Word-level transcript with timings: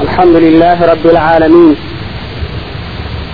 الحمد 0.00 0.36
لله 0.36 0.86
رب 0.92 1.06
العالمين 1.06 1.76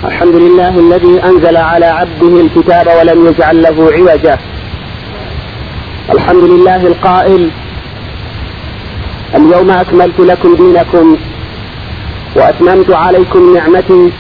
الحمد 0.05 0.35
لله 0.35 0.69
الذي 0.79 1.23
أنزل 1.25 1.57
على 1.57 1.87
عبده 1.87 2.41
الكتاب 2.41 2.87
ولم 2.99 3.27
يجعل 3.27 3.63
له 3.63 3.91
عوجا 3.93 4.39
الحمد 6.13 6.45
لله 6.45 6.87
القائل 6.87 7.51
اليوم 9.35 9.71
أكملت 9.71 10.21
لكم 10.21 10.55
دينكم 10.55 11.17
وأتممت 12.37 12.91
عليكم 12.91 13.55
نعمتي 13.57 14.13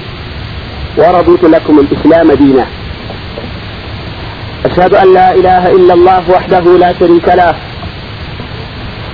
ورضيت 0.96 1.44
لكم 1.44 1.78
الإسلام 1.78 2.32
دينا 2.32 2.66
أشهد 4.66 4.94
أن 4.94 5.14
لا 5.14 5.34
إله 5.34 5.66
إلا 5.70 5.94
الله 5.94 6.30
وحده 6.30 6.78
لا 6.78 6.92
شريك 6.98 7.28
له 7.28 7.54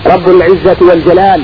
رب 0.07 0.29
العزة 0.29 0.77
والجلال 0.81 1.43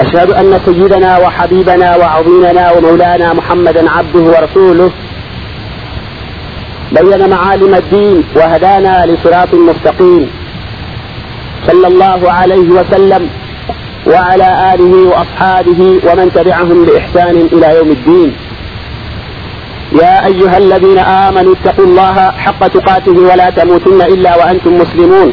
أشهد 0.00 0.30
أن 0.30 0.60
سيدنا 0.64 1.18
وحبيبنا 1.18 1.96
وعظيمنا 1.96 2.72
ومولانا 2.72 3.32
محمدا 3.32 3.90
عبده 3.90 4.20
ورسوله 4.20 4.90
بين 6.92 7.30
معالم 7.30 7.74
الدين 7.74 8.24
وهدانا 8.36 9.06
لصراط 9.06 9.54
مستقيم. 9.54 10.30
صلى 11.66 11.86
الله 11.86 12.32
عليه 12.32 12.68
وسلم 12.70 13.30
وعلى 14.06 14.74
آله 14.74 15.08
وأصحابه 15.08 16.00
ومن 16.08 16.32
تبعهم 16.34 16.84
بإحسان 16.84 17.36
إلى 17.52 17.76
يوم 17.76 17.90
الدين. 17.90 18.32
يا 20.02 20.26
أيها 20.26 20.58
الذين 20.58 20.98
آمنوا 20.98 21.54
اتقوا 21.54 21.84
الله 21.84 22.30
حق 22.30 22.66
تقاته 22.66 23.12
ولا 23.12 23.50
تموتن 23.50 24.02
إلا 24.02 24.36
وأنتم 24.36 24.74
مسلمون. 24.74 25.32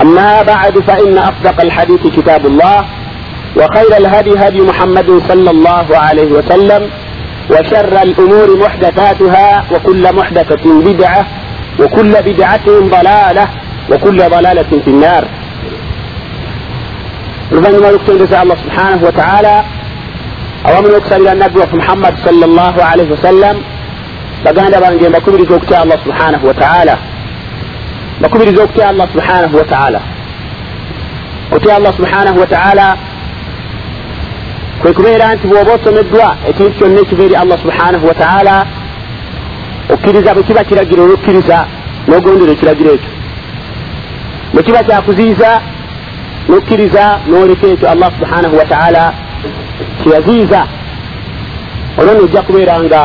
أما 0.00 0.42
بعد 0.42 0.78
فإن 0.78 1.18
أصدق 1.18 1.60
الحديث 1.62 2.06
كتاب 2.06 2.46
الله 2.46 2.84
وخير 3.56 3.96
الهدي 3.96 4.34
هدي 4.38 4.60
محمد 4.60 5.22
صلى 5.28 5.50
الله 5.50 5.86
عليه 5.98 6.30
وسلم 6.32 6.90
وشر 7.50 8.02
الأمور 8.02 8.56
محدثاتها 8.64 9.64
وكل 9.72 10.14
محدثة 10.16 10.82
بدعة 10.84 11.26
وكل 11.80 12.12
بدعة 12.22 12.66
ضلالة 12.66 13.48
وكل 13.90 14.18
ضلالة 14.18 14.70
في 14.84 14.90
النار. 14.90 15.24
Oluvannyuma 17.52 17.90
lwokutendereza 17.90 18.40
allah 18.40 18.56
subhanahu 18.56 19.04
wataala 19.04 19.64
awamu 20.64 20.88
n'okusalira 20.88 21.34
nabbi 21.34 21.58
waffe 21.58 21.76
muhammadi 21.76 22.16
salllah 22.24 22.74
alaihi 22.92 23.10
wasallam 23.12 23.56
baganda 24.44 24.80
bange 24.80 25.08
mbakubiriza 25.08 25.54
okutya 25.54 25.80
allah 25.80 25.98
subhanahu 26.04 26.46
wataala 26.46 26.98
bakubiriza 28.22 28.62
okutya 28.64 28.88
allah 28.88 29.08
subhanahu 29.12 29.56
wataala 29.56 30.00
okutya 31.50 31.76
allah 31.76 31.92
subhanahu 31.96 32.40
wataala 32.40 32.96
kwe 34.80 34.92
kubeera 34.92 35.34
nti 35.34 35.46
bw'oba 35.46 35.72
osomeddwa 35.74 36.28
ekintu 36.48 36.72
kyonna 36.78 37.00
ekiva 37.00 37.22
eri 37.26 37.36
allah 37.42 37.58
subhanahu 37.64 38.06
wataala 38.10 38.54
okkiriza 39.94 40.34
bwe 40.34 40.42
kiba 40.42 40.64
kiragiro 40.68 41.02
olwokkiriza 41.04 41.58
n'ogondera 42.08 42.52
ekiragiro 42.52 42.90
ekyo 42.96 43.12
bwe 44.52 44.62
kiba 44.66 44.80
kyakuziiza 44.86 45.50
n'okkiriza 46.48 47.04
n'oleka 47.28 47.66
ekyo 47.74 47.86
allah 47.94 48.10
subhanahu 48.18 48.54
wataala 48.60 49.02
kyeyaziiza 50.02 50.60
olwo 51.98 52.12
nojja 52.14 52.42
kubeera 52.42 52.74
nga 52.84 53.00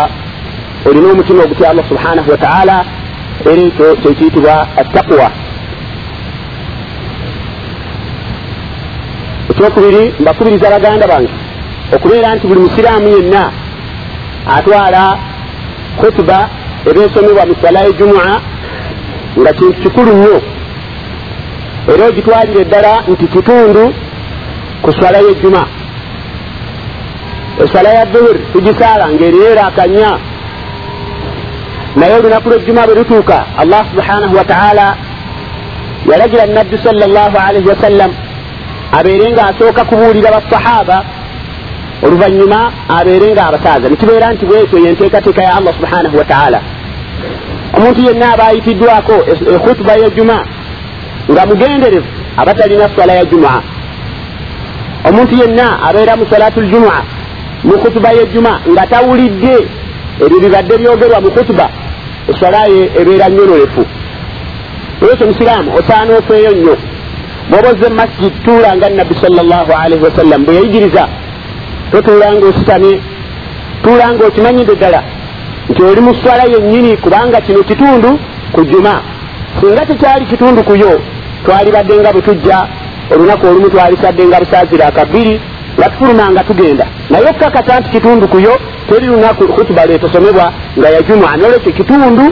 olina 0.87 1.07
omutima 1.11 1.43
ogutya 1.43 1.69
allah 1.69 1.85
subhanahu 1.91 2.31
wataala 2.31 2.75
era 3.45 3.61
ekyo 3.67 3.95
kyekiyitibwa 4.01 4.67
attaqwa. 4.81 5.29
Ekyokubiri 9.49 10.13
mbakubiriza 10.19 10.69
baganda 10.69 11.07
bange 11.07 11.33
okubeera 11.95 12.35
nti 12.35 12.47
buli 12.47 12.59
musiraamu 12.59 13.07
yenna 13.07 13.51
atwala 14.55 15.17
khutuba 15.99 16.49
eba 16.89 16.99
esomebwa 17.05 17.45
mu 17.45 17.55
sala 17.61 17.79
ejumua 17.89 18.41
nga 19.39 19.51
kintu 19.53 19.77
kikulu 19.81 20.11
nnyo 20.13 20.37
era 21.93 22.05
ogitwalire 22.09 22.61
eddala 22.61 22.93
nti 23.11 23.25
kitundu 23.33 23.83
ku 24.83 24.89
swala 24.93 25.17
yejjuma 25.25 25.63
eswala 27.63 27.89
ya 27.89 28.05
duhur 28.05 28.37
tugisaala 28.53 29.09
ngaeriyo 29.13 29.65
akanya 29.67 30.09
naye 31.99 32.13
olunaku 32.19 32.49
lwejjuma 32.49 32.85
bwe 32.87 32.95
lutuuka 32.95 33.37
allah 33.61 33.81
subhanahu 33.91 34.35
wataala 34.37 34.95
yalagira 36.09 36.45
nabbi 36.45 36.77
sal 36.83 36.95
llah 37.15 37.33
alaihi 37.47 37.67
wasallam 37.73 38.11
abeere 38.97 39.31
nga 39.31 39.43
asooka 39.47 39.85
kubuulira 39.85 40.31
basahaba 40.31 40.97
oluvanyuma 42.05 42.59
abeere 42.97 43.27
nga 43.33 43.43
abasaaza 43.47 43.89
nekibeera 43.89 44.33
nti 44.33 44.45
bwekyo 44.45 44.77
yenteekateeka 44.85 45.41
ya 45.43 45.55
allah 45.57 45.73
subhanahu 45.79 46.17
wataala 46.17 46.59
omuntu 47.77 48.01
yenna 48.07 48.33
aba 48.33 48.43
ayitiddwako 48.47 49.15
ekhutuba 49.55 49.93
yejjuma 50.01 50.37
nga 51.31 51.45
mugenderevu 51.45 52.07
aba 52.37 52.53
talina 52.53 52.89
swala 52.95 53.13
ya 53.13 53.25
jumua 53.25 53.61
omuntu 55.09 55.35
yenna 55.41 55.65
abeera 55.87 56.15
mu 56.15 56.25
salatu 56.29 56.61
ljumua 56.61 56.97
mu 57.63 57.75
khutuba 57.81 58.09
yejjuma 58.11 58.51
nga 58.71 58.87
tawulidde 58.87 59.55
ebyo 60.23 60.39
bibadde 60.39 60.77
byogerwa 60.77 61.21
mu 61.21 61.29
khutuba 61.31 61.69
eswalaye 62.29 62.81
ebeera 62.99 63.29
nyonolefu 63.29 63.83
olwekyo 65.01 65.27
musiraamu 65.27 65.69
osaana 65.79 66.17
ofeeyo 66.17 66.51
nnyo. 66.51 66.77
Bwoba 67.49 67.69
ozze 67.69 67.89
masjid 67.89 68.33
tuulanga 68.43 68.89
nabbi 68.89 69.15
salllahu 69.23 69.71
alaihi 69.81 70.03
wasallam 70.03 70.45
bwe 70.45 70.55
yayigiriza. 70.55 71.07
Totuulanga 71.91 72.45
ositamye 72.47 73.01
tuulanga 73.83 74.25
okimanyidde 74.25 74.75
ddala 74.75 75.03
nti 75.69 75.83
oli 75.83 76.01
mu 76.01 76.15
swala 76.15 76.43
yennyini 76.43 76.97
kubanga 76.97 77.41
kino 77.41 77.63
kitundu 77.63 78.19
ku 78.51 78.65
juma. 78.65 79.01
Singa 79.59 79.85
tekyali 79.85 80.25
kitundu 80.25 80.63
kuyo 80.63 81.01
twalibadde 81.45 81.93
nga 81.97 82.11
bwe 82.13 82.21
tujja 82.21 82.67
olunaku 83.11 83.47
olumu 83.47 83.69
twalisadde 83.69 84.25
nga 84.25 84.39
busaazira 84.39 84.85
akabbiri 84.87 85.41
nga 85.77 85.89
tufulumanga 85.89 86.43
tugenda. 86.43 86.85
Naye 87.09 87.29
okukakasa 87.29 87.79
nti 87.79 87.89
kitundu 87.89 88.27
kuyo 88.27 88.53
teri 88.87 89.05
lunaku 89.07 89.47
khutuba 89.47 89.85
lwetosomebwa 89.85 90.53
nga 90.77 90.89
yajuma 90.89 91.37
nolwekyo 91.37 91.71
kitundu 91.71 92.25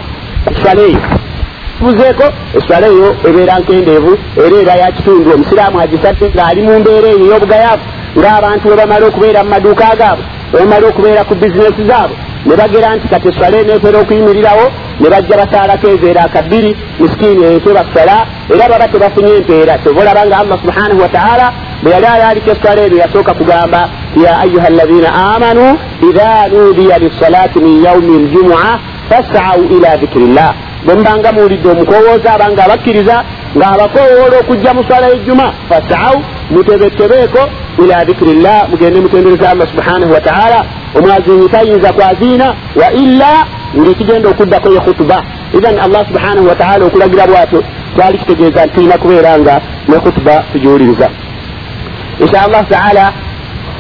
kuswala 0.46 0.82
eyo 0.82 1.02
tubuzeeko 1.78 2.26
eswala 2.58 2.88
eyo 2.88 3.10
ebeera 3.28 3.60
nkendeevu 3.60 4.12
era 4.44 4.56
era 4.62 4.74
yakitundu 4.82 5.28
omusiraamu 5.36 5.80
agisadde 5.80 6.26
ng'ali 6.36 6.62
mu 6.68 6.80
mbeera 6.80 7.08
eyo 7.14 7.26
ey'obugayaavu 7.26 7.86
ng'abantu 8.18 8.64
we 8.70 8.76
bamala 8.80 9.06
okubeera 9.08 9.44
mu 9.44 9.50
maduuka 9.50 9.96
gaabwe 10.00 10.26
webamala 10.54 10.86
okubeera 10.88 11.22
ku 11.28 11.34
bizinesi 11.36 11.84
zaabwe 11.90 12.16
ne 12.46 12.56
bagera 12.60 12.96
nti 12.96 13.08
kati 13.12 13.28
eswala 13.28 13.56
eneetera 13.58 13.98
okuyimirirawo 14.00 14.66
ne 15.00 15.09
bajja 15.09 15.38
basaalako 15.38 15.88
ezeera 15.88 16.22
akabbiri 16.23 16.72
misikiini 17.00 17.44
ente 17.45 17.69
baswala 17.78 18.17
era 18.53 18.69
baba 18.69 18.88
tebafunye 18.88 19.31
empeera 19.39 19.78
tebolaba 19.78 20.25
nga 20.25 20.38
allah 20.38 20.57
subhanahu 20.63 21.01
wataala 21.01 21.47
bwe 21.83 21.92
yali 21.92 22.06
alaalika 22.06 22.51
eswala 22.51 22.81
ebyo 22.86 22.97
yasooka 23.00 23.33
kugamba 23.33 23.89
ya 24.24 24.39
ayuha 24.39 24.68
alladhina 24.68 25.09
amanu 25.36 25.77
idha 26.09 26.47
nudiya 26.47 26.97
lissalaati 27.00 27.59
min 27.59 27.83
yaumi 27.86 28.18
ljumua 28.27 28.80
fasau 29.09 29.63
ila 29.77 29.97
dhikirillah 29.97 30.53
bwe 30.86 30.94
mubanga 30.95 31.31
muwulidde 31.31 31.69
omukowooza 31.69 32.33
abanga 32.33 32.63
abakkiriza 32.65 33.24
ng'abakoowoola 33.57 34.36
okujja 34.40 34.74
mu 34.74 34.84
swala 34.84 35.07
y'ejjuma 35.07 35.54
fasau 35.69 36.18
mutebetebeeko 36.52 37.42
ila 37.84 38.06
dhikirillah 38.06 38.69
mugende 38.69 39.02
mutendereza 39.02 39.50
allah 39.50 39.68
subhanahu 39.74 40.12
wataala 40.13 40.66
omwazinyi 40.98 41.50
tayinza 41.50 41.94
kwaziina 41.94 42.48
wa 42.75 42.92
illa 42.92 43.46
ngaekigenda 43.78 44.30
okuddako 44.30 44.69
ye 44.74 44.80
khutuba 44.80 45.18
ithan 45.57 45.80
allah 45.80 46.02
subhanahu 46.07 46.48
wataala 46.48 46.86
okulagira 46.86 47.28
bwatyo 47.28 47.63
twali 47.96 48.18
kitegeeza 48.18 48.66
nti 48.66 48.74
tulina 48.75 48.98
kubeera 48.98 49.40
nga 49.40 49.62
ne 49.88 49.98
khutuba 50.00 50.44
tugiwuliriza 50.51 51.10
insha 52.19 52.42
allahu 52.42 52.66
taala 52.69 53.13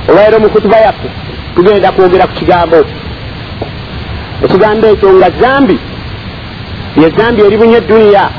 olwairo 0.09 0.39
mu 0.39 0.49
khutuba 0.49 0.77
yaffe 0.77 1.09
tugenda 1.55 1.91
kwogera 1.91 2.27
ku 2.27 2.33
kigambo. 2.33 2.85
Ekigambo 4.43 4.87
ekyo 4.87 5.13
nga 5.13 5.29
zambi 5.41 5.79
yezambi 7.01 7.41
eribunye 7.41 7.77
eduniya 7.77 8.29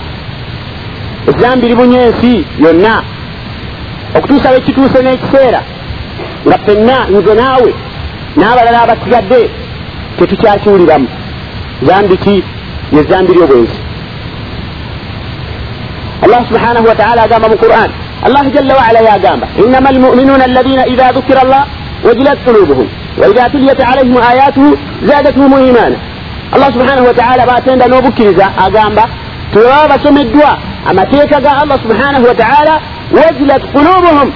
ezambi 1.30 1.68
libunye 1.68 1.98
ensi 2.06 2.44
yonna 2.64 3.02
okutuusa 4.16 4.50
wekituuse 4.50 4.98
n'ekiseera 5.02 5.60
nga 6.46 6.58
ffenna 6.58 6.96
nze 7.14 7.34
naawe 7.40 7.70
n'abalala 8.36 8.82
abasigadde 8.82 9.40
tetukyakiwuliramu. 10.18 11.08
Zambi 11.86 12.16
ki? 12.16 12.44
Ye 12.92 13.02
zambi 13.10 13.32
lyobwenzi. 13.32 13.78
Allah 16.24 16.40
subhanahu 16.48 16.86
wataala 16.88 17.22
agamba 17.22 17.48
mu 17.48 17.56
quran 17.56 17.90
allah 18.26 18.44
jalla 18.54 18.74
waala 18.80 19.00
yagamba 19.00 19.46
innama 19.62 19.88
almuminuuna 19.88 20.44
alladina 20.44 20.86
ida 20.86 21.12
dhukira 21.12 21.40
allah 21.40 21.66
wajilat 22.06 22.38
qulubuhum 22.44 22.88
waida 23.20 23.50
tuliyat 23.50 23.80
alaihim 23.80 24.16
ayatuhu 24.30 24.78
zadatuhum 25.08 25.52
imana 25.70 25.96
allah 26.54 26.72
subhanahu 26.72 27.06
wataala 27.06 27.46
batenda 27.46 27.84
n'obukkiriza 27.88 28.46
agamba 28.66 29.04
tebaba 29.52 29.88
basomeddwa 29.88 30.58
amateeka 30.90 31.40
ga 31.40 31.50
allah 31.62 31.78
subhanahu 31.84 32.24
wataala 32.30 32.74
wajilat 33.16 33.62
qulubuhum 33.74 34.28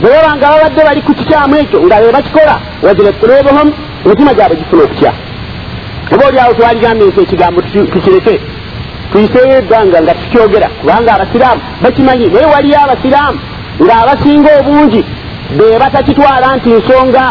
bwebaba 0.00 0.36
nga 0.36 0.46
babadde 0.52 0.82
bali 0.84 1.00
ku 1.02 1.12
kikyamu 1.14 1.56
ekyo 1.56 1.78
nga 1.86 1.96
be 2.00 2.12
bakikola 2.12 2.56
wajilat 2.82 3.16
qulubuhum 3.22 3.68
emitima 4.04 4.34
gyabwe 4.34 4.56
gifuna 4.56 4.82
okutya 4.84 5.12
oba 6.12 6.26
oliawo 6.28 6.54
twaligambye 6.54 7.06
nti 7.06 7.20
ekigambo 7.20 7.62
tukireke 7.92 8.40
tuyiseeyo 9.12 9.56
ebbanga 9.58 10.02
nga 10.02 10.14
tukyogera 10.14 10.68
kubanga 10.68 11.10
abasiraamu 11.14 11.60
bakimanyi 11.82 12.26
naye 12.26 12.46
waliyo 12.54 12.78
abasiraamu 12.84 13.38
ng'abasinga 13.84 14.50
obungi 14.60 15.02
be 15.56 15.78
batakitwala 15.82 16.56
nti 16.56 16.68
nsonga 16.78 17.24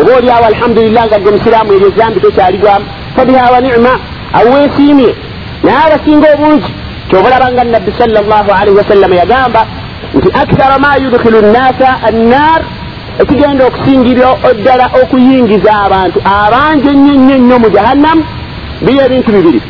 oba 0.00 0.12
oliawo 0.18 0.44
alhamdulillah 0.52 1.06
nga 1.06 1.18
ge 1.18 1.30
musiraamu 1.30 1.72
eryo 1.72 1.90
zambi 1.98 2.20
tokyaligwamu 2.20 2.84
fabiha 3.16 3.50
wa 3.52 3.60
nicma 3.60 3.92
aweesiimye 4.38 5.10
naye 5.64 5.80
abasinga 5.86 6.26
obungi 6.34 6.70
kyobalaba 7.08 7.46
nga 7.52 7.64
nabbi 7.64 7.90
salllah 7.98 8.46
alaihi 8.60 8.76
wasallama 8.80 9.14
yagamba 9.22 9.62
nti 10.16 10.28
akthara 10.42 10.76
ma 10.84 10.90
yudkhilu 11.02 11.38
nnasa 11.46 11.88
annar 12.08 12.60
ekigenda 13.22 13.62
okusingirwa 13.66 14.28
ddala 14.58 14.86
okuyingiza 15.02 15.70
abantu 15.84 16.18
abangi 16.36 16.88
ennyo 16.92 17.14
nnyo 17.18 17.36
nnyo 17.38 17.56
mu 17.62 17.68
jahannamu 17.74 18.22
biri 18.84 18.98
ebintu 19.06 19.30
bibiri. 19.32 19.60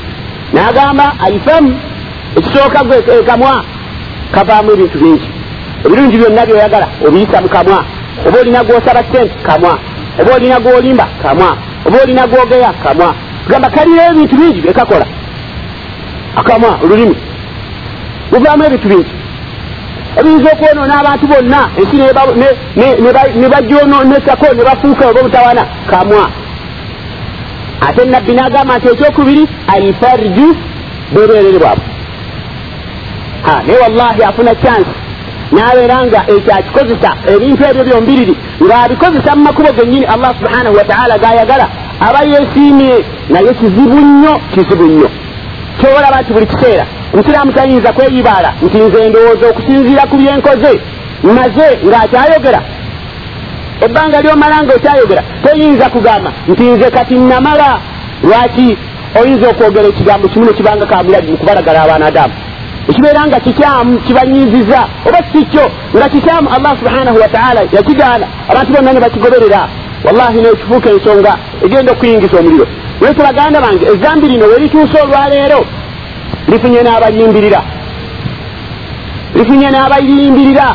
N'agamba 0.54 1.06
alfamu 1.26 1.72
ekisooka 2.36 2.84
gwe 2.84 2.96
ekamwa 3.18 3.64
kavaamu 4.34 4.72
ebintu 4.72 4.98
bingi. 5.02 5.28
Ebirungi 5.84 6.16
byonna 6.20 6.46
byoyagala 6.46 6.88
obiyisa 7.06 7.42
mu 7.44 7.48
kamwa. 7.48 7.84
Oba 8.26 8.38
olina 8.40 8.64
gwosaba 8.64 9.02
sente 9.12 9.34
kamwa. 9.46 9.78
Oba 10.20 10.34
olina 10.34 10.60
gwolimba 10.60 11.06
kamwa. 11.22 11.50
Oba 11.86 11.96
olina 12.02 12.26
gwogeya 12.26 12.72
kamwa. 12.84 13.14
Tugamba 13.44 13.68
kalina 13.70 14.02
ebintu 14.10 14.36
bingi 14.36 14.60
byekakola 14.60 15.06
akamwa 16.36 16.78
olulimi. 16.84 17.16
Luvaamu 18.32 18.64
ebintu 18.64 18.88
bingi 18.88 19.12
ebiyinza 20.18 20.50
okwonoona 20.52 20.94
abantu 21.00 21.26
bonna 21.26 21.60
ensi 21.78 21.96
ne 23.40 23.48
bajononetako 23.48 24.46
ne 24.54 24.62
bafuuka 24.64 25.08
oba 25.08 25.20
obutawana 25.20 25.62
kamwa. 25.90 26.30
Ate 27.86 28.04
nabbi 28.04 28.32
n'agamba 28.34 28.78
nti 28.78 28.88
ekyokubiri 28.88 29.44
alfarju 29.74 30.46
bwereerere 31.12 31.58
bwabwe. 31.58 31.84
Naye 33.66 33.78
wallahi 33.82 34.22
afuna 34.22 34.54
chansi 34.54 34.94
n'abeera 35.52 36.06
nga 36.06 36.20
ekyo 36.34 36.52
akikozesa 36.58 37.10
ebintu 37.32 37.62
ebyo 37.68 37.84
byombiriri 37.84 38.34
ng'abikozesa 38.64 39.36
mu 39.36 39.42
makubo 39.44 39.70
gennyini 39.76 40.06
allah 40.14 40.30
subhanahu 40.40 40.76
wataala 40.76 41.18
gayagala 41.18 41.66
aba 42.06 42.20
yeesiimye 42.30 42.94
naye 43.32 43.54
kizibu 43.58 44.00
nnyo 44.06 44.34
kizibu 44.52 44.84
nnyo 44.84 45.08
kyobalaba 45.80 46.20
nti 46.20 46.32
buli 46.32 46.46
kiseera. 46.46 46.86
Omusiraamu 47.12 47.52
tayinza 47.52 47.92
kweyibaala 47.92 48.50
nti 48.62 48.78
nze 48.78 49.08
ndowooza 49.08 49.46
okusinziira 49.48 50.02
ku 50.10 50.16
byenkoze. 50.16 50.72
Maze 51.22 51.66
ng'akyayogera. 51.86 52.60
Ebbanga 53.84 54.20
lyomala 54.20 54.62
nga 54.62 54.74
okyayogera 54.74 55.22
toyinza 55.42 55.86
kugamba 55.94 56.30
nti 56.48 56.62
nze 56.62 56.90
kati 56.90 57.14
namala. 57.14 57.80
Lwaki 58.22 58.68
oyinza 59.20 59.48
okwogera 59.48 59.88
ekigambo 59.88 60.28
kimu 60.28 60.44
nekibanga 60.44 60.86
kamulagi 60.86 61.30
mukubalagala 61.32 61.82
abaana 61.82 62.06
adamu? 62.06 62.34
Ekibeera 62.88 63.26
nga 63.26 63.40
kikyamu 63.40 63.98
kibanyiziza 63.98 64.80
oba 65.06 65.20
sikyo 65.32 65.64
nga 65.96 66.08
kikyamu 66.08 66.48
allah 66.56 66.72
subhanahu 66.80 67.18
wataala 67.22 67.60
yakigaana. 67.72 68.26
Abantu 68.50 68.72
bonna 68.72 68.92
ne 68.92 69.00
bakigoberera. 69.00 69.68
Wallahi 70.04 70.40
nekifuuka 70.40 70.90
ensonga 70.90 71.32
egenda 71.64 71.92
okuyingiza 71.92 72.38
omuliro 72.38 72.66
wese 73.00 73.20
baganda 73.28 73.60
bange 73.60 73.84
ezambi 73.92 74.28
lino 74.28 74.46
werituuse 74.46 74.96
olwaleero 75.02 75.60
lifunye 76.48 76.82
n'abalimbirira 76.82 77.62
lifunye 79.34 79.68
n'abaliyimbirira 79.70 80.66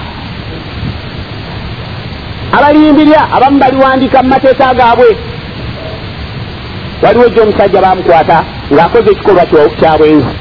abaliyimbirira 2.57 3.21
abamu 3.35 3.59
baliwandika 3.59 4.23
mu 4.23 4.29
mateeka 4.29 4.73
gaabwe. 4.73 5.17
Waliwo 7.03 7.25
ejjo 7.25 7.41
omusajja 7.43 7.81
bamukwata 7.81 8.37
ng'akoze 8.73 9.09
ekikolwa 9.11 9.45
kyabwenzi 9.79 10.33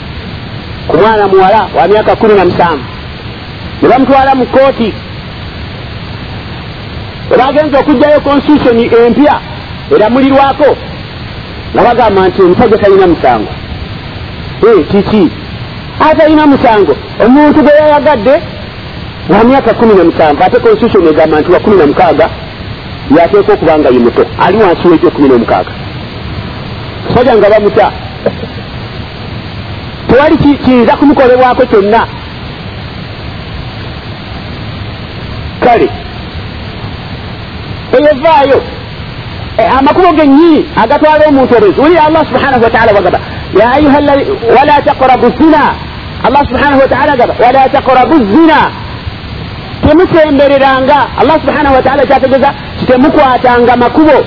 ku 0.88 0.96
mwana 0.96 1.28
muwala 1.28 1.60
wa 1.76 1.88
myaka 1.88 2.16
kumi 2.16 2.34
na 2.34 2.44
musanvu. 2.44 2.84
Ne 3.82 3.88
bamutwala 3.88 4.34
mu 4.34 4.46
kooti 4.46 4.88
webagenza 7.30 7.78
okugjayo 7.78 8.20
constitutioni 8.20 8.84
empya 9.04 9.36
eramulirwako 9.94 10.68
nga 11.74 11.82
bagamba 11.84 12.28
nti 12.28 12.42
omusajja 12.42 12.78
talina 12.78 13.06
musango. 13.06 13.52
Kiki? 14.90 15.30
Atalina 16.00 16.46
musango. 16.46 16.94
Omuntu 17.24 17.62
gwe 17.62 17.72
yayagadde 17.80 18.34
wa 19.28 19.44
myaka 19.44 19.74
kumi 19.74 19.94
na 19.94 20.04
musanvu 20.04 20.42
ate 20.44 20.60
constitution 20.60 21.06
egamba 21.06 21.40
nti 21.40 21.50
wa 21.50 21.60
kumi 21.60 21.76
na 21.76 21.86
mukaaga 21.86 22.30
yateeka 23.16 23.52
okuba 23.52 23.78
nga 23.78 23.88
ye 23.88 23.98
muto. 23.98 24.24
Ali 24.40 24.58
wansi 24.58 24.88
wekyo 24.88 25.10
kumi 25.10 25.28
n'omukaaga 25.28 25.72
musajja 27.08 27.36
nga 27.36 27.50
bamuta 27.50 27.92
tewali 30.08 30.36
kiyinza 30.36 30.96
kumukolebwako 30.96 31.66
kyonna? 31.66 32.06
Kale 35.60 35.88
eyovaayo 37.92 38.62
amakubo 39.66 40.12
gennyini 40.12 40.66
agatwala 40.76 41.28
omuntu 41.28 41.54
obwenzi 41.56 41.80
wuli 41.80 41.98
allah 41.98 42.26
subhanahu 42.26 42.62
wataala 42.64 42.92
wagamba 42.92 43.20
ya 43.60 43.72
ayuha 43.72 43.98
wala 44.56 44.82
taqrabu 44.82 45.28
zina. 45.38 45.74
Allah 46.26 46.42
subhanahu 46.48 46.80
wataala 46.80 47.12
agamba 47.12 47.34
wala 47.44 47.68
taqrabu 47.68 48.16
zina. 48.34 48.70
Temusembereranga 49.86 50.98
allah 51.20 51.40
subhanahu 51.40 51.74
wataala 51.74 52.06
kyategeza 52.06 52.54
kitemukwatanga 52.78 53.76
makubo. 53.76 54.26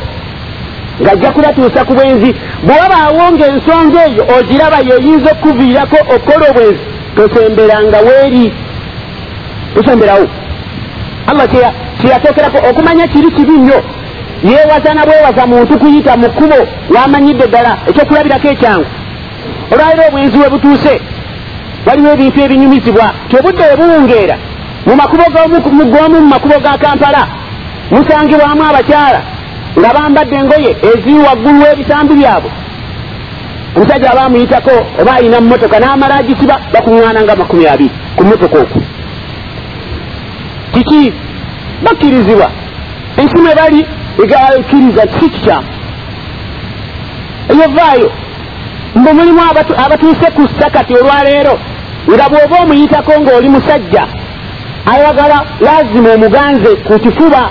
Ngajja 1.02 1.32
kubatuusa 1.32 1.86
ku 1.86 1.94
bwenzi. 1.94 2.36
Bwewabaawo 2.64 3.32
ngaensonga 3.32 4.06
eyo 4.06 4.26
ogiraba 4.40 4.78
yeyinza 4.80 5.32
okukuviirako 5.32 5.98
okukola 6.16 6.50
obwenzi 6.50 6.80
tosemberanga 7.16 7.98
weeri. 8.00 8.54
Tosemberawo. 9.74 10.28
Allah 11.28 11.48
kyeyatokerako 12.02 12.58
okumanya 12.70 13.08
kiri 13.08 13.32
kibi 13.32 13.52
nnyo 13.52 13.84
yeewaza 14.44 14.94
na 14.94 15.06
bwewaza 15.06 15.48
muntu 15.48 15.80
kuyita 15.80 16.18
mu 16.18 16.30
kkubo 16.30 16.60
wamanyidde 16.96 17.48
ddala 17.48 17.78
ekyokulabirako 17.90 18.48
ekyangu. 18.48 18.90
Olwaliro 19.72 20.04
obwenzi 20.08 20.38
we 20.38 20.50
butuuse 20.50 21.02
waliwo 21.86 22.12
ebintu 22.14 22.40
ebinyumizibwa 22.42 23.08
tiobudde 23.30 23.64
webuwungeera 23.70 24.36
mu 24.86 24.96
makubo 24.96 25.24
g'omu 25.34 26.18
mu 26.22 26.28
makubo 26.34 26.60
ga 26.60 26.78
kampala 26.78 27.28
musangibwamu 27.92 28.64
abakyala 28.70 29.22
nga 29.80 29.90
bambadde 29.96 30.36
engoye 30.36 30.72
eziri 30.90 31.20
waggulu 31.28 31.60
w'ebisambi 31.64 32.14
byabwe. 32.20 32.52
Omusajja 33.76 34.12
aba 34.12 34.22
amuyitako 34.22 34.74
oba 35.02 35.14
ayina 35.16 35.42
mumotoka 35.42 35.80
n'amala 35.80 36.16
agisiba 36.20 36.56
bakuŋŋaana 36.74 37.22
nga 37.24 37.36
makumi 37.36 37.68
abiri 37.68 37.92
ku 38.16 38.24
motoka 38.24 38.58
okwo. 38.60 38.82
Kiki? 40.74 41.14
Bakkirizibwa. 41.84 42.48
Ensi 43.18 43.38
mwe 43.42 43.56
bali 43.56 43.86
egakkiriza 44.24 45.02
si 45.20 45.30
kikyamu 45.30 45.68
eyovaayo 47.52 48.12
mbu 48.96 49.14
mulimu 49.14 49.42
abatuuse 49.86 50.28
ku 50.36 50.44
sakati 50.60 50.94
olwaleero 50.96 51.56
nga 52.14 52.26
bw'oba 52.30 52.56
omuyitako 52.64 53.12
ng'oli 53.22 53.50
musajja 53.50 54.04
ayagala 54.94 55.38
lazima 55.68 56.10
omuganze 56.16 56.70
ku 56.88 57.00
kifuba 57.00 57.42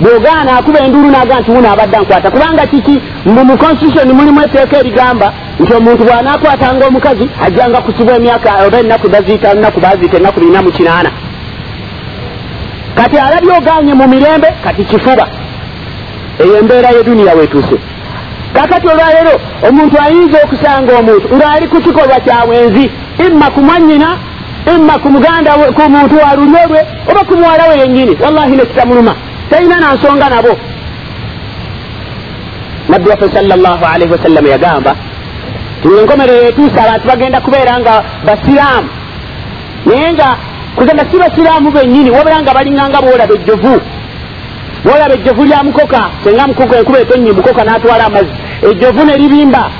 bw'ogaana 0.00 0.50
akuba 0.58 0.78
enduulu 0.84 1.10
naga 1.10 1.40
nti 1.40 1.50
wuno 1.50 1.68
abadde 1.72 1.96
ankwata. 1.96 2.30
Kubanga 2.30 2.66
kiki? 2.66 3.02
Mbu 3.26 3.44
mu 3.44 3.58
constitution 3.58 4.12
mulimu 4.12 4.40
etteeka 4.42 4.78
erigamba 4.78 5.32
nti 5.60 5.72
omuntu 5.74 6.02
bw'anaakwatanga 6.04 6.86
omukazi 6.86 7.28
ajjanga 7.44 7.80
kusibwa 7.80 8.14
emyaka 8.16 8.50
oba 8.66 8.78
ennaku 8.78 9.08
daziita 9.08 9.54
lunaku 9.54 9.80
baziita 9.80 10.16
ennaku 10.16 10.40
lina 10.40 10.62
mu 10.62 10.70
kinaana. 10.70 11.10
Kati 12.94 13.18
alabye 13.18 13.52
oganye 13.58 13.94
mu 13.94 14.06
mirembe 14.08 14.48
kati 14.64 14.84
kifuba 14.84 15.26
eyo 16.42 16.56
embeera 16.60 16.90
y'eduniya 16.90 17.34
weetuuse. 17.38 17.76
Kakati 18.54 18.86
olwaleero 18.88 19.34
omuntu 19.68 19.96
ayinza 20.04 20.38
okusanga 20.44 20.92
omuntu 21.00 21.26
ng'ali 21.36 21.66
ku 21.68 21.76
kikolwa 21.84 22.18
kyabwenzi 22.24 22.84
imma 23.26 23.46
kumwannyina 23.54 24.08
imma 24.74 24.94
ku 25.02 25.08
muganda 25.14 25.50
ku 25.76 25.82
muntu 25.94 26.14
walulyo 26.24 26.62
lwe 26.70 26.80
oba 27.10 27.22
ku 27.28 27.34
muwala 27.40 27.68
we 27.68 27.74
yennyini 27.82 28.14
wallahi 28.22 28.56
nekitamuluma 28.56 29.14
talina 29.50 29.76
nansonga 29.80 30.28
nabo. 30.28 30.52
Nabbi 32.88 33.08
waffe 33.10 33.28
salllah 33.34 33.80
alaihi 33.94 34.12
wasallama 34.12 34.48
yagamba 34.48 34.92
tienkomerero 35.82 36.48
etuusa 36.48 36.82
abantu 36.82 37.08
bagenda 37.08 37.40
kubeera 37.40 37.78
nga 37.80 37.94
basiraamu. 38.26 38.88
Naye 39.86 40.12
nga 40.12 40.28
kugenda 40.76 41.04
si 41.10 41.16
basiraamu 41.18 41.70
bennyini 41.70 42.10
wabera 42.10 42.42
nga 42.42 42.54
balinganga 42.54 43.02
bwolaba 43.02 43.34
ejjovu 43.34 43.80
bwolaba 44.84 45.14
ejjovu 45.14 45.44
lya 45.44 45.62
mukoka 45.62 46.10
senga 46.24 46.46
mukoka 46.46 46.76
enkuba 46.78 47.00
etonnyi 47.00 47.32
mukoka 47.32 47.64
n'atwala 47.64 48.04
amazzi. 48.06 48.32
Ejjovu 48.70 49.04
ne 49.04 49.16
libimba 49.16 49.70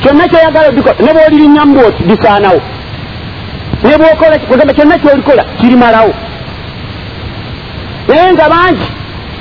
kyonna 0.00 0.28
kyoyagala 0.28 0.68
obikola 0.68 0.96
ne 1.00 1.12
bwolirinnyamu 1.12 1.74
bwoti 1.74 2.02
bisaanawo. 2.08 2.60
Ne 3.84 3.98
bwokola 3.98 4.38
kugamba 4.38 4.74
kyonna 4.74 4.98
kyolikola 4.98 5.44
kirimalawo. 5.58 6.14
Naye 8.08 8.32
nga 8.32 8.48
bangi 8.48 8.88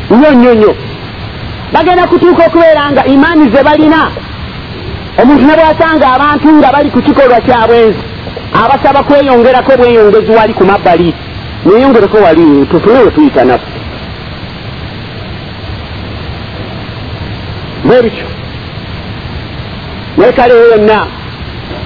nnyo 0.10 0.32
nnyo 0.32 0.54
nnyo 0.54 0.76
bagenda 1.74 2.08
kutuuka 2.08 2.46
okubeera 2.46 2.92
nga 2.92 3.06
imaani 3.06 3.50
ze 3.52 3.64
balina 3.64 4.12
omuntu 5.22 5.46
ne 5.46 5.56
bwasanga 5.56 6.08
abantu 6.16 6.48
nga 6.54 6.72
bali 6.72 6.90
ku 6.92 7.02
kikolwa 7.02 7.42
kyabwenzi 7.42 8.00
abasaba 8.64 9.04
kweyongerako 9.04 9.72
bweyongezi 9.78 10.32
wali 10.32 10.54
ku 10.54 10.64
mabbali. 10.66 11.14
Neyongereko 11.66 12.18
wali 12.18 12.66
tufune 12.66 13.00
we 13.00 13.12
tuyita 13.12 13.44
naffe 13.46 13.85
bwe 17.86 18.02
bityo 18.04 18.28
naye 20.18 20.32
kalewo 20.32 20.66
yonna 20.72 21.08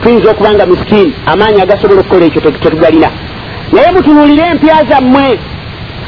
tuyinza 0.01 0.31
okuba 0.31 0.53
nga 0.53 0.65
misikiini 0.65 1.13
amaanyi 1.31 1.61
agasobola 1.61 1.99
okukola 2.01 2.25
ekyo 2.25 2.41
tetugalina 2.41 3.09
naye 3.71 3.91
mutunuulire 3.91 4.43
empya 4.51 4.83
zammwe. 4.89 5.39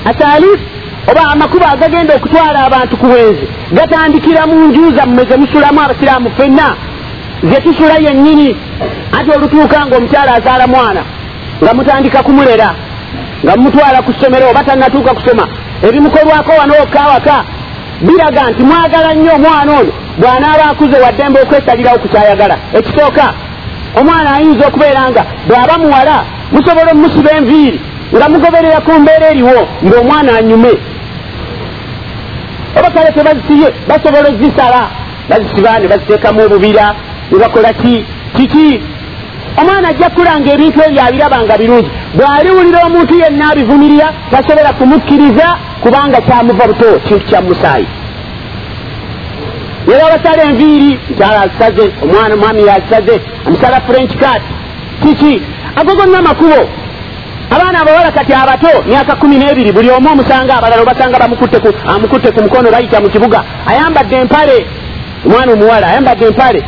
Asalifu 0.09 0.65
oba 1.11 1.21
amakubo 1.31 1.65
agagenda 1.65 2.15
okutwala 2.15 2.59
abantu 2.67 2.97
ku 2.97 3.05
bwenzi 3.05 3.45
gatandikira 3.71 4.47
mu 4.47 4.67
nju 4.67 4.95
zammwe 4.97 5.25
ze 5.29 5.35
musulamu 5.37 5.81
abasiraamu 5.81 6.29
ffenna 6.31 6.67
ze 7.49 7.57
tusula 7.61 7.95
yennyini. 8.05 8.49
Anti 9.11 9.31
olutuuka 9.35 9.85
nga 9.85 9.97
omukyala 9.97 10.31
azaala 10.35 10.67
mwana 10.67 11.01
nga 11.63 11.73
mutandika 11.73 12.23
kumulera 12.23 12.69
nga 13.43 13.53
mumutwala 13.55 14.01
ku 14.01 14.13
ssomero 14.13 14.49
oba 14.49 14.63
tannatuuka 14.63 15.13
kusoma 15.13 15.45
ebimukolwako 15.87 16.51
wano 16.59 16.73
okawaka 16.83 17.35
biraga 18.05 18.49
nti 18.51 18.63
mwagala 18.63 19.13
nnyo 19.13 19.31
omwana 19.35 19.71
ono 19.79 19.91
bw'anaaba 20.19 20.63
akuze 20.71 20.97
waddembe 21.03 21.39
okwesalirawo 21.41 21.99
ku 21.99 22.07
kyayagala. 22.07 22.55
Ekisooka 22.77 23.25
omwana 23.99 24.29
ayinza 24.35 24.67
okubeera 24.67 25.09
nga 25.09 25.23
bw'aba 25.47 25.75
muwala 25.77 26.17
musobola 26.51 26.91
omumusiba 26.91 27.31
enviiri 27.37 27.79
nga 28.15 28.29
mugoberera 28.29 28.79
ku 28.85 28.91
mbeera 29.01 29.25
eriwo 29.31 29.57
ng'omwana 29.85 30.31
anyume. 30.39 30.73
Oba 32.77 32.89
kale 32.93 33.11
tebazisiye 33.15 33.67
basobola 33.89 34.29
ozisala 34.29 34.81
bazisiba 35.29 35.79
ne 35.79 35.87
baziteekamu 35.87 36.41
obubira 36.45 36.85
ne 37.31 37.37
bakola 37.39 37.73
ki? 37.73 38.05
Kiki 38.35 38.81
omwana 39.59 39.87
ajja 39.89 40.09
kula 40.09 40.39
nga 40.39 40.51
ebintu 40.53 40.79
ebyo 40.87 41.01
abiraba 41.03 41.37
nga 41.43 41.57
birungi. 41.57 41.89
Bw'aliwulira 42.17 42.79
omuntu 42.87 43.13
yenna 43.21 43.51
abivumirira 43.51 44.07
tasobola 44.31 44.73
kumukkiriza 44.73 45.47
kubanga 45.83 46.21
kyamuva 46.21 46.67
buto 46.67 46.99
kintu 47.05 47.25
kya 47.25 47.41
musaayi 47.41 47.87
era 49.87 50.07
abasala 50.07 50.43
enviiri 50.43 50.99
mukyala 51.09 51.41
azisaze 51.41 51.85
omwana 52.03 52.33
omwami 52.35 52.61
yazisaze 52.69 53.15
amusala 53.45 53.81
french 53.81 54.13
cat 54.21 54.41
kiki? 55.01 55.41
Ago 55.75 55.95
gonna 55.95 56.17
amakubo 56.19 56.59
abaana 57.53 57.81
abawala 57.81 58.11
kati 58.11 58.33
abato 58.33 58.83
myaka 58.87 59.15
kumi 59.15 59.37
n'ebiri 59.37 59.71
buli 59.71 59.89
omu 59.89 60.09
omusanga 60.11 60.53
abalala 60.57 60.81
obasanga 60.81 61.17
amukutte 61.93 62.31
ku 62.31 62.41
mukono 62.43 62.71
bayita 62.71 63.01
mu 63.01 63.09
kibuga. 63.09 63.43
Ayambadde 63.67 64.15
empale 64.15 64.65
omwana 65.25 65.51
omuwala 65.53 65.87
ayambadde 65.87 66.25
empale 66.25 66.63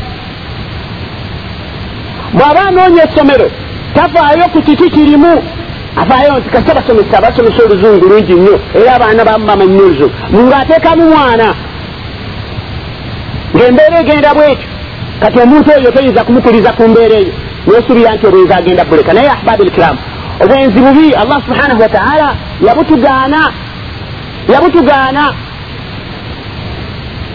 bw'aba 2.33 2.61
anoonya 2.67 3.03
essomero 3.07 3.47
tafaayo 3.95 4.45
ku 4.53 4.61
kiki 4.61 4.89
kirimu. 4.89 5.43
Afaayo 6.01 6.39
nti 6.39 6.49
kasi 6.49 6.71
abasomesa 6.71 7.21
basomesa 7.21 7.63
oluzungu 7.63 8.05
lungi 8.05 8.33
nnyo 8.33 8.59
era 8.75 8.95
abaana 8.95 9.25
bamu 9.25 9.45
bamanyi 9.45 9.81
oluzungu 9.81 10.13
ng'ateekamu 10.33 11.03
mwana. 11.09 11.47
Ng'embeera 13.55 13.99
egenda 14.01 14.33
bwetyo 14.33 14.67
kati 15.21 15.39
omuntu 15.39 15.69
oyo 15.77 15.91
toyinza 15.91 16.23
kumukuliza 16.23 16.73
ku 16.73 16.83
mbeera 16.87 17.15
eyo. 17.21 17.33
Nesuubira 17.67 18.15
nti 18.15 18.27
obwenzi 18.27 18.53
agenda 18.53 18.85
buleka 18.85 19.13
naye 19.13 19.29
ahbabi 19.29 19.63
lkiramu 19.63 19.99
obwenzi 20.43 20.79
bubi 20.85 21.13
allah 21.21 21.37
subhanahu 21.45 21.81
wataala 21.81 22.27
yabutugaana 22.67 23.41
yabutugaana. 24.53 25.33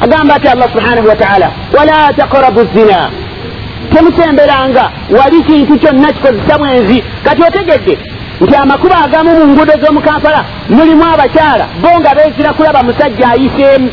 Agamba 0.01 0.35
ati 0.35 0.49
allah 0.49 0.69
subhanahu 0.75 1.09
wataala 1.09 1.51
wala 1.77 2.13
taqrabu 2.17 2.61
zina 2.75 3.11
temusemberanga 3.93 4.91
wali 5.19 5.43
kintu 5.43 5.79
kyonna 5.79 6.13
kikozesa 6.13 6.59
bwenzi 6.59 7.05
kati 7.25 7.43
otegedde 7.43 7.99
nti 8.41 8.55
amakuba 8.57 8.97
agamu 9.05 9.31
mu 9.39 9.47
nguudo 9.47 9.73
z'omukampala 9.83 10.45
mulimu 10.69 11.05
abakyala 11.13 11.67
bo 11.83 12.01
nga 12.01 12.15
beezira 12.15 12.53
kulaba 12.53 12.83
musajja 12.83 13.29
ayiseemu. 13.31 13.91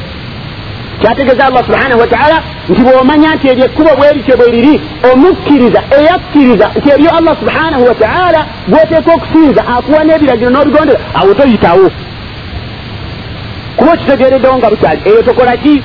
Kyategeeza 1.02 1.46
allah 1.46 1.66
subhanahu 1.66 2.00
wataala 2.00 2.38
nti 2.70 2.82
bw'omanya 2.82 3.36
nti 3.36 3.48
eryo 3.48 3.66
ekkubo 3.66 3.92
bwerityo 3.98 4.38
bwe 4.38 4.52
riri 4.52 4.82
omukkiriza 5.12 5.82
eyakkiriza 5.98 6.68
nti 6.78 6.90
eryo 6.96 7.10
allah 7.18 7.36
subhanahu 7.42 7.84
wataala 7.90 8.46
gwoteeka 8.68 9.12
okusinza 9.14 9.62
akuwa 9.68 10.04
n'ebiragiro 10.04 10.50
n'obigondera 10.52 11.00
awo 11.20 11.34
toyitawo. 11.34 11.88
Kuba 13.78 13.92
okitegeereddewo 13.94 14.58
nga 14.58 14.70
bukyali 14.70 15.02
eyo 15.10 15.22
tokola 15.24 15.58
ki 15.58 15.84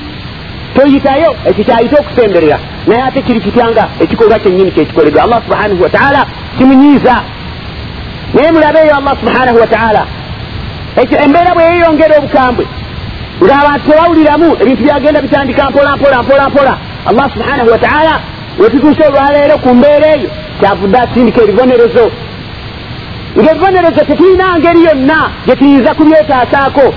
toyitayo 0.75 1.35
ekyo 1.45 1.63
kyayita 1.63 1.99
okusemberera 1.99 2.57
naye 2.87 3.01
ate 3.03 3.21
kiri 3.21 3.39
kityanga 3.39 3.83
ekikolwa 3.99 4.39
kyennyini 4.39 4.71
kyekikoleddwa 4.71 5.23
allah 5.23 5.41
subhanahu 5.45 5.83
wataala 5.83 6.25
kimunyiiza 6.57 7.15
naye 8.33 8.51
mulabeeyo 8.51 8.95
allah 8.95 9.15
subhanahu 9.19 9.59
wataala 9.59 10.05
ekyo 11.01 11.17
embeera 11.25 11.53
bwe 11.55 11.63
yeyongera 11.63 12.17
obukambwe. 12.17 12.65
Ng'abantu 13.43 13.91
tebawuliramu 13.91 14.49
ebintu 14.61 14.83
byagenda 14.83 15.21
bitandika 15.21 15.69
mpola 15.69 15.97
mpola 15.97 16.23
mpola 16.23 16.49
mpola. 16.49 16.77
Allah 17.09 17.25
subhanahu 17.33 17.69
wataala 17.71 18.13
wetutuuse 18.59 19.03
olwaleero 19.07 19.57
ku 19.57 19.69
mbeera 19.75 20.07
eyo 20.15 20.29
kyavudde 20.59 20.97
asindika 20.97 21.41
ebibonerezo. 21.43 22.05
Ng'ebibonerezo 23.37 24.01
tetulina 24.05 24.59
ngeri 24.59 24.83
yonna 24.83 25.19
gye 25.45 25.55
tuyinza 25.55 25.93
kubyetaasaako 25.93 26.93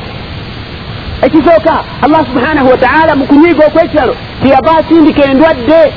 ekisooka 1.26 1.74
allah 2.04 2.22
subhanahu 2.30 2.68
wataala 2.70 3.12
mu 3.16 3.24
kunyiiga 3.26 3.66
okwekiralo 3.66 4.14
tiyava 4.42 4.70
asindika 4.78 5.22
endwadde. 5.30 5.92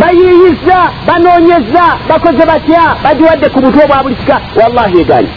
Bayiiyiza 0.00 0.78
banoonyeza 1.06 1.84
bakoze 2.08 2.42
batya? 2.50 2.82
Bagiwadde 3.04 3.48
ku 3.48 3.58
butwe 3.60 3.84
obwa 3.84 4.02
buli 4.02 4.14
kika. 4.14 4.40
Wallahi 4.60 5.00
eganye 5.00 5.28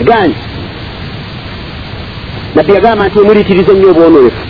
eganye 0.00 0.34
nabbi 2.54 2.72
yagamba 2.74 3.06
nti 3.08 3.18
omuliikiriza 3.18 3.72
ennyo 3.72 3.90
obwonoefu 3.90 4.42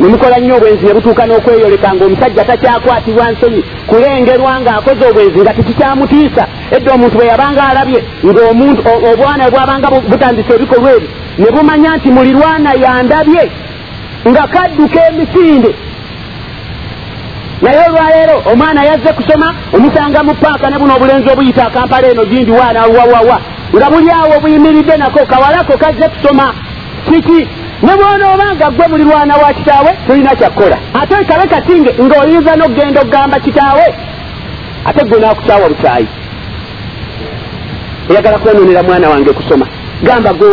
nemukola 0.00 0.38
nnyo 0.38 0.56
obwenzi 0.56 0.86
ne 0.86 0.94
butuuka 0.94 1.26
n'okweyoleka 1.26 1.94
ng'omusajja 1.94 2.44
takyakwatibwa 2.44 3.30
nsonyi 3.32 3.60
kulengerwa 3.86 4.60
ng'akoze 4.60 5.04
obwenzi 5.10 5.38
nga 5.40 5.54
tekikyamutiisa. 5.54 6.44
Edda 6.70 6.94
omuntu 6.94 7.16
bwe 7.16 7.26
yabanga 7.26 7.62
alabye 7.68 8.00
ng'omuntu 8.24 8.80
obwana 9.12 9.50
bwabanga 9.50 9.88
butandisa 10.10 10.54
ebikolwa 10.54 10.90
ebyo 10.96 11.08
ne 11.40 11.50
bumanya 11.54 11.96
nti 11.96 12.08
mulirwana 12.16 12.70
yandabye 12.84 13.42
nga 14.28 14.44
kadduka 14.52 15.00
emisinde. 15.08 15.70
Naye 17.62 17.80
olwaleero 17.88 18.36
omwana 18.52 18.80
yazze 18.88 19.12
kusoma 19.12 19.48
omusanga 19.74 20.22
mu 20.22 20.34
paaka 20.42 20.70
ne 20.70 20.78
buno 20.78 20.96
obulenzi 20.96 21.28
obuyita 21.32 21.66
akampala 21.66 22.06
eno 22.08 22.24
gindi 22.30 22.50
waana 22.50 22.80
wawawa 22.96 23.38
nga 23.76 23.86
buli 23.90 24.10
awo 24.10 24.40
buyimiridde 24.42 24.96
nako 24.96 25.26
kawalako 25.26 25.72
kazze 25.82 26.08
kusoma. 26.08 26.54
Kiki? 27.06 27.48
Ne 27.82 27.92
bwona 27.96 28.24
obanga 28.34 28.70
gwe 28.70 28.88
mulirwana 28.88 29.36
wa 29.36 29.52
kitaawe 29.52 29.90
tolina 30.06 30.36
kyakkola 30.36 30.78
ate 31.00 31.24
kabe 31.24 31.46
katinge 31.48 31.90
ng'oyinza 32.02 32.52
n'okgenda 32.56 33.00
okugamba 33.00 33.40
kitaawe 33.40 33.86
ate 34.84 35.04
gwe 35.08 35.20
naakukyawa 35.20 35.68
bukyayi 35.68 36.06
oyagala 38.10 38.38
kwenonera 38.38 38.82
mwana 38.82 39.08
wange 39.08 39.32
kusoma. 39.32 39.66
Gamba 40.02 40.32
gwe 40.32 40.48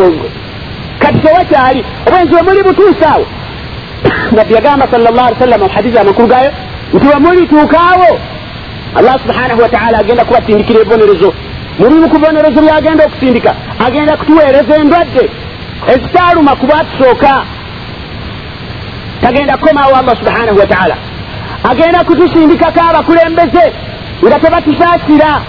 kati 1.00 1.20
tewakyali 1.20 1.86
obwenzi 2.08 2.36
we 2.36 2.42
muli 2.42 2.64
butuusaawo 2.64 3.26
nabbi 4.36 4.54
yagamba 4.54 4.88
sal 4.92 5.02
llah 5.02 5.28
ali 5.28 5.36
sallama 5.40 5.68
muhadisi 5.68 6.00
amakulu 6.00 6.28
gayo 6.28 6.52
nti 6.94 7.08
we 7.08 7.16
mulituukaawo 7.20 8.20
allah 8.96 9.20
subhanahu 9.20 9.62
wataala 9.62 9.98
agenda 10.00 10.26
kubatindikira 10.26 10.80
ebibonerezo 10.82 11.34
mulimu 11.80 12.10
ku 12.10 12.16
bibonerezo 12.16 12.62
byagenda 12.62 13.06
okusindika 13.06 13.56
agenda 13.88 14.18
kutuweereza 14.18 14.76
endwadde 14.76 15.30
ezitaaluma 15.94 16.56
ku 16.56 16.66
batusooka 16.68 17.34
tagenda 19.22 19.58
kukomaawo 19.58 19.96
allah 19.96 20.16
subhanahu 20.22 20.60
wataala 20.60 20.98
agenda 21.72 22.04
kutusindikako 22.04 22.80
abakulembeze 22.90 23.66
nga 24.26 24.40
tebatusaasira 24.40 25.42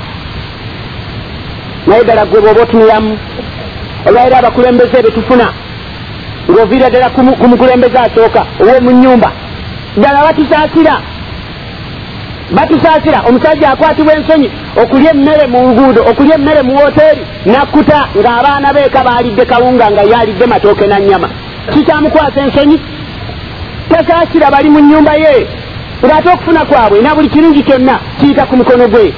naye 1.87 2.05
ddala 2.05 2.27
gwe 2.27 2.41
bwoba 2.41 2.63
otunulamu 2.63 3.19
olwaira 4.09 4.39
abakulembeze 4.39 5.03
betufuna 5.03 5.47
ng'oviira 6.51 6.89
ddala 6.91 7.11
ku 7.11 7.21
mukulembeze 7.51 7.99
asooka 7.99 8.43
ow'omu 8.63 8.91
nyumba 8.91 9.31
ddala 9.97 10.19
batusaasira. 10.27 10.95
Batusaasira. 12.57 13.19
Omusajja 13.29 13.69
akwatibwa 13.71 14.15
ensonyi 14.17 14.51
okulya 14.83 15.11
emmere 15.11 15.47
mu 15.53 15.59
nguudo 15.69 16.01
okulya 16.11 16.35
emmere 16.35 16.63
mu 16.63 16.73
woteeri 16.81 17.23
nakkuta 17.47 17.99
ng'abaana 18.17 18.73
beeka 18.73 19.01
baalidde 19.05 19.45
kawunga 19.45 19.91
nga 19.91 20.03
yaalidde 20.03 20.47
matooke 20.47 20.87
na 20.87 20.99
nnyama. 20.99 21.29
Kikyamukwasa 21.73 22.41
ensonyi? 22.41 22.81
Tasaasira 23.91 24.51
bali 24.51 24.69
mu 24.71 24.81
nnyumba 24.81 25.15
ye. 25.15 25.47
Ng'ate 26.05 26.29
okufuna 26.31 26.65
kwabwe 26.65 27.03
na 27.03 27.15
buli 27.15 27.29
kirungi 27.29 27.63
kyonna 27.63 28.01
kiyita 28.19 28.47
ku 28.47 28.57
mukono 28.57 28.89
gwe. 28.89 29.13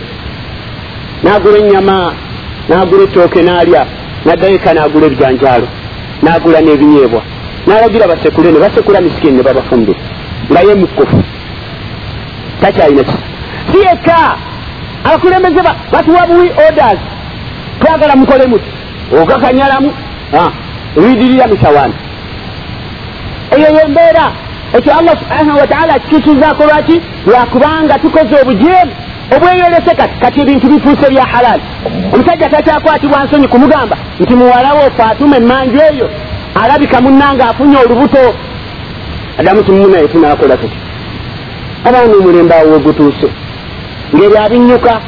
N'agula 1.22 1.58
ennyama 1.58 2.12
n'agula 2.68 3.02
ettooke 3.04 3.42
n'alya 3.42 3.82
naddayo 4.24 4.54
eka 4.54 4.74
n'agula 4.74 5.06
ebijanjaalo 5.06 5.66
n'agula 6.22 6.60
n'ebinyeebwa 6.60 7.22
n'alagira 7.66 8.06
basekule 8.12 8.52
ne 8.52 8.58
basekula 8.58 9.00
misikini 9.00 9.36
ne 9.36 9.42
babafumbira 9.42 10.00
nga 10.50 10.60
ye 10.60 10.74
mukkufu. 10.74 11.22
Takyalina 12.60 13.02
kisa 13.04 13.18
si 13.72 13.78
yekka! 13.86 14.36
Abakulembeze 15.04 15.60
batuwa 15.92 16.26
buwi 16.26 16.50
orders. 16.66 17.00
Twagala 17.80 18.16
mukole 18.16 18.46
muti 18.46 18.70
okakanyalamu 19.22 19.92
lwidirira 20.96 21.46
misawaana 21.46 21.94
eyo 23.50 23.68
yembeera 23.78 24.32
ekyo 24.76 24.92
allah 24.98 25.14
subhanahu 25.18 25.58
wataala 25.58 25.98
kitukizaako 25.98 26.64
lwaki? 26.64 27.00
Lwakubanga 27.26 27.98
tukoze 27.98 28.40
obujeemu 28.42 28.92
obweyolese 29.36 29.94
kati 30.20 30.40
ebintu 30.40 30.66
bifuuse 30.68 31.10
bya 31.10 31.24
halaali 31.32 31.62
omusajja 32.14 32.48
takyakwatibwa 32.48 33.24
nsonyi 33.24 33.48
kumugamba 33.48 33.96
nti 34.20 34.34
muwalawo 34.34 34.90
faatuma 34.96 35.36
emanju 35.36 35.78
eyo 35.92 36.10
alabika 36.62 37.00
munnanga 37.00 37.44
afunye 37.48 37.76
olubuto. 37.76 38.34
Adamu 39.38 39.62
timunaye 39.62 40.08
tunakola 40.08 40.56
tuti. 40.56 40.76
Abaana 41.84 42.12
omulembe 42.18 42.54
awo 42.54 42.72
wegutuuse 42.72 43.28
ngeri 44.14 44.36
abinnyuka 44.36 45.00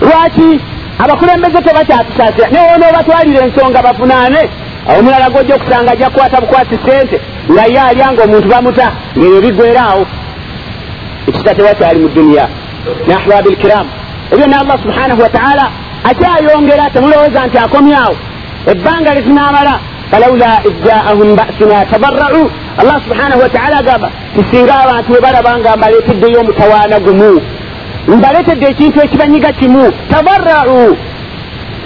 lwaki 0.00 0.60
abakulembeze 0.98 1.62
tebakyatusaasira? 1.62 2.48
Naye 2.50 2.74
onoobatwalira 2.74 3.44
ensonga 3.46 3.82
bafunaane? 3.82 4.48
Omulala 4.98 5.30
gojja 5.30 5.54
okusanga 5.54 5.92
ajja 5.92 6.10
kukwata 6.10 6.40
bukwasi 6.40 6.78
sente 6.86 7.20
nga 7.52 7.64
ye 7.66 7.80
alya 7.80 8.12
nga 8.12 8.22
omuntu 8.24 8.48
bamuta 8.48 8.92
ngaebyo 9.18 9.40
bigweraawo 9.40 10.06
ekisa 11.28 11.54
tewakyali 11.54 11.98
mu 11.98 12.08
duniya 12.08 12.48
ne 13.06 13.14
ahbabi 13.14 13.48
lkiramu 13.54 13.90
ebyo 14.32 14.46
ne 14.46 14.56
allah 14.62 14.78
subhanahu 14.84 15.20
wataala 15.22 15.64
akyayongera 16.10 16.90
temulowooza 16.94 17.46
nti 17.46 17.58
akomyawo 17.58 18.16
ebbanga 18.72 19.14
lizinamala 19.14 19.74
falaula 20.10 20.50
ijaahum 20.70 21.28
basuna 21.36 21.86
tabarau 21.92 22.50
allah 22.80 22.96
subhanahu 23.04 23.40
wataala 23.44 23.76
agamba 23.78 24.08
tisinga 24.34 24.74
abantu 24.84 25.12
webalaba 25.12 25.58
nga 25.58 25.76
mbaleeteddeyo 25.76 26.40
omutawaana 26.40 27.00
gumu. 27.00 27.40
Mbaleetedde 28.08 28.66
ekintu 28.66 29.00
ekibanyiga 29.04 29.52
kimu. 29.52 29.92
Tabarau 30.10 30.96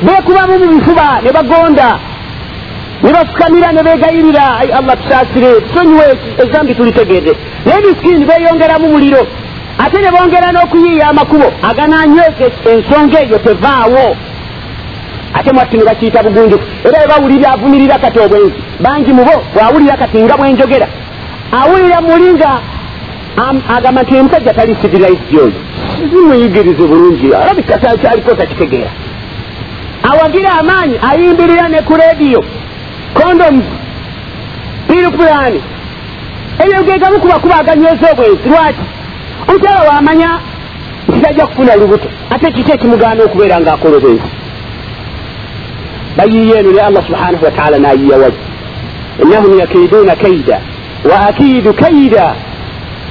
beekubamu 0.02 0.58
mu 0.58 0.66
bifuba 0.72 1.08
ne 1.22 1.30
bagonda 1.32 1.98
ne 3.02 3.12
bafukamira 3.12 3.72
ne 3.72 3.82
begayirira 3.82 4.44
ai 4.60 4.70
allah 4.78 4.96
tusaasire. 4.96 5.60
Tusonyiwe 5.60 6.06
ezambi 6.42 6.74
tulitegedde 6.74 7.32
naye 7.66 7.80
misikini 7.80 8.24
beyongeramu 8.24 8.88
muliro. 8.88 9.26
Ate 9.78 9.98
ne 10.02 10.10
bongera 10.10 10.52
n'okuyiiya 10.52 11.08
amakubo. 11.08 11.48
Agananyweza 11.68 12.46
ensonga 12.72 13.20
eyo 13.22 13.38
tevaawo. 13.38 14.16
Ate 15.34 15.52
mwatti 15.52 15.76
ne 15.76 15.84
bakiyita 15.84 16.22
bugunjufu. 16.22 16.64
Era 16.84 16.98
we 17.00 17.06
bawulira 17.08 17.52
avumirira 17.52 17.98
kati 17.98 18.18
obwenzi. 18.18 18.54
Bangi 18.80 19.12
mubo 19.12 19.34
bwawulira 19.54 19.96
kati 19.96 20.22
nga 20.22 20.36
bwenjogera 20.36 20.88
awulira 21.52 22.00
muli 22.00 22.32
nga 22.34 22.60
agamba 23.76 24.02
nti 24.02 24.16
omusajja 24.16 24.54
tali 24.54 24.74
civilized 24.80 25.34
oyo 25.38 25.52
zimuyigirize 26.10 26.86
bulungi. 26.86 27.34
Alabika 27.34 27.78
kyaliko 27.78 28.34
takitegeera 28.34 28.90
awagira 30.10 30.50
amaanyi 30.60 30.98
ayimbirira 31.10 31.68
ne 31.68 31.82
ku 31.82 31.94
rediyo 31.96 32.44
condoms 33.18 33.64
pilpulani 34.88 35.60
ebyo 36.62 36.82
gegamu 36.82 37.20
kubakuba 37.20 37.56
aganyweza 37.56 38.10
obwenzi 38.12 38.48
lwaki? 38.48 38.84
Omukyala 39.48 39.80
wamanya 39.90 40.30
nti 41.08 41.20
tajja 41.20 41.46
kufuna 41.46 41.76
lubuto. 41.76 42.08
Ate 42.30 42.52
kiki 42.52 42.72
ekimugaana 42.72 43.24
okubeera 43.24 43.60
ngaakola 43.60 43.96
obwenzi 43.96 44.30
bayiye 46.16 46.58
eno 46.58 46.70
ne 46.72 46.80
allah 46.80 47.02
subhanahu 47.06 47.44
wataala 47.44 47.78
nayiya 47.78 48.16
waji 48.18 48.36
innahum 49.22 49.58
yakiduuna 49.58 50.16
kaida 50.16 50.60
wa 51.10 51.26
akiidu 51.28 51.74
kaida 51.74 52.34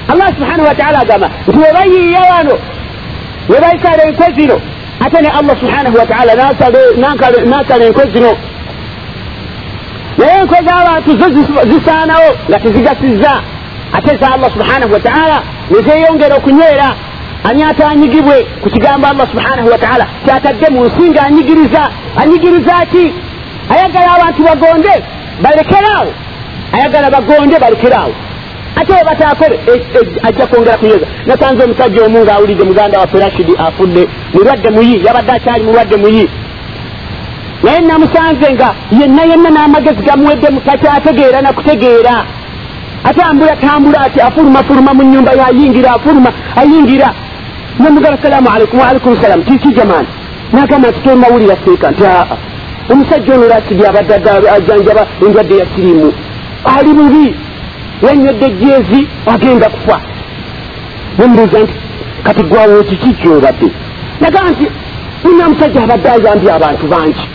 allah 0.07 0.27
subhanahu 0.27 0.67
wataala 0.67 0.99
agamba 0.99 1.29
nti 1.47 1.59
webayiiya 1.59 2.21
wano 2.31 2.57
webaikala 3.49 4.03
enkozino 4.07 4.61
ate 5.05 5.21
ne 5.21 5.29
allah 5.29 5.59
subhanahu 5.59 5.97
wataala 5.97 6.35
nasala 7.45 7.85
enkozino 7.85 8.37
naye 10.17 10.33
enkozi 10.41 10.69
abantu 10.81 11.09
zo 11.19 11.27
zisaanawo 11.71 12.29
nga 12.49 12.59
tezigasizza 12.59 13.33
ate 13.93 14.17
za 14.17 14.33
allah 14.33 14.51
subhanahu 14.51 14.93
wataala 14.93 15.37
nezeyongera 15.71 16.35
okunywera 16.35 16.89
ani 17.49 17.63
atanyigibwe 17.63 18.35
ku 18.61 18.69
kigambo 18.69 19.07
allah 19.07 19.27
subhanahu 19.31 19.69
wataala 19.71 20.05
kyatadde 20.25 20.67
mu 20.69 20.85
nsi 20.85 21.09
nga 21.11 21.21
anyigiriza. 21.27 21.83
Anyigiriza 22.21 22.85
ki 22.91 23.13
ayagala 23.73 24.09
abantu 24.17 24.43
bagonde 24.43 24.93
balekeraawo 25.43 26.11
ayagala 26.75 27.09
bagonde 27.15 27.59
balekeraawo 27.59 28.13
ate 28.75 28.93
webatakole 28.93 29.59
e, 29.67 29.71
e, 29.97 29.99
ajja 30.27 30.47
kwongera 30.47 30.77
kunyweza. 30.77 31.05
Nasanze 31.25 31.63
omusajja 31.63 32.03
omu 32.05 32.19
ngaawulidde 32.23 32.63
muganda 32.63 32.99
waffe 32.99 33.19
rashidi 33.19 33.53
afudde 33.57 34.07
mulwadde 34.33 34.69
muyi 34.69 35.05
yabadde 35.05 35.31
akyali 35.31 35.63
mulwadde 35.63 35.95
muyi 35.95 36.29
naye 37.65 37.79
namusanze 37.81 38.47
nga 38.53 38.67
yenna 38.99 39.23
yenna 39.29 39.49
n'amagezi 39.49 40.01
gamuweddemu 40.07 40.59
takyategeera 40.67 41.41
nakutegeera 41.41 42.15
atambula 43.09 43.55
tambula 43.55 43.99
ati 44.05 44.19
afuluma 44.21 44.63
fuluma 44.63 44.93
mu 44.93 45.03
nyumba 45.03 45.31
yayingira 45.41 45.89
afuluma 45.97 46.29
ayingira. 46.55 47.09
Namugala 47.79 48.17
salaamu 48.21 48.49
aleikum 48.49 48.79
waalaikum 48.79 49.21
salaam. 49.21 49.43
Kiki 49.43 49.73
jamaani 49.73 50.07
nagamba 50.53 50.89
nti 50.89 50.99
tonawulira 50.99 51.55
seeka 51.65 51.91
nti 51.91 52.03
aa 52.05 52.37
omusajja 52.91 53.33
ono 53.33 53.47
lasidi 53.47 53.85
abadde 53.85 54.13
ajanjaba 54.57 55.03
endwadde 55.25 55.57
ya 55.57 55.65
sirimu 55.75 56.13
ali 56.75 56.93
bubi. 56.93 57.35
Yanywedde 58.05 58.49
jeezi 58.49 59.07
agenda 59.33 59.69
kufa 59.69 59.97
nemubuuza 61.19 61.59
nti 61.59 61.73
kati 62.23 62.43
gwawo 62.43 62.83
kiki 62.83 63.13
kyobadde 63.13 63.67
nagamba 64.21 64.51
nti 64.51 64.65
una 65.29 65.49
musajja 65.49 65.83
abadde 65.83 66.09
ayambye 66.09 66.51
abantu 66.51 66.87
bangi 66.87 67.25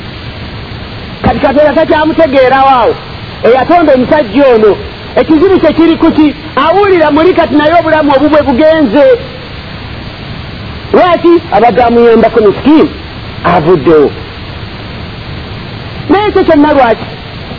kati 1.22 1.38
katonda 1.40 1.72
takyamutegeerawaawo 1.72 2.94
eyatonda 3.42 3.94
omusajja 3.94 4.44
ono. 4.54 4.76
Ekizibu 5.16 5.58
kyekiri 5.60 5.96
kuki 5.96 6.34
awulira 6.56 7.10
muli 7.10 7.34
kati 7.34 7.54
naye 7.54 7.74
obulamu 7.80 8.12
obubwe 8.16 8.42
bugenze. 8.42 9.04
Lwaki? 10.92 11.42
Abadde 11.52 11.82
amuyambako 11.82 12.40
misikini 12.40 12.90
avuddewo 13.44 14.10
naye 16.08 16.28
ekyo 16.28 16.42
kyonna 16.44 16.72
lwaki? 16.72 17.06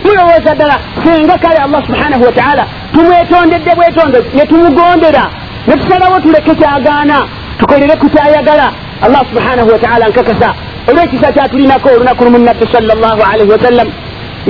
Mulowooza 0.03 0.55
ddala 0.55 0.79
singa 1.03 1.37
kale 1.37 1.57
allah 1.57 1.85
subhanahu 1.85 2.23
wataala 2.23 2.65
tumwetondedde 2.93 3.75
bwetonde 3.75 4.19
ne 4.33 4.45
tumugondera 4.45 5.25
ne 5.67 5.77
tusalawo 5.77 6.19
tuleke 6.19 6.55
kyagaana 6.55 7.27
tukolere 7.59 7.95
ku 7.95 8.09
kyayagala 8.09 8.71
allah 9.01 9.21
subhanahu 9.29 9.69
wataala 9.71 10.07
nkakasa 10.09 10.53
olwekisa 10.89 11.31
kyatulinako 11.31 11.89
olunaku 11.89 12.23
lumu 12.25 12.37
nabbi 12.37 12.65
sala 12.71 12.95
llahu 12.95 13.21
alaihi 13.31 13.51
wasallam 13.51 13.87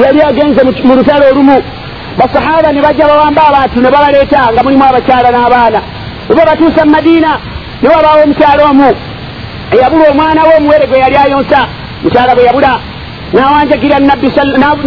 yali 0.04 0.22
agenze 0.22 0.62
mu 0.64 0.96
lutalo 0.96 1.26
olumu. 1.32 1.64
Basahaba 2.18 2.72
ne 2.72 2.82
bajja 2.82 3.08
bawamba 3.08 3.42
abantu 3.50 3.82
ne 3.82 3.90
babaleeta 3.92 4.52
nga 4.54 4.64
mulimu 4.64 4.84
abakyala 4.84 5.30
n'abaana. 5.32 5.80
Oba 6.32 6.46
batuusa 6.46 6.86
mu 6.86 6.92
madiina 6.92 7.32
ne 7.82 7.88
wabaawo 7.90 8.24
omukyala 8.24 8.64
omu 8.72 8.90
eyabula 9.72 10.10
omwana 10.12 10.42
we 10.48 10.54
omuwere 10.58 10.88
gwe 10.88 11.00
yali 11.00 11.18
ayonsa 11.18 11.60
mukyala 12.04 12.36
bwe 12.36 12.44
yabula 12.44 12.74
nawanjagira 13.34 14.00
nabbi 14.00 14.28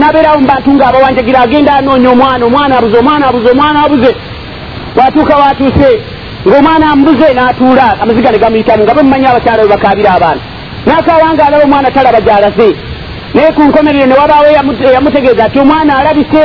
nabeerawo 0.00 0.38
mu 0.40 0.46
bantu 0.46 0.70
ngaabawanjagira 0.72 1.40
agenda 1.40 1.72
anoonya 1.74 2.10
omwana 2.10 2.44
omwana 2.46 2.78
abuze 2.78 2.96
omwana 2.98 3.26
abuze 3.28 3.50
omwana 3.50 3.84
abuze. 3.84 4.10
Watuuka 4.96 5.36
watuuse 5.36 5.90
ng'omwana 6.46 6.84
amubuze 6.92 7.28
n'atuula 7.34 7.86
amaziga 8.02 8.30
ne 8.30 8.38
gamuyitamu 8.38 8.82
nga 8.84 8.94
bemumanyi 8.94 9.26
abakyala 9.26 9.62
we 9.62 9.68
bakaabira 9.68 10.12
abaana 10.14 10.40
n'akawanga 10.86 11.46
alaba 11.46 11.64
omwana 11.64 11.90
talaba 11.90 12.20
gy'alaze 12.20 12.68
naye 13.34 13.52
ku 13.56 13.62
nkomerero 13.62 14.06
ne 14.06 14.14
wabaawo 14.20 14.46
eyamutegeeza 14.90 15.44
ati 15.44 15.58
omwana 15.58 15.98
alabise 15.98 16.44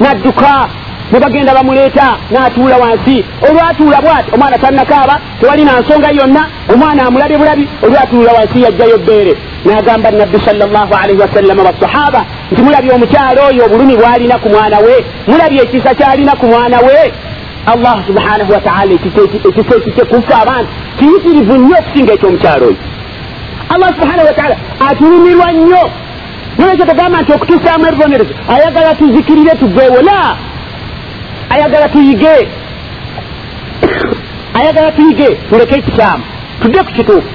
n'adduka 0.00 0.68
nebagenda 1.12 1.54
bamuleeta 1.54 2.06
n'atuula 2.30 2.76
wansi. 2.76 3.24
Olwatuula 3.48 4.00
bwati 4.00 4.30
omwana 4.34 4.58
tannakaaba 4.58 5.20
tewalina 5.40 5.80
nsonga 5.80 6.10
yonna 6.18 6.42
omwana 6.72 7.06
amulabye 7.06 7.38
bulabi 7.38 7.68
olwatuula 7.82 8.32
wansi 8.32 8.62
yajjayo 8.62 8.98
bbeere 8.98 9.34
n'agamba 9.64 10.10
nabbi 10.10 10.38
salllahu 10.46 10.94
alaihi 10.94 11.20
wasallama 11.20 11.62
basahaba 11.68 12.24
nti 12.52 12.62
mulabye 12.62 12.92
omukyalo 12.92 13.40
oyo 13.48 13.64
obulumi 13.64 13.96
bwalina 13.96 14.38
ku 14.38 14.48
mwana 14.48 14.78
we 14.78 15.04
mulabye 15.26 15.62
ekisa 15.62 15.94
kyalina 15.94 16.32
ku 16.40 16.46
mwana 16.46 16.78
we. 16.80 17.12
Allah 17.66 17.96
subhanahu 18.06 18.52
wataala 18.52 18.92
ekisa 18.92 19.20
ekise 19.78 20.04
kufa 20.04 20.42
abantu. 20.42 20.70
Kiyitirivu 20.98 21.54
nnyo 21.56 21.76
okusinga 21.78 22.12
ekyomukyalo 22.12 22.66
oyo 22.66 22.76
allah 23.68 23.88
subhanahu 23.94 24.26
wataala 24.26 24.56
atulumirwa 24.88 25.52
nnyo. 25.52 25.90
Nolwekyo 26.58 26.86
tugamba 26.86 27.22
nti 27.22 27.32
okutusaamu 27.32 27.86
ebibonerezo 27.86 28.34
ayagala 28.54 28.94
tuzikirire 28.94 29.50
tugewola 29.50 30.36
ayagala 31.50 31.88
tuyige. 31.88 32.48
Ayagala 34.58 34.92
tuyige 34.92 35.28
tuleke 35.48 35.74
ekikyamu 35.78 36.24
tudde 36.62 36.78
ku 36.78 36.92
kituufu. 36.92 37.28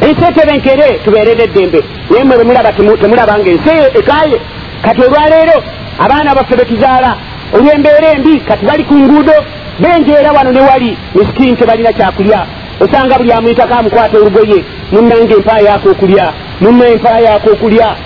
Ensi 0.00 0.24
etebenkere 0.28 0.98
tubeerere 1.04 1.44
eddembe. 1.44 1.80
Naye 2.10 2.24
mwe 2.24 2.38
bemulaba 2.38 2.72
temulabanga 2.72 3.50
ensi 3.50 3.70
ekaye 3.98 4.40
kati 4.82 5.00
olwaleero 5.02 5.56
abaana 6.04 6.34
baffe 6.34 6.56
betuzaala 6.56 7.10
olw'embeera 7.54 8.08
embi 8.16 8.40
kati 8.40 8.64
bali 8.66 8.84
ku 8.84 8.94
nguudo. 8.94 9.36
Benjeera 9.80 10.32
wano 10.32 10.50
ne 10.52 10.60
wali 10.60 10.96
misikini 11.14 11.56
tebalina 11.56 11.92
kyakulya 11.92 12.46
osanga 12.80 13.18
buli 13.18 13.32
amwyitako 13.32 13.74
amukwata 13.74 14.18
olugoye 14.18 14.64
munnange 14.92 15.34
empaa 15.34 15.58
yaako 15.66 15.88
okulya 15.90 16.32
munna 16.60 16.88
empaa 16.88 17.18
yaako 17.18 17.50
okulya. 17.50 17.96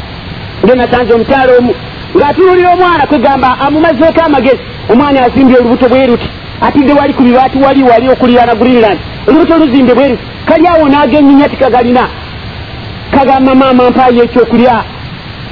Nge 0.65 0.75
nasanze 0.75 1.13
omukyalo 1.15 1.53
omu 1.59 1.75
ng'atunuulira 2.17 2.71
omwana 2.73 3.07
kwegamba 3.07 3.49
amumazeeko 3.61 4.21
amagezi 4.27 4.63
omwana 4.91 5.25
azimbye 5.27 5.57
olubuto 5.59 5.89
bwe 5.89 6.07
ruti 6.07 6.29
atidde 6.61 6.93
wali 6.93 7.15
ku 7.15 7.23
bibaati 7.23 7.59
wali 7.59 7.83
wali 7.83 8.09
okuliraana 8.09 8.55
greenland 8.55 8.99
olubuto 9.29 9.55
oluzimbe 9.55 9.95
bwe 9.95 10.09
ruti 10.09 10.23
kali 10.47 10.67
awo 10.67 10.89
n'agenyinya 10.89 11.49
tikagalina 11.49 12.09
kagamba 13.11 13.55
maama 13.55 13.91
mpaayo 13.91 14.25
ekyokulya 14.25 14.85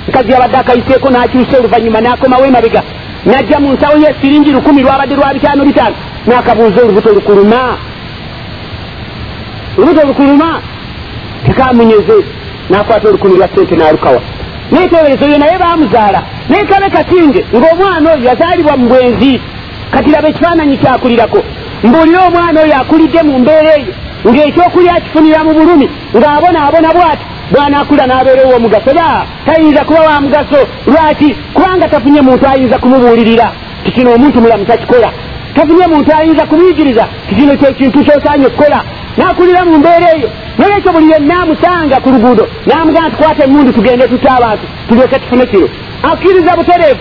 nkazi 0.09 0.35
abadde 0.35 0.57
akayiseeko 0.57 1.09
n'akyusa 1.11 1.59
oluvannyuma 1.59 2.01
n'akomawo 2.01 2.47
emabega. 2.47 2.83
N'ajja 3.27 3.59
mu 3.61 3.73
nsawo 3.73 3.97
ye 3.99 4.15
siringi 4.21 4.51
lukumi 4.53 4.83
lwabadde 4.83 5.15
lwa 5.15 5.35
bitaano 5.35 5.65
bitaano. 5.65 5.97
N'akabuuza 6.27 6.83
olubuto 6.83 7.13
lukuluma 7.13 7.79
olubuto 9.79 10.07
lukuluma 10.07 10.63
tekamunyeze 11.47 12.17
n'akwata 12.71 13.09
olukumi 13.09 13.37
lwa 13.37 13.49
sente 13.55 13.77
n'alukawa 13.77 14.21
neteeberezo 14.73 15.25
yo 15.33 15.39
naye 15.39 15.59
bamuzaala 15.59 16.23
naye 16.49 16.65
kabe 16.65 16.89
kasinge 16.91 17.41
ng'omwana 17.55 18.13
oyo 18.13 18.25
yazaalibwa 18.29 18.77
mu 18.77 18.89
bwenzi. 18.89 19.41
Kati 19.91 20.11
laba 20.11 20.29
ekifaananyi 20.29 20.77
kyakulirako 20.77 21.41
mbuulire 21.85 22.19
omwana 22.27 22.61
oyo 22.63 22.75
akulidde 22.81 23.23
mu 23.23 23.39
mbeera 23.39 23.73
eyo 23.79 23.93
ng'ekyokulya 24.29 24.93
akifunira 24.97 25.45
mu 25.45 25.53
bulumi 25.55 25.87
ng'abonaabona 26.17 26.89
bw'ati 26.97 27.25
bw'anaakula 27.53 28.05
n'abeera 28.07 28.43
ow'omugaso 28.47 28.91
la 28.99 29.27
tayinza 29.47 29.85
kuba 29.85 30.01
wa 30.09 30.21
mugaso 30.21 30.61
lwaki? 30.87 31.29
Kubanga 31.55 31.89
tafunye 31.89 32.21
muntu 32.21 32.45
ayinza 32.51 32.79
kumubuulirira 32.79 33.53
tikino 33.85 34.15
omuntu 34.15 34.41
mulamu 34.41 34.65
takikola. 34.65 35.11
Tafunye 35.55 35.87
muntu 35.87 36.11
ayinza 36.19 36.47
kumuyigiriza 36.47 37.05
tikino 37.29 37.57
kyekintu 37.57 38.05
kyosaanye 38.05 38.47
okukola 38.47 38.79
n'akulira 39.17 39.65
mu 39.65 39.79
mbeera 39.79 40.09
eyo. 40.17 40.29
Nolwekyo 40.59 40.93
buli 40.93 41.11
yenna 41.13 41.35
amusanga 41.43 41.97
ku 42.01 42.09
luguudo 42.11 42.45
n'amugamba 42.67 43.11
tukwata 43.11 43.45
emundu 43.45 43.73
tugende 43.73 44.09
tutta 44.09 44.31
abantu 44.37 44.65
tulyoke 44.89 45.19
tufune 45.19 45.47
kiro. 45.47 45.69
Akkiriza 46.03 46.57
butereevu. 46.57 47.01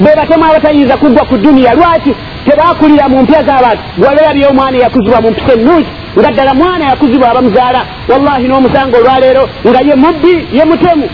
Be 0.00 0.10
batemu 0.16 0.44
abatayinza 0.44 0.96
kuggwa 0.96 1.24
ku 1.24 1.38
duniya 1.38 1.74
lwaki? 1.74 2.12
Tebakulira 2.44 3.08
mu 3.08 3.22
mpya 3.22 3.42
z'abantu. 3.46 3.82
Gwalabye 3.98 4.46
omwana 4.46 4.76
yakuzibwa 4.78 5.20
mu 5.20 5.30
mpisa 5.30 5.52
ennungi 5.52 5.90
nga 6.18 6.30
ddala 6.32 6.54
mwana 6.54 6.84
yakuzibwa 6.84 7.30
abamuzaala 7.30 7.80
wallahi 8.08 8.48
n'omusanga 8.48 8.96
olwaleero 8.98 9.48
nga 9.68 9.80
ye 9.88 9.94
mubbi 9.94 10.34
ye 10.56 10.64
mutemu. 10.64 11.08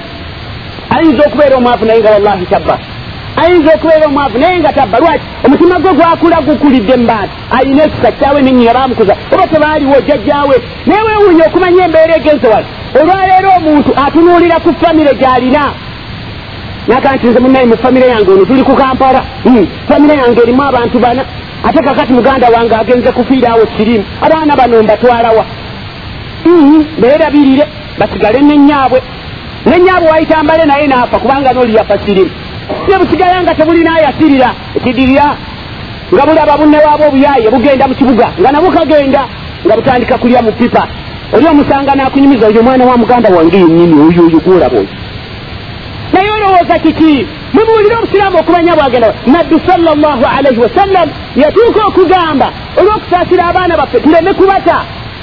Ayinza 0.94 1.22
okubeera 1.26 1.56
omwavu 1.56 1.84
naye 1.84 2.00
nga 2.00 2.10
wallahi 2.10 2.46
tabba 2.46 2.78
ayinza 3.40 3.74
okubeera 3.74 4.06
omwavu 4.06 4.38
naye 4.38 4.58
nga 4.60 4.72
tabba 4.72 4.98
lwaki? 4.98 5.24
Omutima 5.46 5.78
gwe 5.78 5.92
gwakula 5.92 6.40
gukulidde 6.46 6.96
mu 6.96 7.06
bantu 7.06 7.32
ayina 7.56 7.82
ekisa 7.84 8.12
kitaawe 8.12 8.42
nenyina 8.42 8.74
bamukuza 8.74 9.14
oba 9.32 9.46
tebaaliwo 9.46 10.00
jjajjaawe? 10.00 10.56
Naye 10.86 11.02
weewuunya 11.06 11.44
okumanya 11.46 11.84
embeera 11.84 12.16
egenze 12.16 12.46
wano. 12.52 12.66
Olwaleero 13.00 13.48
omuntu 13.58 13.90
atunuulira 14.04 14.56
ku 14.64 14.70
famire 14.80 15.12
gy'alina. 15.20 15.64
Naga 16.88 17.10
nti 17.14 17.26
nze 17.26 17.40
munaye 17.40 17.66
mu 17.66 17.76
famire 17.82 18.06
yange 18.08 18.30
ono 18.32 18.44
tuli 18.44 18.62
ku 18.62 18.74
kampala. 18.74 19.20
Hmm, 19.44 19.66
famire 19.88 20.14
yange 20.22 20.40
erimu 20.42 20.62
abantu 20.62 20.98
bana. 20.98 21.22
Ate 21.66 21.80
kakati 21.86 22.12
muganda 22.12 22.48
wange 22.54 22.74
agenze 22.74 23.12
kufiiraawo 23.12 23.64
sirimu 23.76 24.04
abaana 24.24 24.56
bano 24.56 24.82
mbatwalawa 24.82 25.44
hmm, 26.44 26.84
beerabirire. 27.00 27.64
Basigale 27.98 28.40
nenyaabwe 28.40 29.02
nenyaabwe 29.66 30.08
wayitambale 30.10 30.64
naye 30.64 30.86
naafa 30.86 31.18
kubanga 31.18 31.52
noli 31.52 31.74
yafa 31.74 31.98
sirimu 32.06 32.30
ne 32.88 32.94
busigala 32.98 33.42
nga 33.42 33.54
tebulinaayasirira 33.54 34.48
ekidirira 34.76 35.26
nga 36.14 36.22
bulaba 36.26 36.56
bunne 36.58 36.78
waabwe 36.84 37.06
obuyaye 37.08 37.46
bugenda 37.50 37.88
mu 37.88 37.94
kibuga 37.94 38.26
nga 38.40 38.52
nabwo 38.52 38.70
kagenda 38.70 39.22
nga 39.64 39.74
butandika 39.76 40.18
kulya 40.18 40.42
mu 40.42 40.52
pipa. 40.52 40.84
Oli 41.34 41.46
omusanga 41.46 41.94
nakunyumiza 41.94 42.46
oyo 42.46 42.60
omwana 42.60 42.84
wa 42.86 42.96
muganda 42.96 43.28
wange 43.36 43.56
yenyini 43.58 43.94
oyo 44.06 44.20
oyo 44.26 44.38
gwolaba 44.44 44.76
oyo. 44.78 44.88
Naye 46.12 46.30
olowooza 46.36 46.78
kiki? 46.78 47.26
Mubuulire 47.52 47.96
obusiraamu 47.96 48.38
okumanya 48.38 48.76
bwagenda. 48.76 49.08
Nabbi 49.26 49.56
salllahu 49.66 50.24
alaihi 50.36 50.60
wasallam 50.60 51.08
yatuuka 51.36 51.80
okugamba 51.86 52.48
olw'okusaasira 52.80 53.44
abaana 53.50 53.76
baffe 53.76 54.00
tuleme 54.00 54.32
kubata. 54.32 54.76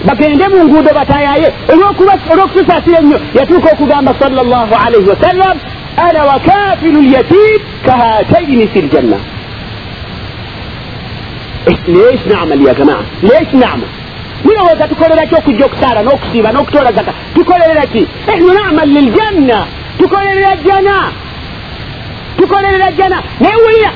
Bagende 0.08 0.48
mu 0.48 0.58
nguudo 0.66 0.92
batayaye 0.94 1.48
olw'okutusaasira 1.74 2.98
ennyo 3.02 3.18
yatuuka 3.34 3.68
okugamba 3.74 4.12
salllahu 4.20 4.74
alaihi 4.86 5.10
wasallam 5.10 5.56
ana 5.98 6.26
wakafilu 6.26 7.02
lyatim 7.02 7.60
kahataini 7.86 8.68
fi 8.68 8.82
ljanna 8.82 9.18
lesh 11.88 12.26
namal 12.26 12.62
ya 12.68 12.74
jamaa 12.74 13.04
lesh 13.22 13.54
namal 13.54 13.90
mulowooza 14.44 14.88
tukoleraki 14.88 15.36
okujja 15.36 15.66
okusaala 15.66 16.04
n'okusiiba 16.04 16.52
n'okutoola 16.52 16.92
zaka 16.92 17.14
tukolereraki 17.36 18.08
ehnu 18.34 18.54
namal 18.54 18.90
liljanna 18.90 19.68
tukolerera 19.98 20.56
jana 20.56 21.12
tukolerera 22.38 22.92
jana 22.92 23.18
naye 23.40 23.56
wulira 23.56 23.92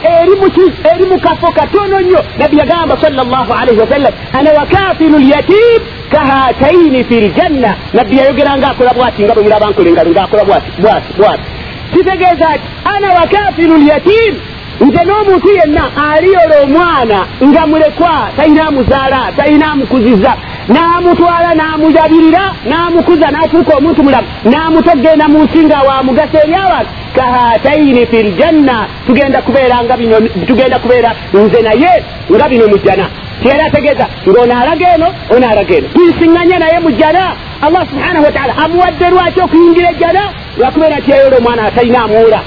eri 0.91 1.05
mu 1.11 1.19
kafo 1.19 1.51
katono 1.51 1.99
nnyo 1.99 2.21
nabbi 2.39 2.57
yagamba 2.57 2.97
salllahu 3.01 3.53
alaihi 3.53 3.79
wasallam 3.79 4.13
ana 4.33 4.49
wakafiru 4.59 5.17
lyatim 5.19 5.81
kahataini 6.11 7.03
fi 7.03 7.15
ljanna 7.21 7.75
nabbi 7.93 8.17
yayogera 8.17 8.57
ngaakola 8.57 8.93
bwati 8.93 9.23
nga 9.23 9.33
bwemira 9.33 9.57
abankola 9.57 9.89
engalo 9.89 10.11
ngaakola 10.11 10.45
bwati 10.45 10.81
bwati 10.81 11.13
bwati 11.17 11.58
kitegeeza 11.93 12.57
ti 12.57 12.63
ana 12.95 13.13
wakafiru 13.13 13.77
lyatim 13.77 14.35
nze 14.81 15.01
n'omuntu 15.05 15.47
yenna 15.57 15.83
aliyola 16.11 16.55
omwana 16.63 17.19
nga 17.47 17.67
mulekwa 17.67 18.29
talina 18.37 18.67
amuzaala 18.67 19.19
talina 19.37 19.71
amukuziza 19.71 20.33
n'amutwala 20.73 21.49
n'amulabirira 21.59 22.43
n'amukuza 22.69 23.27
n'afuuka 23.31 23.71
omuntu 23.77 24.03
mulamu 24.03 24.27
n'amutogenda 24.51 25.25
mu 25.27 25.39
nsi 25.43 25.59
nga 25.65 25.79
wamugasa 25.87 26.37
eri 26.43 26.55
abantu. 26.55 26.91
Kahataini 27.15 28.05
fi 28.05 28.17
ljanna 28.23 28.87
tugenda 29.05 29.41
kubeera 29.41 29.83
nga 29.83 29.97
bino 29.97 30.15
tugenda 30.47 30.79
kubeera 30.79 31.11
nze 31.33 31.61
naye 31.61 31.91
nga 32.31 32.49
bino 32.49 32.67
mu 32.67 32.77
jjana. 32.77 33.05
Tiyali 33.41 33.61
ategeeza 33.61 34.05
ng'ono 34.27 34.53
alaga 34.61 34.87
eno 34.95 35.07
ono 35.33 35.45
alaga 35.51 35.73
eno. 35.77 35.87
Tuyisiŋŋanya 35.95 36.57
naye 36.59 36.79
mu 36.79 36.91
jjana. 36.91 37.23
Allah 37.65 37.83
subhanahu 37.91 38.25
wataala 38.25 38.53
amuwadde 38.63 39.09
lwaki 39.09 39.39
okuyingira 39.41 39.89
ejjana? 39.91 40.23
Lwakubeera 40.57 40.99
nti 40.99 41.11
yayola 41.11 41.37
omwana 41.37 41.61
atalina 41.67 42.03
amuwula 42.03 42.39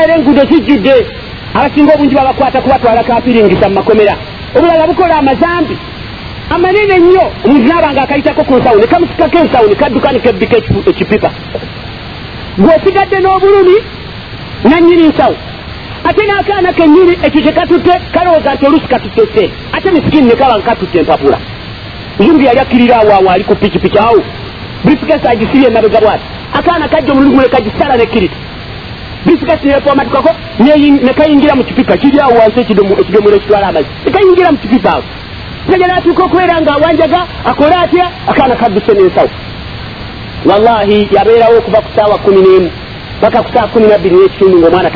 era 0.00 0.14
enguudo 0.16 0.42
zijjudde 0.50 1.06
abasinga 1.54 1.94
obungi 1.94 2.14
babakwata 2.14 2.60
kubatwala 2.60 3.04
kapiringisa 3.04 3.68
mu 3.68 3.74
makomera. 3.74 4.16
Obulala 4.56 4.86
bukola 4.86 5.16
amazambi. 5.18 5.76
Amanene 6.50 6.98
nnyo. 6.98 7.24
Omuntu 7.44 7.68
naaba 7.68 7.92
nga 7.92 8.02
akayitako 8.02 8.44
ku 8.44 8.54
nsawo 8.56 8.76
nekamusikako 8.80 9.38
ensawo 9.38 9.66
nekadduka 9.68 10.12
nekebbika 10.12 10.56
ekipipa. 10.90 11.30
Gweosigadde 12.58 13.18
n'obulumi 13.20 13.76
nanyini 14.64 15.08
nsawo. 15.08 15.36
Ate 16.08 16.22
n'akaana 16.26 16.72
kennyini 16.72 17.12
ekyo 17.22 17.40
kyekatutte 17.42 17.92
kalowooza 18.14 18.54
nti 18.54 18.66
olusi 18.66 18.88
katutte 18.88 19.22
se 19.34 19.50
ate 19.72 19.90
misikini 19.90 20.28
nekaba 20.28 20.58
nkatutte 20.58 20.98
empapula. 20.98 21.38
Zumbi 22.18 22.44
yali 22.44 22.60
akkirira 22.60 22.96
awaawo 22.96 23.30
ali 23.30 23.44
ku 23.44 23.54
pikipiki 23.54 23.98
awo. 23.98 24.22
Brifikesi 24.84 25.26
agisibye 25.28 25.66
emabega 25.68 26.00
bwati. 26.00 26.24
Akaana 26.58 26.88
kajja 26.88 27.12
omulugu 27.12 27.36
mulekagisala 27.36 27.96
nekkirita 27.96 28.36
bisikasi 29.26 29.66
nefomatukako 29.66 30.30
nekayingira 31.06 31.54
mu 31.54 31.64
kipipa 31.64 31.96
kiri 31.96 32.20
awo 32.20 32.34
wansi 32.40 32.60
ekidomola 32.60 33.36
ekitwala 33.36 33.66
amazzi 33.68 33.90
nekayingira 34.04 34.52
mu 34.52 34.58
kipipa 34.58 34.90
awo 34.92 35.02
tegera 35.70 35.96
atuuka 35.96 36.22
okubeera 36.24 36.60
nga 36.60 36.72
awanjaga 36.74 37.20
akole 37.50 37.74
atya 37.84 38.06
akaana 38.30 38.54
kadduse 38.56 38.92
n'ensawo 38.94 39.30
wallahi 40.48 41.08
yabeerawo 41.14 41.56
okuva 41.58 41.80
ku 41.84 41.90
saawa 41.96 42.18
kumi 42.18 42.40
n'emu 42.42 42.70
paka 43.20 43.42
ku 43.42 43.50
saawa 43.54 43.68
kumi 43.68 43.86
nabbiri 43.86 44.16
n'ekitundu 44.16 44.58
ngaomwana 44.58 44.90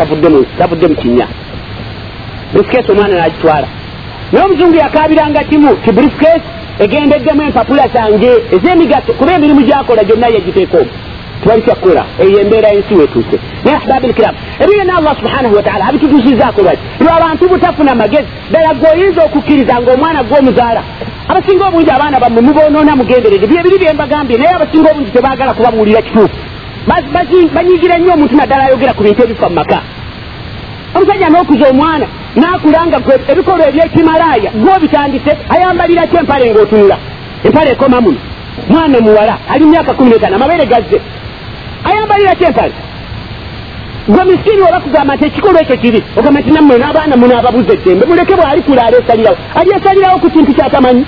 tavudde 0.58 0.86
mu 0.88 0.96
kinnya 1.02 1.26
briefcase 2.52 2.92
omwana 2.92 3.14
nagitwala 3.16 3.68
naye 4.32 4.44
omuzungu 4.44 4.76
yakabiranga 4.76 5.44
kimu 5.44 5.70
ti 5.84 5.90
briefcase 5.92 6.46
egendeddemu 6.84 7.42
empapula 7.42 7.88
zange 7.94 8.32
ez'emigaso 8.54 9.12
kuba 9.18 9.32
emirimu 9.32 9.62
gyakola 9.62 10.04
gyonna 10.04 10.28
yagiteeka 10.34 10.76
omu 10.78 10.90
tibali 11.46 11.62
kyakukola 11.62 12.04
eyo 12.18 12.40
embeera 12.40 12.68
yensi 12.68 12.94
wetuuse 12.94 13.38
naye 13.64 13.76
ahbabi 13.76 14.06
lkiramu 14.09 14.38
ebyo 14.61 14.74
byonna 14.74 14.96
allah 14.96 15.16
subhanahu 15.20 15.56
wataala 15.56 15.87
abitutuusizaako 15.88 16.62
lwaki 16.62 16.82
lwe 17.00 17.12
abantu 17.12 17.48
butafuna 17.48 17.94
magezi 17.94 18.28
ddala 18.50 18.74
gweoyinza 18.74 19.24
okukkiriza 19.24 19.80
ngaomwana 19.82 20.22
gw'omuzaala 20.24 20.82
abasinga 21.28 21.64
obungi 21.68 21.90
abaana 21.90 22.20
bammwe 22.20 22.40
mubonoona 22.46 22.96
mugenderere 22.96 23.46
byebiri 23.46 23.78
byembagambye 23.78 24.37
naye 24.38 24.52
abasinga 24.54 24.90
obungi 24.90 25.11
tebaagala 25.11 25.54
kubabuulira 25.54 26.02
kituufu 26.02 26.37
banyigira 27.54 27.98
nnyo 27.98 28.12
omuntu 28.14 28.35
naddala 28.37 28.64
ayogera 28.64 28.92
ku 28.94 29.02
bintu 29.02 29.22
ebifa 29.22 29.48
mu 29.48 29.54
maka 29.54 29.78
omusajja 30.96 31.28
n'okuza 31.30 31.64
omwana 31.72 32.06
n'akulanga 32.38 32.98
gwe 33.04 33.14
ebikolwa 33.30 33.68
ebyekimalaaya 33.70 34.50
gwobitandise 34.62 35.32
ayambalirako 35.54 36.16
empale 36.20 36.44
ng'otunula 36.50 36.96
empale 37.46 37.70
ekoma 37.74 38.00
muno 38.04 38.20
mwana 38.68 39.00
muwala 39.00 39.38
ali 39.52 39.64
myaka 39.64 39.94
kumi 39.94 40.11
n'etaano 40.11 40.37
amabeere 40.37 40.66
gazze 40.66 41.00
ayambalirako 41.84 42.44
empale 42.44 42.72
gwe 44.08 44.24
misikini 44.24 44.62
oba 44.62 44.80
kugamba 44.80 45.16
nti 45.16 45.24
ekikolwa 45.26 45.60
ekyo 45.62 45.76
kibi 45.76 46.00
ogamba 46.16 46.40
nti 46.40 46.50
nammwe 46.50 46.78
n'abaana 46.78 47.16
muno 47.16 47.38
ababuza 47.38 47.72
eddembe 47.72 48.06
muleke 48.06 48.34
bw'alikula 48.36 48.82
aleesalirawo 48.86 49.36
alyesalirawo 49.58 50.18
ku 50.18 50.30
kintu 50.30 50.52
kyatamanyi? 50.54 51.04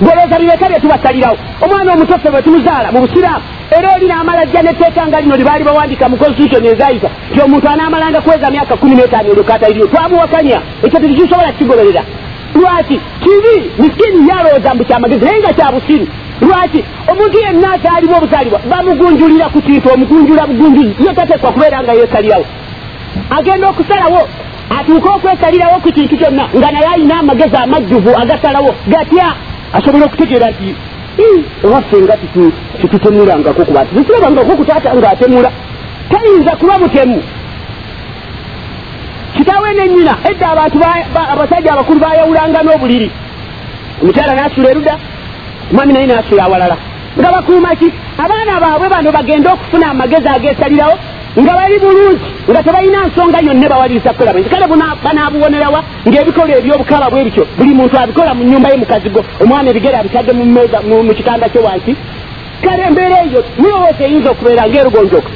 Golooza 0.00 0.38
bireka 0.38 0.68
bye 0.68 0.80
tubasalirawo 0.80 1.36
omwana 1.62 1.92
omutofe 1.92 2.30
bwe 2.30 2.42
tumuzaala 2.42 2.92
mu 2.92 3.00
busiraamu 3.04 3.44
era 3.76 3.88
oli 3.96 4.06
n'amala 4.06 4.46
jja 4.46 4.62
netteeka 4.62 5.06
nga 5.06 5.20
lino 5.20 5.36
libaali 5.36 5.64
bawandika 5.64 6.08
mu 6.08 6.16
constitution 6.16 6.64
ezayita 6.64 7.10
nti 7.30 7.40
omuntu 7.40 7.68
anaamalanga 7.68 8.20
kweza 8.20 8.50
myaka 8.50 8.76
kumi 8.76 8.94
n'etaano 8.94 9.30
olwokatayiriro 9.30 9.86
twamuwakanya. 9.86 10.58
Ekyo 10.84 10.98
tekikisobola 11.00 11.52
kikigololera 11.52 12.02
lwaki? 12.54 13.00
Kibi? 13.22 13.70
Misikini 13.78 14.28
yalowooza 14.28 14.74
mbu 14.74 14.84
kyamagezi 14.84 15.24
naye 15.24 15.38
nga 15.40 15.52
kyabusiru 15.52 16.06
lwaki? 16.40 16.84
Omuntu 17.10 17.38
yenna 17.38 17.72
azaalibwa 17.72 18.18
obuzaalibwa 18.18 18.60
bamugunjulira 18.70 19.48
ku 19.48 19.62
kintu 19.62 19.88
omugunjula 19.94 20.46
bugunjuzi 20.46 21.04
ye 21.06 21.14
tateekwa 21.14 21.52
kubeera 21.52 21.82
nga 21.82 21.92
yeesalirawo. 21.92 22.46
Agenda 23.38 23.68
okusalawo 23.68 24.20
atuuke 24.78 25.08
okwesalirawo 25.08 25.76
ku 25.80 25.92
kintu 25.92 26.16
kyonna 26.16 26.44
nga 26.56 26.70
naye 26.72 26.86
alina 26.94 27.18
amagezi 27.18 27.56
amajjuvu 27.56 28.10
agasalawo. 28.22 28.74
Gatya? 28.88 29.34
Asobola 29.72 30.04
okutegeera 30.04 30.50
nti 30.50 30.74
ewaffe 31.64 31.96
nga 32.02 32.16
titutemulangako 32.80 33.64
kuba 33.64 33.84
titukirabangako 33.84 34.56
kutaata 34.56 34.94
ngaatemula 34.94 35.50
tayinza 36.10 36.56
kuba 36.56 36.78
mutemu 36.78 37.22
kitaawe 39.36 39.74
nenyina 39.74 40.14
edda 40.30 40.46
abantu 40.50 40.78
abasajja 41.32 41.72
abakulu 41.72 42.00
bayawulanga 42.00 42.62
n'obuliri. 42.62 43.10
Omukyala 44.02 44.34
nasula 44.34 44.70
erudda 44.70 44.94
omwami 45.70 45.92
naye 45.92 46.06
nasula 46.06 46.44
awalala. 46.44 46.76
Nga 47.18 47.32
bakuuma 47.32 47.76
ki? 47.76 47.88
Abaana 48.24 48.60
baabwe 48.60 48.88
bano 48.88 49.12
bagende 49.12 49.48
okufuna 49.48 49.90
amagezi 49.90 50.28
ageesalirawo 50.28 50.94
nga 51.40 51.52
bali 51.54 51.78
bulungi 51.78 52.28
nga 52.50 52.62
tebalina 52.62 53.06
nsonga 53.06 53.38
yonna 53.46 53.68
bawaliriza 53.68 54.12
kukola 54.12 54.32
bwe 54.32 54.42
kale 54.42 54.66
banaabuwonerawa 55.04 55.80
ng'ebikolwa 56.06 56.58
ebyobukaba 56.58 57.10
bwe 57.10 57.24
bityo 57.24 57.44
buli 57.58 57.74
muntu 57.74 57.94
abikola 57.98 58.34
mu 58.34 58.42
nyumba 58.44 58.70
ye 58.70 58.76
mukazigo 58.76 59.20
omwana 59.42 59.70
ebigere 59.70 59.96
abitadde 59.98 60.32
mu 60.34 61.14
kitanda 61.14 61.48
kye 61.48 61.60
wansi. 61.66 61.92
Kale 62.62 62.82
embeera 62.88 63.16
eyo 63.24 63.40
mulowooza 63.58 64.02
eyinza 64.04 64.30
okubeera 64.30 64.68
ng'erugonjoka 64.68 65.30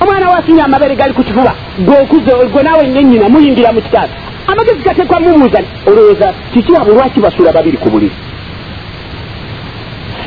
omwana 0.00 0.30
wasinya 0.30 0.64
amabere 0.64 0.96
gali 0.96 1.14
ku 1.14 1.22
kifuba 1.22 1.52
gwokuze 1.78 2.32
gwe 2.52 2.62
naawe 2.62 2.86
nenyina 2.86 3.28
muyingira 3.28 3.72
mu 3.72 3.80
kitanda 3.80 4.14
amagezi 4.46 4.82
gatekwa 4.84 5.20
mubuuza 5.20 5.60
olowooza 5.86 6.34
kikyabo 6.52 6.90
lwaki 6.92 7.20
basuula 7.20 7.52
babiri 7.52 7.76
ku 7.76 7.90
buliri 7.90 8.16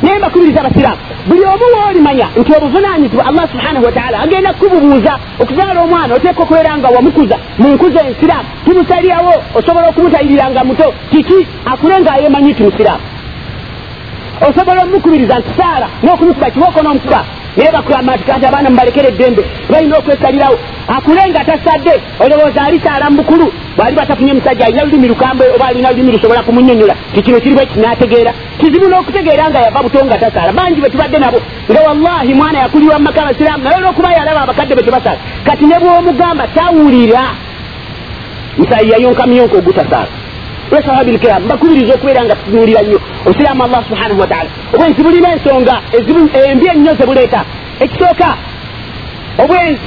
naye 0.02 0.18
mbakubiriza 0.18 0.60
abasiraamu 0.60 1.00
buli 1.28 1.44
omu 1.44 1.66
woolimanya 1.76 2.26
nti 2.40 2.50
obuvunanyizibwa 2.56 3.26
allah 3.26 3.48
subhanahu 3.52 3.84
wataala 3.84 4.20
agenda 4.20 4.52
kububuuza 4.52 5.12
okuzaala 5.42 5.80
omwana 5.82 6.14
oteeka 6.14 6.42
okubeera 6.42 6.78
nga 6.78 6.88
wamukuza 6.88 7.36
mu 7.58 7.68
nkuza 7.74 8.00
ensiraamu 8.08 8.48
timusalirawo 8.64 9.34
osobola 9.58 9.88
okumutayirira 9.88 10.50
nga 10.50 10.64
muto 10.64 10.86
kiki 11.10 11.38
akule 11.72 12.00
nga 12.00 12.12
ayemanyi 12.12 12.54
ti 12.54 12.62
musiraamu? 12.62 13.04
Osobola 14.48 14.82
omukubiriza 14.82 15.38
nti 15.38 15.50
saala 15.58 15.86
n'okumukuba 16.02 16.50
kibooko 16.50 16.80
n'omukuba 16.82 17.20
naye 17.56 17.70
bakugamba 17.72 18.16
nti 18.16 18.24
kati 18.24 18.46
abaana 18.46 18.70
mubalekera 18.70 19.08
eddembe 19.08 19.42
balina 19.70 19.98
okwesalirawo 19.98 20.58
akule 20.96 21.22
nga 21.30 21.44
tasadde 21.44 21.94
olowooza 22.22 22.62
alisaala 22.62 23.10
mu 23.10 23.16
bukulu 23.16 23.46
bwali 23.76 23.96
batafunye 23.96 24.32
musajja 24.34 24.66
alina 24.66 24.84
lulimi 24.84 25.08
lukambwe 25.08 25.46
oba 25.54 25.66
alina 25.66 25.90
lulimi 25.90 26.12
lusobola 26.12 26.42
kumunyonyola 26.42 26.94
ti 27.14 27.22
kino 27.22 27.40
kiri 27.40 27.54
bwe 27.54 27.66
kinaategeera. 27.66 28.32
Kizibu 28.58 28.88
n'okutegeera 28.88 29.50
nga 29.50 29.60
yava 29.60 29.82
buto 29.82 30.04
nga 30.04 30.18
tasaala 30.18 30.52
bangi 30.52 30.80
bwe 30.80 30.90
tubadde 30.90 31.18
nabo 31.18 31.38
nga 31.70 31.80
wallahi 31.86 32.34
mwana 32.34 32.58
yakulirwa 32.58 32.98
mu 32.98 33.04
maka 33.04 33.22
abasiraamu 33.22 33.64
naye 33.64 33.76
olwokuba 33.76 34.12
yalaba 34.12 34.40
abakadde 34.42 34.74
bwe 34.74 34.84
tebasaala. 34.84 35.20
Kati 35.44 35.66
ne 35.66 35.76
bw'omugamba 35.78 36.44
tawulira. 36.54 37.22
Musayi 38.58 38.90
yayonka 38.90 39.26
muyonka 39.26 39.56
ogutasaala 39.58 40.19
lwesahabi 40.70 41.12
lkiramu 41.12 41.46
mbakubiriza 41.46 41.94
okubeera 41.94 42.24
nga 42.24 42.34
tutunuulira 42.34 42.82
nnyo. 42.82 43.00
Obusiraamu 43.26 43.64
allah 43.64 43.84
subhanahu 43.88 44.20
wataala 44.20 44.50
obwenzi 44.74 45.02
bulina 45.02 45.32
ensonga 45.32 45.74
embi 46.50 46.66
ennyo 46.72 46.94
zebuleeta 46.94 47.40
ekisooka 47.80 48.28
obwenzi 49.42 49.80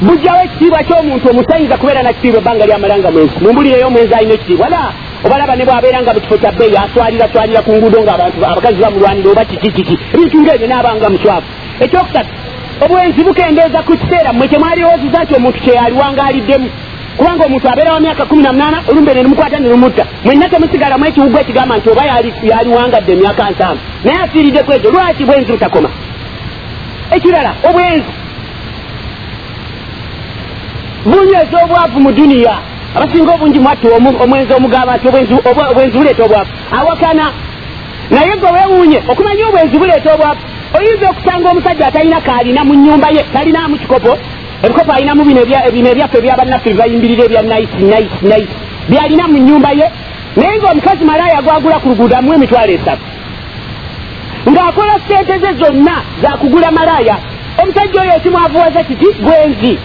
bujjawo 0.00 0.40
ekitiibwa 0.44 0.82
ky'omuntu 0.86 1.30
omutayinza 1.30 1.76
kubeera 1.76 2.02
nakitiibwa 2.02 2.40
ebbanga 2.40 2.66
lyamalanga 2.66 3.10
mwenzi 3.10 3.34
mumbulireyo 3.40 3.86
omwenzi 3.86 4.14
alina 4.14 4.34
ekitiibwa. 4.34 4.68
La 4.68 4.92
obalaba 5.24 5.56
ne 5.56 5.64
bwabeera 5.64 6.02
nga 6.02 6.14
bukifo 6.14 6.36
kya 6.38 6.52
bbeeyi 6.52 6.76
atwalira 6.76 7.28
twalira 7.28 7.62
ku 7.62 7.70
nguudo 7.76 8.02
ngaabantu 8.02 8.38
abakazi 8.46 8.78
bamulwanira 8.82 9.30
oba 9.30 9.44
kiki 9.44 9.70
kiki. 9.72 9.98
Ebintu 10.14 10.42
ngaebyo 10.42 10.66
naabanga 10.68 11.08
muswafu. 11.08 11.48
Ekyokusatu 11.80 12.30
obwenzi 12.84 13.24
bukendeeza 13.24 13.82
ku 13.82 13.92
kiseera 13.96 14.32
mmwe 14.32 14.48
kyemwalirowooziza 14.48 15.22
nti 15.22 15.34
omuntu 15.34 15.58
kyeyaliwangaaliddemu 15.64 16.68
kubanga 17.16 17.44
omuntu 17.44 17.68
abeera 17.68 17.92
wa 17.92 18.00
myaka 18.00 18.24
kumi 18.26 18.42
na 18.42 18.52
munaana 18.52 18.82
olumbe 18.88 19.14
ne 19.14 19.22
lumukwata 19.22 19.58
ne 19.58 19.68
lumutta. 19.68 20.04
Mwenna 20.24 20.48
temusigalamu 20.48 21.06
ekiwugwa 21.06 21.40
ekigamba 21.40 21.76
nti 21.76 21.88
oba 21.90 22.02
yaliwangadde 22.42 23.12
emyaka 23.12 23.50
nsanvu 23.50 23.80
naye 24.04 24.18
afiiridde 24.24 24.62
ku 24.62 24.72
ekyo 24.72 24.90
lwaki 24.90 25.24
bwenzi 25.24 25.52
butakoma 25.52 25.90
ekirala 27.16 27.52
obwenzi. 27.68 28.12
Bunyweza 31.04 31.56
obwavu 31.64 32.00
mu 32.00 32.12
duniya 32.12 32.58
abasinga 32.96 33.32
obungi 33.34 33.60
mwatti 33.60 33.86
omwenzi 34.24 34.52
omugamba 34.54 34.96
nti 34.96 35.08
obwenzi 35.08 35.98
buleeta 35.98 36.24
obwavu. 36.24 36.50
Awakana. 36.78 37.26
Naye 38.10 38.36
gwe 38.40 38.50
weewuunye 38.50 38.98
okumanya 39.08 39.46
obwenzi 39.48 39.78
buleeta 39.78 40.14
obwavu 40.14 40.40
oyinza 40.76 41.10
okusanga 41.10 41.50
omusajja 41.50 41.86
atalina 41.86 42.20
kaalina 42.20 42.64
mu 42.64 42.74
nyumba 42.74 43.08
ye 43.10 43.22
talinaamu 43.32 43.78
kikopo 43.78 44.18
ebikopo 44.64 44.92
alinamu 44.92 45.24
bino 45.24 45.40
ebyaffe 45.42 46.18
ebyabannaffe 46.18 46.70
bebayimbirira 46.72 47.24
ebya 47.24 47.42
naisi 47.42 47.82
naisi 47.90 48.20
naisi 48.22 48.54
byalina 48.88 49.28
mu 49.28 49.38
nyumba 49.38 49.70
ye 49.70 49.86
naye 50.36 50.58
ngaomukazi 50.58 51.04
malaaya 51.04 51.42
gwagula 51.42 51.80
ku 51.80 51.88
luguudo 51.88 52.16
amuwa 52.16 52.36
emitwalo 52.36 52.72
esatu. 52.72 53.04
Ng'akola 54.50 54.94
sente 55.08 55.34
ze 55.42 55.50
zonna 55.60 55.94
zakugula 56.22 56.70
malaaya 56.70 57.16
omusajja 57.60 58.00
oyo 58.00 58.12
ekimwavuwaza 58.16 58.84
kiti 58.84 59.06
gwenzi. 59.24 59.78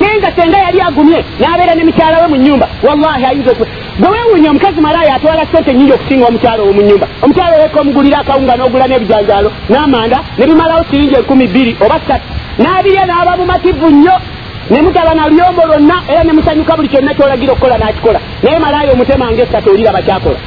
Naye 0.00 0.18
nga 0.18 0.30
senga 0.36 0.58
yali 0.58 0.80
agumye 0.80 1.18
n'abeera 1.40 1.74
ne 1.74 1.84
mukyala 1.84 2.22
we 2.22 2.26
mu 2.32 2.36
nyumba 2.36 2.66
wallahi 2.86 3.24
ayinza 3.24 3.50
okwe 3.50 3.66
bwe 3.98 4.08
weewuunya 4.08 4.50
omukazi 4.50 4.80
malaaya 4.80 5.14
atwala 5.14 5.46
sente 5.52 5.74
nyingi 5.74 5.92
okusinga 5.92 6.26
omukyalo 6.26 6.62
we 6.66 6.72
mu 6.72 6.82
nyumba 6.82 7.06
omukyalo 7.22 7.54
weka 7.62 7.80
omugulira 7.80 8.18
akawunga 8.18 8.56
n'ogula 8.56 8.86
n'ebijanjaalo 8.86 9.50
n'amanda 9.70 10.18
ne 10.38 10.46
bimalawo 10.46 10.82
siringi 10.90 11.14
enkumi 11.18 11.46
bbiri 11.46 11.72
oba 11.84 11.98
ssatu 12.00 12.37
n'abirya 12.58 13.06
n'aba 13.06 13.36
mumativu 13.36 13.90
nnyo 13.90 14.16
ne 14.70 14.82
mutaba 14.82 15.14
na 15.14 15.28
luyombo 15.28 15.62
lwonna 15.66 15.96
era 16.08 16.22
ne 16.24 16.32
musanyuka 16.32 16.76
buli 16.76 16.88
kyonna 16.88 17.14
kyolagira 17.14 17.52
okukola 17.52 17.78
n'akikola. 17.78 18.20
Naye 18.42 18.58
malaaya 18.58 18.92
omutemanga 18.92 19.42
essatu 19.42 19.70
oliraba 19.70 20.02
kyakola 20.02 20.38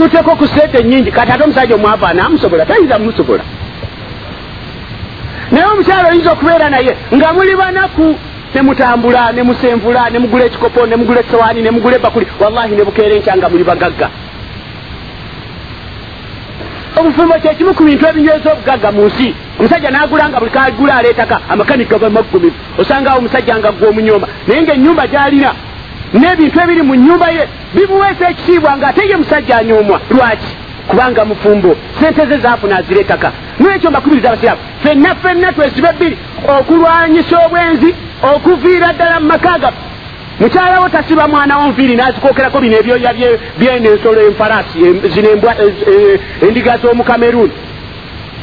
akuteko 0.00 0.36
ku 0.36 0.46
sente 0.48 0.82
nyingi 0.84 1.10
kati 1.12 1.32
ate 1.32 1.44
omusajja 1.44 1.74
omwavu 1.74 2.06
anaamusobola 2.06 2.66
tayinza 2.66 2.98
mumusobola. 2.98 3.44
Naye 5.50 5.66
omukyalo 5.66 6.08
oyinza 6.08 6.32
okubeera 6.32 6.70
naye 6.70 6.96
nga 7.14 7.32
muli 7.32 7.56
banaku 7.56 8.16
nemutambula 8.54 9.32
nemusenvula 9.32 10.10
nemugula 10.10 10.44
ekikopo 10.44 10.86
nemugula 10.86 11.20
esowaani 11.20 11.62
nemugula 11.62 11.96
ebakuli 11.96 12.26
wallahi 12.40 12.76
nebukeera 12.76 13.14
enkya 13.14 13.36
nga 13.36 13.48
muli 13.48 13.64
bagagga. 13.64 14.08
Obufumbo 16.96 17.34
kyekimu 17.42 17.74
ku 17.74 17.84
bintu 17.84 18.06
ebinyweza 18.08 18.52
obugagga 18.52 18.92
mu 18.92 19.04
nsi 19.06 19.34
omusajja 19.58 19.90
nagula 19.90 20.28
nga 20.28 20.40
buli 20.40 20.50
kagula 20.50 20.96
aleetaka 20.96 21.40
amakanika 21.48 21.98
gamagumivu 21.98 22.56
osangawo 22.78 23.18
omusajja 23.18 23.58
nga 23.58 23.72
gwe 23.72 23.88
omunyomba 23.88 24.28
naye 24.46 24.62
ngaenyumba 24.62 25.06
gyalina 25.06 25.52
n'ebintu 26.14 26.60
ebiri 26.60 26.82
mu 26.82 26.94
nyumba 26.94 27.30
ye 27.30 27.48
bimuweesa 27.74 28.30
ekitiibwa 28.30 28.76
ng'ate 28.76 29.02
ye 29.10 29.16
musajja 29.16 29.56
anyoomwa 29.58 30.00
lwaki? 30.10 30.52
Kubanga 30.88 31.24
mufumbo. 31.24 31.76
Sente 32.00 32.26
ze 32.26 32.38
zaafuna 32.38 32.78
azireetaka 32.78 33.32
nolwekyo 33.60 33.90
mbakubiriza 33.90 34.28
abasiraamu 34.28 34.60
fenna 34.82 35.14
fenna 35.14 35.52
twesibe 35.52 35.88
bbiri 35.92 36.16
okulwanyisa 36.58 37.36
obwenzi 37.46 37.94
okuviira 38.22 38.92
ddala 38.92 39.20
mu 39.20 39.26
maka 39.26 39.58
gaffe 39.58 39.80
mukyalawo 40.40 40.88
tasiba 40.88 41.28
mwana 41.28 41.58
wo 41.58 41.66
nviiri 41.68 41.94
n'azikookerako 41.96 42.60
bino 42.60 42.76
ebyoya 42.80 43.12
byene 43.58 43.88
ensolo 43.88 44.20
enfalasi 44.28 44.78
zino 45.12 45.28
endiga 46.46 46.78
z'omukameruni 46.80 47.52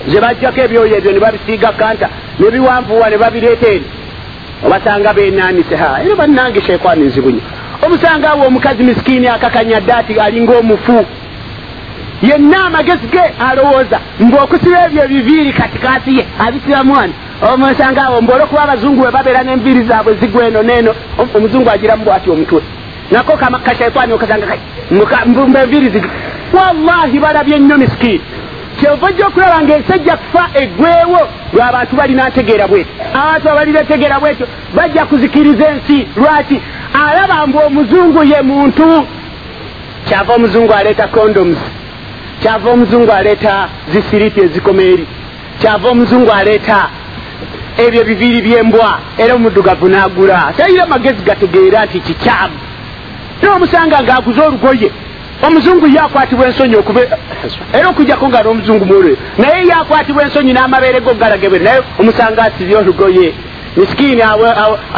ze 0.07 0.19
bajjako 0.21 0.59
ebyoya 0.61 0.97
ebyo 0.97 1.11
ne 1.11 1.19
babisiiga 1.19 1.71
kanta 1.79 2.07
ne 2.39 2.51
biwanvuwa 2.51 3.09
ne 3.09 3.17
babireeta 3.17 3.67
eri. 3.67 3.85
Obasanga 4.65 5.13
benaanise 5.13 5.75
ha 5.75 5.99
era 6.03 6.15
bannange 6.15 6.61
shekwani 6.61 7.05
nzibunyo 7.05 7.41
omusanga 7.85 8.29
awo 8.31 8.47
omukazi 8.47 8.83
misikiini 8.83 9.27
akakanya 9.27 9.79
dde 9.79 9.93
ati 9.93 10.13
alinga 10.19 10.57
omufu 10.57 11.05
yenna 12.21 12.65
amagezi 12.65 13.07
ge 13.11 13.21
alowooza 13.39 13.99
ng'okusiba 14.21 14.85
ebyo 14.85 15.03
ebiviiri 15.05 15.53
katikati 15.53 16.17
ye 16.17 16.25
abisiba 16.39 16.83
mwana. 16.83 17.13
Omusanga 17.41 18.01
awo 18.03 18.21
mbaole 18.21 18.43
okuba 18.43 18.63
abazungu 18.63 19.01
we 19.01 19.11
babeera 19.11 19.43
n'enviiri 19.43 19.83
zaabwe 19.87 20.13
zigwa 20.19 20.47
eno 20.47 20.63
neeno 20.63 20.91
omuzungu 21.35 21.69
agiramu 21.69 22.03
bwati 22.05 22.29
omutwe. 22.29 22.61
Nako 23.11 23.37
kashekwani 23.65 24.13
okasanga 24.13 24.57
mbumba 25.25 25.63
enviiri 25.63 25.89
zigi 25.89 26.09
wallahi 26.53 27.19
balabye 27.19 27.59
nnyo 27.59 27.77
misikiini 27.77 28.21
kyova 28.79 29.07
ojja 29.07 29.27
okulaba 29.27 29.61
ngaensi 29.61 29.93
ejja 29.95 30.17
kufa 30.17 30.49
eggwewo 30.53 31.19
lwabantu 31.53 31.95
balina 31.95 32.29
ntegeera 32.29 32.67
bwetyo. 32.67 32.93
Abantu 33.13 33.49
abalina 33.49 33.81
ntegeera 33.81 34.19
bwetyo 34.19 34.47
bajja 34.75 35.05
kuzikiriza 35.05 35.67
ensi. 35.67 36.07
Lwaki? 36.15 36.61
Alaba 36.93 37.47
mbu 37.47 37.57
omuzungu 37.57 38.23
ye 38.23 38.41
muntu. 38.41 39.07
Kyava 40.05 40.33
omuzungu 40.33 40.73
aleeta 40.73 41.07
condoms. 41.07 41.57
Kyava 42.41 42.69
omuzungu 42.69 43.11
aleeta 43.11 43.69
zisiriti 43.91 44.39
ezikoma 44.41 44.81
eri 44.81 45.07
kyava 45.61 45.89
omuzungu 45.89 46.31
aleeta 46.31 46.89
ebyo 47.77 48.03
biviiri 48.03 48.41
byembwa 48.41 48.99
era 49.17 49.35
omuddugavu 49.35 49.89
n'agula. 49.89 50.53
Tayira 50.57 50.85
magezi 50.85 51.23
gategeera 51.23 51.85
nti 51.85 51.99
kikyamu. 51.99 52.57
Nomusanga 53.43 54.01
ng'aguza 54.03 54.45
olugoye 54.47 54.91
omuzungu 55.45 55.87
yakwatibwa 55.87 56.47
ensonyi 56.47 56.75
okube 56.75 57.09
era 57.73 57.89
okujjako 57.89 58.27
nga 58.29 58.43
n'omuzungu 58.43 58.85
mulwe 58.85 59.17
naye 59.37 59.67
yakwatibwa 59.67 60.23
ensonyi 60.23 60.53
n'amabeere 60.53 60.99
go 60.99 61.13
galagebe 61.13 61.59
naye 61.59 61.79
omusanga 61.99 62.41
asibye 62.43 62.77
olugoye 62.77 63.33
misikiini 63.77 64.21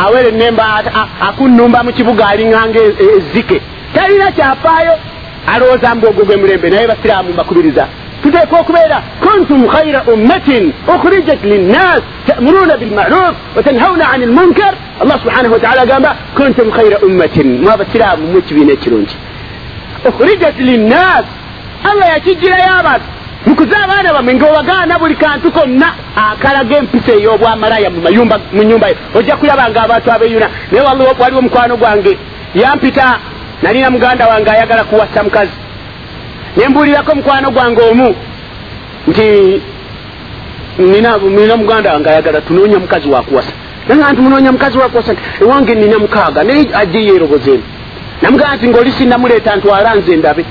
awere 0.03 0.29
enemba 0.29 0.83
akunnumba 1.27 1.83
mu 1.83 1.91
kibuga 1.93 2.27
alinganga 2.27 2.79
ezzike. 3.17 3.61
Talina 3.93 4.31
kyafaayo 4.31 4.93
alowooza 5.53 5.95
mbu 5.95 6.07
ogwo 6.07 6.25
gwe 6.25 6.35
mulembe 6.35 6.69
naye 6.69 6.87
basiraamu 6.87 7.33
mbakubiriza. 7.33 7.87
Tuteeka 8.23 8.59
okubeera 8.59 9.03
kuntum 9.21 9.67
khaira 9.67 10.03
ummatin 10.13 10.73
ukhrijat 10.95 11.43
linnas 11.43 12.01
ta'muruna 12.27 12.77
bilmaruf 12.77 13.35
watanhauna 13.55 14.09
ani 14.11 14.25
lmunkar 14.25 14.73
allah 15.01 15.19
subhanahu 15.19 15.53
wataala 15.53 15.81
agamba 15.81 16.15
kuntum 16.35 16.71
khaira 16.71 16.97
ummatin. 16.99 17.61
Mwe 17.61 17.73
abasiraamu 17.73 18.27
mu 18.31 18.37
ekibiina 18.37 18.73
ekirungi 18.73 19.15
ukhrijat 20.05 20.57
linnas 20.59 21.25
allah 21.83 22.09
yakijjirayo 22.09 22.79
abantu. 22.79 23.05
Mukuze 23.45 23.75
abaana 23.75 24.13
bamwe 24.13 24.33
ngaobagaana 24.33 24.99
buli 24.99 25.15
kantu 25.15 25.51
konna 25.51 25.93
akalaga 26.15 26.77
empisa 26.77 27.11
ey'obwamalaya 27.11 27.89
mu 27.89 28.63
nyumba 28.63 28.87
yo 28.89 28.95
ojja 29.15 29.37
kulaba 29.37 29.69
nga 29.69 29.81
abantu 29.83 30.11
abeyuna 30.11 30.49
naye 30.71 30.83
waliwo 30.85 31.41
mukwano 31.41 31.77
gwange. 31.77 32.17
Yampita 32.55 33.19
nalina 33.61 33.89
muganda 33.89 34.27
wange 34.27 34.49
ayagala 34.51 34.83
kuwasa 34.83 35.23
mukazi. 35.23 35.51
Nembuulirako 36.57 37.15
mukwano 37.15 37.51
gwange 37.51 37.81
omu 37.81 38.15
nti 39.07 39.61
nina 40.77 41.57
muganda 41.57 41.93
wange 41.93 42.09
ayagala 42.09 42.41
tunoonya 42.41 42.79
mukazi 42.79 43.09
wakuwasa 43.09 43.51
naga 43.87 44.11
nti 44.11 44.21
munoonya 44.21 44.51
mukazi 44.51 44.77
wakuwasa 44.77 45.13
nti 45.13 45.21
ewange 45.41 45.75
nina 45.75 45.99
mukaaga 45.99 46.43
naye 46.43 46.67
ajje 46.73 46.99
yeerobozeemu 46.99 47.63
namugamba 48.21 48.55
nti 48.55 48.67
ngaoli 48.67 48.91
sinamuleeta 48.91 49.55
ntwala 49.55 49.95
nze 49.95 50.15
ndabe. 50.15 50.45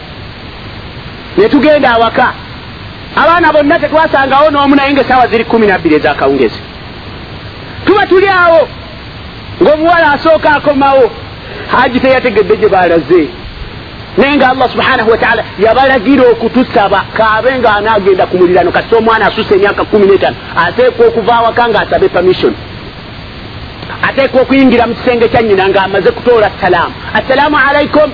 Netugenda 1.36 1.90
awaka. 1.94 2.32
Abaana 3.16 3.52
bonna 3.52 3.78
tetwasangawo 3.78 4.50
n'omu 4.50 4.74
naye 4.76 4.92
nga 4.92 5.00
esaawa 5.00 5.26
ziri 5.26 5.44
kumi 5.44 5.66
nabbiri 5.66 5.94
ezakawungezi. 5.94 6.60
Tuba 7.84 8.06
tuli 8.06 8.28
awo 8.28 8.68
ng'omuwala 9.62 10.12
asooka 10.12 10.50
akomawo 10.50 11.10
haji 11.72 12.00
teyategedde 12.00 12.56
gye 12.56 12.68
balaze 12.68 13.28
naye 14.18 14.36
nga 14.36 14.50
allah 14.50 14.68
subhanahu 14.70 15.10
wataala 15.10 15.42
yabalagira 15.58 16.22
okutusaba 16.32 17.04
kaabe 17.16 17.58
nga 17.58 17.70
anaagenda 17.76 18.26
ku 18.26 18.36
mulirano 18.38 18.70
kati 18.72 18.94
omwana 18.94 19.26
asusa 19.26 19.54
emyaka 19.54 19.84
kumi 19.84 20.06
n'etaano 20.06 20.36
ateekwa 20.56 21.06
okuva 21.06 21.32
awaka 21.38 21.68
ng'asabe 21.68 22.08
permission 22.08 22.54
ateekwa 24.02 24.40
okuyingira 24.42 24.86
mu 24.86 24.94
kisenge 24.94 25.28
kya 25.28 25.42
nyina 25.42 25.68
ng'amaze 25.68 26.10
kutoola 26.10 26.50
salaamu 26.60 26.94
assalaamu 27.14 27.56
alaikum 27.68 28.10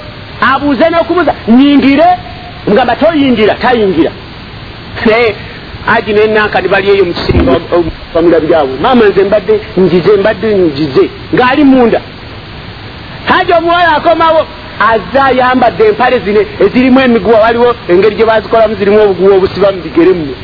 abuuze 0.53 0.91
n'okubuuza 0.91 1.35
nyingire 1.49 2.09
mugamba 2.67 2.97
toyingira 2.97 3.55
tayingira. 3.55 4.11
Aji 5.87 6.13
nenankani 6.13 6.69
bali 6.69 6.91
eyo 6.91 7.05
mukisinga 7.05 7.53
bamulabyabwe 8.15 8.79
maama 8.83 9.05
nze 9.09 9.25
mbadde 9.25 9.61
njize 9.77 10.13
mbadde 10.17 10.55
njize. 10.55 11.11
Ng'ali 11.35 11.65
munda. 11.65 12.01
Haji 13.29 13.53
omuwala 13.53 13.97
akomawo 13.97 14.47
azze 14.91 15.21
ayambadde 15.25 15.85
empale 15.87 16.19
zine 16.19 16.47
ezirimu 16.61 17.01
emiguwa. 17.01 17.39
Waliwo 17.41 17.75
engeri 17.89 18.17
gye 18.17 18.25
bazikolamu 18.25 18.75
zirimu 18.75 19.03
obuguwa 19.03 19.37
obusiba 19.37 19.73
mu 19.73 19.81
bigere 19.83 20.13
mwe 20.13 20.35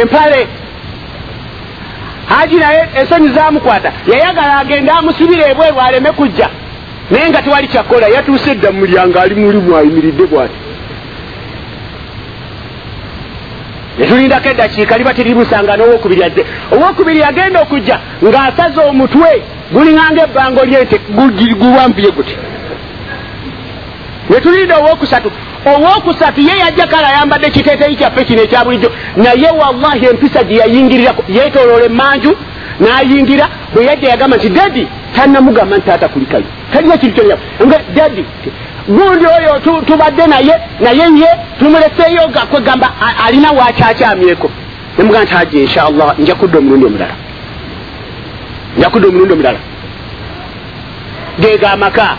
empale 0.00 0.46
haji 2.28 2.56
naye 2.56 2.88
ensonyi 3.00 3.28
zamukwata 3.28 3.92
yayagala 4.06 4.58
agende 4.58 4.90
amusibire 4.90 5.50
ebweru 5.50 5.80
aleme 5.80 6.12
kujja. 6.12 6.48
Naye 7.10 7.30
nga 7.30 7.42
tewali 7.42 7.68
kyakola 7.68 8.08
yatuuse 8.08 8.50
edda 8.50 8.72
mu 8.72 8.78
mulyango 8.78 9.18
ali 9.20 9.34
muli 9.34 9.58
mwayimiridde 9.58 10.26
bwati. 10.26 10.54
Netulindako 13.98 14.48
eddakiika 14.48 14.98
liba 14.98 15.14
terimusanga 15.14 15.76
n'owokubiri 15.76 16.24
adde. 16.24 16.46
Owokubiri 16.72 17.20
yagenda 17.20 17.60
okujja 17.60 17.98
ng'asaze 18.24 18.80
omutwe 18.80 19.42
gulinganga 19.72 20.22
ebbango 20.24 20.64
lyente 20.64 20.98
guwambuye 21.60 22.10
guti. 22.10 22.36
Netulinda 24.30 24.76
owokusatu 24.78 25.30
owokusatu 25.66 26.40
ye 26.40 26.58
yajja 26.58 26.86
kale 26.86 27.06
ayambadde 27.06 27.50
kiteeteyi 27.50 27.96
kyaffe 27.96 28.24
kino 28.24 28.42
ekya 28.42 28.64
bulijjo. 28.64 28.92
Naye 29.16 29.50
wallahi 29.50 30.06
empisa 30.06 30.44
gye 30.44 30.56
yayingirirako 30.56 31.24
yeetoloola 31.28 31.84
emanju 31.84 32.36
n'ayingira 32.80 33.48
bwe 33.74 33.84
yajja 33.84 34.08
yagamba 34.08 34.36
nti 34.36 34.48
dadi 34.48 34.88
tannamugamba 35.16 35.76
nti 35.76 35.86
taata 35.86 36.08
kulikayo. 36.08 36.44
Talina 36.72 36.96
kintu 36.96 37.14
kyona 37.14 37.36
dadi 37.94 38.24
gundi 38.88 39.26
oyo 39.26 39.80
tubadde 39.86 40.26
naye 40.26 40.54
naye 40.80 41.04
ye 41.20 41.28
tumuleseeyo 41.58 42.22
kwegamba 42.50 42.92
alina 43.26 43.50
wakyakyamyeko 43.52 44.50
nemugamba 44.98 45.24
nti 45.24 45.34
haji 45.34 45.60
inshallah 45.60 46.18
nja 46.18 46.34
kudda 46.34 46.58
omulundi 46.58 46.86
omulala. 46.86 47.14
Nja 48.76 48.90
kudda 48.90 49.08
omulundi 49.08 49.32
omulala. 49.32 49.58
Geega 51.40 51.70
amaka 51.72 52.16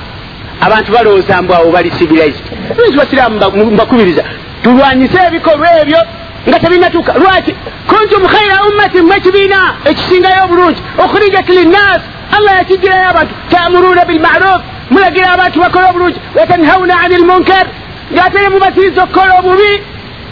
abantu 0.62 0.92
balowooza 0.92 1.42
mbu 1.42 1.54
awo 1.54 1.72
bali 1.72 1.92
civilized. 1.92 2.46
Lwaki 2.78 2.98
basiraamu 2.98 3.36
mbakubiriza 3.72 4.24
tulwanyise 4.64 5.20
ebikolwa 5.28 5.82
ebyo 5.82 6.02
nga 6.48 6.60
tebinatuuka 6.60 7.14
lwaki? 7.14 7.56
Kuntum 7.88 8.28
khaira 8.28 8.64
ummatin 8.68 9.04
mu 9.06 9.14
ekibiina 9.14 9.60
ekisingayo 9.90 10.44
obulungi 10.46 10.82
okhurijat 11.04 11.50
linnas 11.50 12.02
allah 12.36 12.54
yakijirayo 12.58 13.10
abantu 13.10 13.34
tamuruuna 13.50 14.06
bilmaruf 14.06 14.62
mulagira 14.92 15.28
abantu 15.34 15.60
bakola 15.60 15.90
obulungi 15.90 16.20
watanhauna 16.38 16.94
ani 17.04 17.16
lmunkar 17.18 17.66
ng'ate 18.14 18.38
ne 18.42 18.50
mubatiriza 18.50 19.04
okukola 19.04 19.40
obubi 19.40 19.72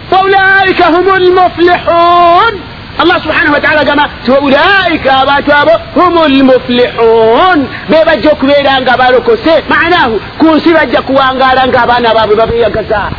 faulaika 0.09 0.86
hum 0.93 1.07
lmuflihun 1.25 2.53
allah 3.01 3.21
subhanahu 3.23 3.53
wataala 3.53 3.81
agamba 3.81 4.09
ti 4.25 4.31
ulaika 4.31 5.17
abantu 5.21 5.51
abo 5.53 5.71
hum 5.95 6.13
lmuflihun 6.33 7.67
be 7.89 8.05
bajja 8.05 8.31
okubeera 8.31 8.81
nga 8.81 8.97
balokose 8.97 9.63
manahu 9.69 10.21
ku 10.37 10.45
nsi 10.55 10.73
bajja 10.73 11.01
kuwangaala 11.01 11.67
ngaabaana 11.67 12.13
baabwe 12.13 12.35
babeyagaza 12.35 13.11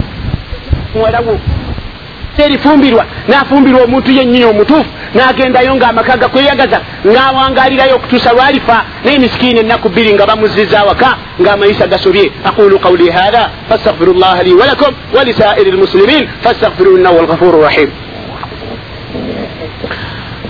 muwalawo 0.94 1.38
erifumbirwa 2.44 3.04
nafumbirwa 3.28 3.82
omuntu 3.82 4.10
yennyini 4.10 4.44
omutuufu 4.44 4.90
nagendayo 5.14 5.74
ngaamaka 5.76 6.16
gakweyagaza 6.16 6.80
ngaawangalirayo 7.06 7.94
okutuusa 7.96 8.32
lwalifa 8.32 8.84
naye 9.04 9.18
misikiini 9.18 9.60
ennaku 9.60 9.88
bbiri 9.88 10.14
nga 10.14 10.26
bamuziza 10.26 10.84
waka 10.84 11.16
ngaamayisa 11.40 11.86
gasobye 11.86 12.32
aqulu 12.44 12.78
qawli 12.78 13.10
hatha 13.10 13.50
fastaghfiru 13.68 14.14
llaha 14.14 14.42
li 14.42 14.54
walakum 14.54 14.94
walisairi 15.16 15.70
lmuslimin 15.70 16.28
fastaghfiru 16.42 16.96
innahu 16.96 17.18
alghafuru 17.18 17.62
rahim 17.62 17.90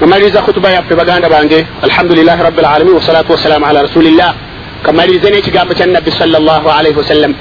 namaliriza 0.00 0.42
khutuba 0.42 0.70
yaffe 0.70 0.94
baganda 0.94 1.28
bange 1.28 1.66
alhamdulilahi 1.82 2.42
rabi 2.42 2.62
lalamin 2.62 2.94
wasalatu 2.94 3.32
wassalamu 3.32 3.66
ala 3.66 3.82
rasulillah. 3.82 4.34
Kamalirize 4.82 5.30
n'ekigambo 5.30 5.74
kya 5.74 5.86
nabbi 5.86 6.10
alaihi 6.70 6.96
wasallam 6.98 7.34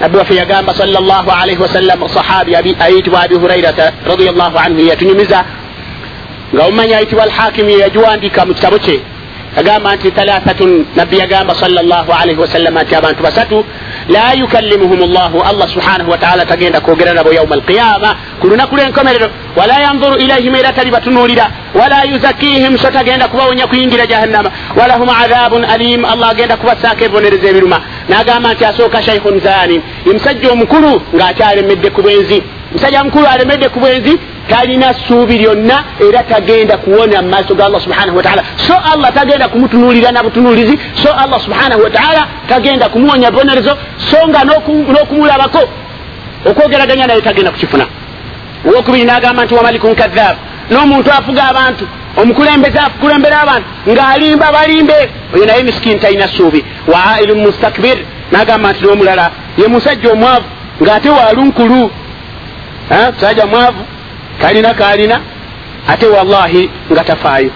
nabbi 0.00 0.16
waffe 0.18 0.34
yagamba 0.34 0.74
alaihi 1.30 1.62
wasallam 1.62 2.08
sahabi 2.08 2.56
ayitibwa 2.56 3.22
abi 3.22 3.34
hurairata 3.34 3.92
radiallahu 4.06 4.58
anhu 4.58 4.80
yatunyumiza. 4.80 5.44
Nga 6.54 6.62
omumanya 6.66 6.96
ayitibwa 6.96 7.24
alhakimu 7.24 7.70
yagiwandika 7.70 8.46
mu 8.46 8.54
kitabo 8.54 8.78
kye 8.78 9.00
yagamba 9.56 9.96
nti 9.96 10.10
thalathatun 10.10 10.86
nabbi 10.96 11.18
yagamba 11.18 11.54
sallallahu 11.54 12.12
alaihi 12.12 12.40
wasallama 12.40 12.82
nti 12.82 12.94
abantu 12.94 13.22
basatu 13.22 13.64
la 14.08 14.32
yukallimuhum 14.32 15.00
llahu 15.12 15.38
allah 15.40 15.68
subhanahu 15.68 16.10
wataala 16.10 16.46
tagenda 16.46 16.80
kwogera 16.80 17.12
nabo 17.14 17.32
yauma 17.32 17.54
alqiyama 17.54 18.16
ku 18.40 18.46
lunaku 18.48 18.76
lwenkomerero 18.76 19.28
wala 19.56 19.80
yanzuru 19.80 20.16
ilaihim 20.16 20.54
era 20.54 20.72
tali 20.72 20.90
batunuulira 20.90 21.50
wala 21.74 22.04
yuzakihim 22.04 22.78
so 22.78 22.90
tagenda 22.90 23.28
kubawonya 23.28 23.66
kuyingira 23.66 24.06
jahannama 24.06 24.50
walahum 24.76 25.08
adhabun 25.08 25.64
alim 25.64 26.04
allah 26.04 26.30
agenda 26.30 26.56
kubasaako 26.56 27.04
ebibonereza 27.04 27.48
ebiruma. 27.48 27.80
Nagamba 28.08 28.52
nti 28.54 28.64
asooka 28.64 29.02
shaikhun 29.02 29.40
zani 29.40 29.82
ye 30.06 30.12
musajja 30.12 30.52
omukulu 30.52 31.02
ng'akyalemedde 31.16 31.90
ku 31.90 32.02
bwenzi 32.02 32.42
musajja 32.72 33.04
mukulu 33.04 33.26
alemedde 33.26 33.68
ku 33.68 33.80
bwenzi 33.80 34.18
talina 34.52 34.94
ssuubi 34.94 35.38
lyonna 35.38 35.84
era 36.08 36.22
tagenda 36.22 36.76
kuwona 36.76 37.22
mu 37.22 37.28
maaso 37.28 37.54
ga 37.54 37.64
allah 37.66 37.80
subhanahu 37.80 38.16
wataala 38.16 38.42
so 38.66 38.74
allah 38.92 39.12
tagenda 39.14 39.48
kumutunuulira 39.48 40.12
na 40.12 40.22
butunuulizi 40.22 40.78
so 41.02 41.08
allah 41.22 41.40
subhanahu 41.40 41.82
wataala 41.82 42.22
tagenda 42.48 42.88
kumuwonya 42.88 43.30
bibonerezo 43.30 43.72
so 44.10 44.28
nga 44.28 44.44
n'okumulabako. 44.44 45.62
Okwogeraganya 46.50 47.06
naye 47.06 47.20
tagenda 47.20 47.50
kukifuna. 47.50 47.86
Owokubiri 48.68 49.04
nagamba 49.04 49.44
nti 49.44 49.54
wamalikun 49.54 49.94
kadhab 49.94 50.36
n'omuntu 50.70 51.10
afuga 51.10 51.42
abantu 51.50 51.84
omukulembeze 52.16 52.78
akulembera 52.78 53.40
abantu 53.40 53.66
ng'alimba 53.88 54.52
balimbe. 54.52 54.98
Oyo 55.34 55.46
naye 55.46 55.62
misikini 55.62 55.98
talina 56.00 56.28
ssuubi 56.28 56.64
wa 56.92 57.04
ailun 57.14 57.38
mustakbir. 57.38 57.98
Nagamba 58.32 58.72
nti 58.72 58.84
n'omulala 58.84 59.30
ye 59.58 59.66
musajja 59.68 60.12
omwavu 60.12 60.46
ng'ate 60.82 61.10
walunkulu 61.10 61.90
musajja 63.14 63.46
mwavu 63.46 63.82
kalina 64.40 64.74
kalina. 64.74 65.20
Ate 65.88 66.06
wallahi 66.06 66.70
nga 66.92 67.04
tafaayo. 67.04 67.50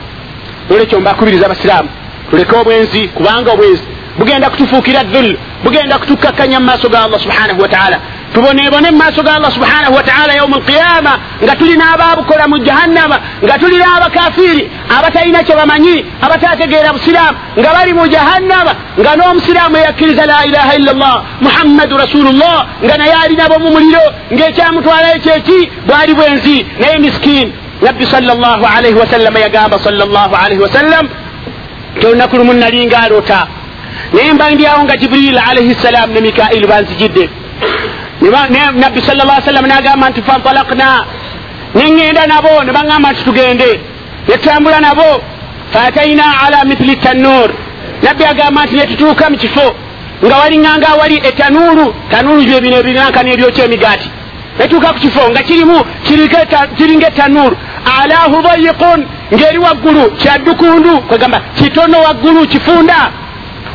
Olwekyo 0.71 1.01
mbakubiriza 1.01 1.47
abasiraamu 1.47 1.89
tuleke 2.31 2.57
obwenzi 2.57 3.09
kubanga 3.09 3.53
obwenzi 3.53 3.83
bugenda 4.19 4.51
kutufuukira 4.51 5.05
dhul 5.05 5.37
bugenda 5.65 5.99
kutukakkanya 5.99 6.61
mu 6.61 6.67
maaso 6.67 6.89
ga 6.89 7.03
allah 7.05 7.21
subhanahu 7.21 7.61
wataala 7.63 8.01
tubonebone 8.37 8.91
mu 8.93 8.99
maaso 9.03 9.23
ga 9.27 9.33
allah 9.37 9.53
subhanahu 9.59 9.95
wataala 9.99 10.33
yauma 10.41 10.57
alqiyama 10.61 11.13
nga 11.45 11.55
tulina 11.61 11.85
ababukola 11.95 12.45
mu 12.53 12.57
jahannama 12.69 13.17
nga 13.45 13.55
tulina 13.63 13.87
abakafiiri 13.97 14.65
abatalina 14.99 15.41
kye 15.47 15.55
bamanyi 15.61 15.97
abatategeera 16.25 16.93
busiraamu 16.97 17.39
nga 17.61 17.71
bali 17.77 17.93
mu 17.99 18.05
jahannama 18.15 18.73
nga 19.01 19.11
n'omusiraamu 19.19 19.77
eyakkiriza 19.81 20.25
la 20.33 20.39
ilaha 20.49 20.73
illa 20.79 20.93
llah 21.01 21.17
muhammadu 21.47 21.95
rasulullah 22.05 22.57
nga 22.85 22.95
naye 23.01 23.15
alinabo 23.25 23.57
mu 23.65 23.69
muliro 23.77 24.05
ng'ekyamutwalayo 24.35 25.19
kyeki 25.25 25.59
bwali 25.89 26.13
bwenzi 26.19 26.57
naye 26.81 26.99
miskini 27.05 27.53
nabbi 27.85 28.05
sal 28.13 28.25
llah 28.43 28.61
alaihi 28.77 28.99
wasallama 29.03 29.39
yagamba 29.47 29.77
sal 29.87 29.97
llah 30.15 30.29
alaihi 30.45 30.61
wasallam 30.67 31.05
tolunaku 32.01 32.37
lumu 32.37 32.53
nalinga 32.53 32.99
alota 33.07 33.41
naye 34.13 34.33
mba 34.33 34.51
ndyawo 34.51 34.85
nga 34.85 34.97
jibril 35.01 35.39
alaihi 35.51 35.75
ssalam 35.75 36.09
ne 36.13 36.21
mikailu 36.21 36.67
banzijidde 36.69 37.25
nabbi 38.21 39.01
sal 39.03 39.17
llah 39.17 39.41
sallam 39.45 39.67
nagamba 39.67 40.11
nti 40.11 40.23
fantalakna 40.23 41.07
neŋŋenda 41.75 42.27
nabo 42.27 42.63
ne 42.65 42.73
baŋŋamba 42.73 43.13
nti 43.13 43.25
tugende. 43.25 43.81
Netutambula 44.29 44.81
nabo 44.81 45.23
faataina 45.73 46.25
ala 46.47 46.65
mithili 46.65 46.97
tanur. 46.97 47.51
Nabbi 48.03 48.25
agamba 48.25 48.65
nti 48.65 48.75
netutuuka 48.77 49.31
mu 49.31 49.37
kifo 49.37 49.75
nga 50.25 50.37
waliŋŋanga 50.37 50.91
wali 51.01 51.17
etanuuru 51.29 51.95
tanuuru 52.11 52.43
byebino 52.45 52.77
ebinankani 52.81 53.33
ebyokya 53.33 53.65
emigaati. 53.65 54.09
Netuuka 54.59 54.93
ku 54.93 54.99
kifo 54.99 55.31
nga 55.31 55.43
kirimu 55.43 55.79
kiringa 56.77 57.09
etanuuru 57.09 57.57
alahu 58.01 58.43
dayiqun 58.43 59.01
ng'eri 59.33 59.59
waggulu 59.59 60.11
kyaddukundu 60.21 61.01
kwegamba 61.09 61.41
kitono 61.57 61.99
waggulu 62.07 62.47
kifunda 62.49 63.11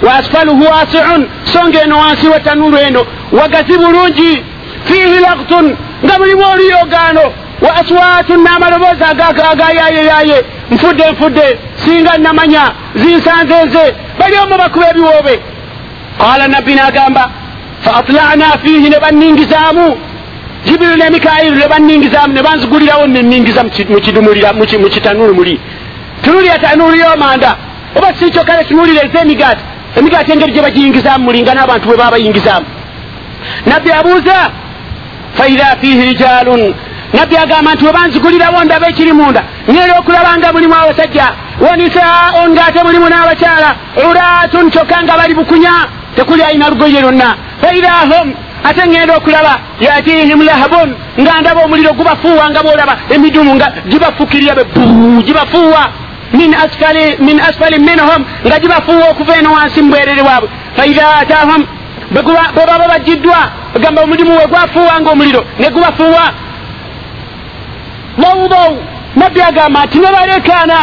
wa 0.01 0.13
asfaluhu 0.15 0.63
wasiun 0.63 1.27
so 1.53 1.67
ngaeno 1.67 1.99
wansi 1.99 2.27
wa 2.27 2.39
tanuuru 2.39 2.77
eno 2.77 3.05
wagazi 3.31 3.77
bulungi 3.77 4.43
fihi 4.85 5.19
laktun 5.19 5.75
nga 6.05 6.19
mulimu 6.19 6.43
oluyogaano 6.53 7.21
wa 7.61 7.75
aswatun 7.75 8.39
n'amaloboozi 8.43 9.03
agayayeyaye 9.51 10.45
nfudde 10.71 11.11
nfudde 11.11 11.57
singa 11.75 12.17
namanya 12.17 12.63
zinsanzenze 12.95 13.83
bali 14.19 14.35
omu 14.43 14.57
bakuba 14.57 14.89
ebiwoobe 14.89 15.39
qala 16.21 16.47
nabbi 16.47 16.73
n'agamba 16.75 17.23
fa 17.81 17.91
atlana 17.99 18.57
fihi 18.63 18.89
ne 18.89 18.99
banningizaamu 18.99 19.97
jibiru 20.65 20.95
ne 20.97 21.09
mikairu 21.09 21.55
ne 21.55 21.67
banningizaamu 21.67 22.33
ne 22.33 22.41
banzigulirawo 22.43 23.07
neningiza 23.07 23.63
mu 23.63 24.89
kitanuulu 24.89 25.33
muli 25.33 25.59
tunulira 26.23 26.57
tanuulu 26.59 26.95
y'omanda 26.97 27.55
oba 27.95 28.13
sikyo 28.19 28.43
kale 28.43 28.63
tunulira 28.63 29.01
ez'emigaati 29.05 29.63
emigaati 29.97 30.31
engeri 30.31 30.51
gye 30.53 30.61
bagiyingizaamu 30.61 31.23
mulinga 31.25 31.53
n'abantu 31.53 31.85
bwe 31.87 31.97
baba 31.97 32.11
bayingizaamu 32.11 32.65
nabbi 33.65 33.91
abuuza 33.99 34.37
faidha 35.37 35.75
fihi 35.81 36.01
rijalun 36.09 36.73
nabbi 37.13 37.35
agamba 37.37 37.73
nti 37.73 37.85
webanzigulirawo 37.85 38.63
ndaba 38.63 38.87
ekiri 38.89 39.13
munda 39.13 39.41
ngeri 39.69 39.91
okulaba 39.99 40.37
nga 40.37 40.53
mulimu 40.53 40.75
abasajja 40.75 41.27
wanisaun 41.65 42.49
ng'ate 42.55 42.79
mulimu 42.83 43.07
n'abakyala 43.09 43.69
uratun 44.09 44.65
kyokka 44.73 45.03
nga 45.03 45.17
bali 45.19 45.33
bukunya 45.33 45.73
tekuli 46.15 46.43
ayina 46.43 46.69
lugoye 46.69 47.01
lwonna. 47.01 47.29
Faidha 47.61 47.91
hum 48.11 48.27
ate 48.63 48.81
ŋŋenda 48.87 49.13
okulaba 49.17 49.53
yatihim 49.79 50.41
lahabun 50.41 50.89
nga 51.21 51.41
ndaba 51.41 51.61
omuliro 51.65 51.93
gubafuuwa 51.93 52.49
nga 52.49 52.61
bwolaba 52.63 52.93
emidumu 53.09 53.55
nga 53.55 53.67
gibafukirya 53.89 54.55
be 54.55 54.63
buu 54.73 55.21
gibafuuwa 55.27 55.83
min 56.33 56.53
asfali 56.55 57.17
min 57.19 57.39
asfali 57.39 57.79
minhum. 57.79 58.25
Nga 58.45 58.59
gibafuuwa 58.59 59.09
okuva 59.09 59.35
eno 59.37 59.53
wansi 59.53 59.81
mubwerere 59.81 60.23
bwabwe. 60.23 60.49
Faidha 60.77 61.15
atahum 61.21 61.65
bwe 62.11 62.21
baba 62.67 62.87
bagiddwa 62.87 63.51
gamba 63.79 64.01
omulimu 64.01 64.37
we 64.37 64.47
gwafuuwa 64.47 65.01
nga 65.01 65.09
omuliro 65.11 65.45
ne 65.59 65.69
gubafuuwa. 65.69 66.33
Dawdaw 68.17 68.75
nabbi 69.15 69.41
agamba 69.41 69.85
nti 69.85 69.99
ne 69.99 70.07
balekaana. 70.11 70.79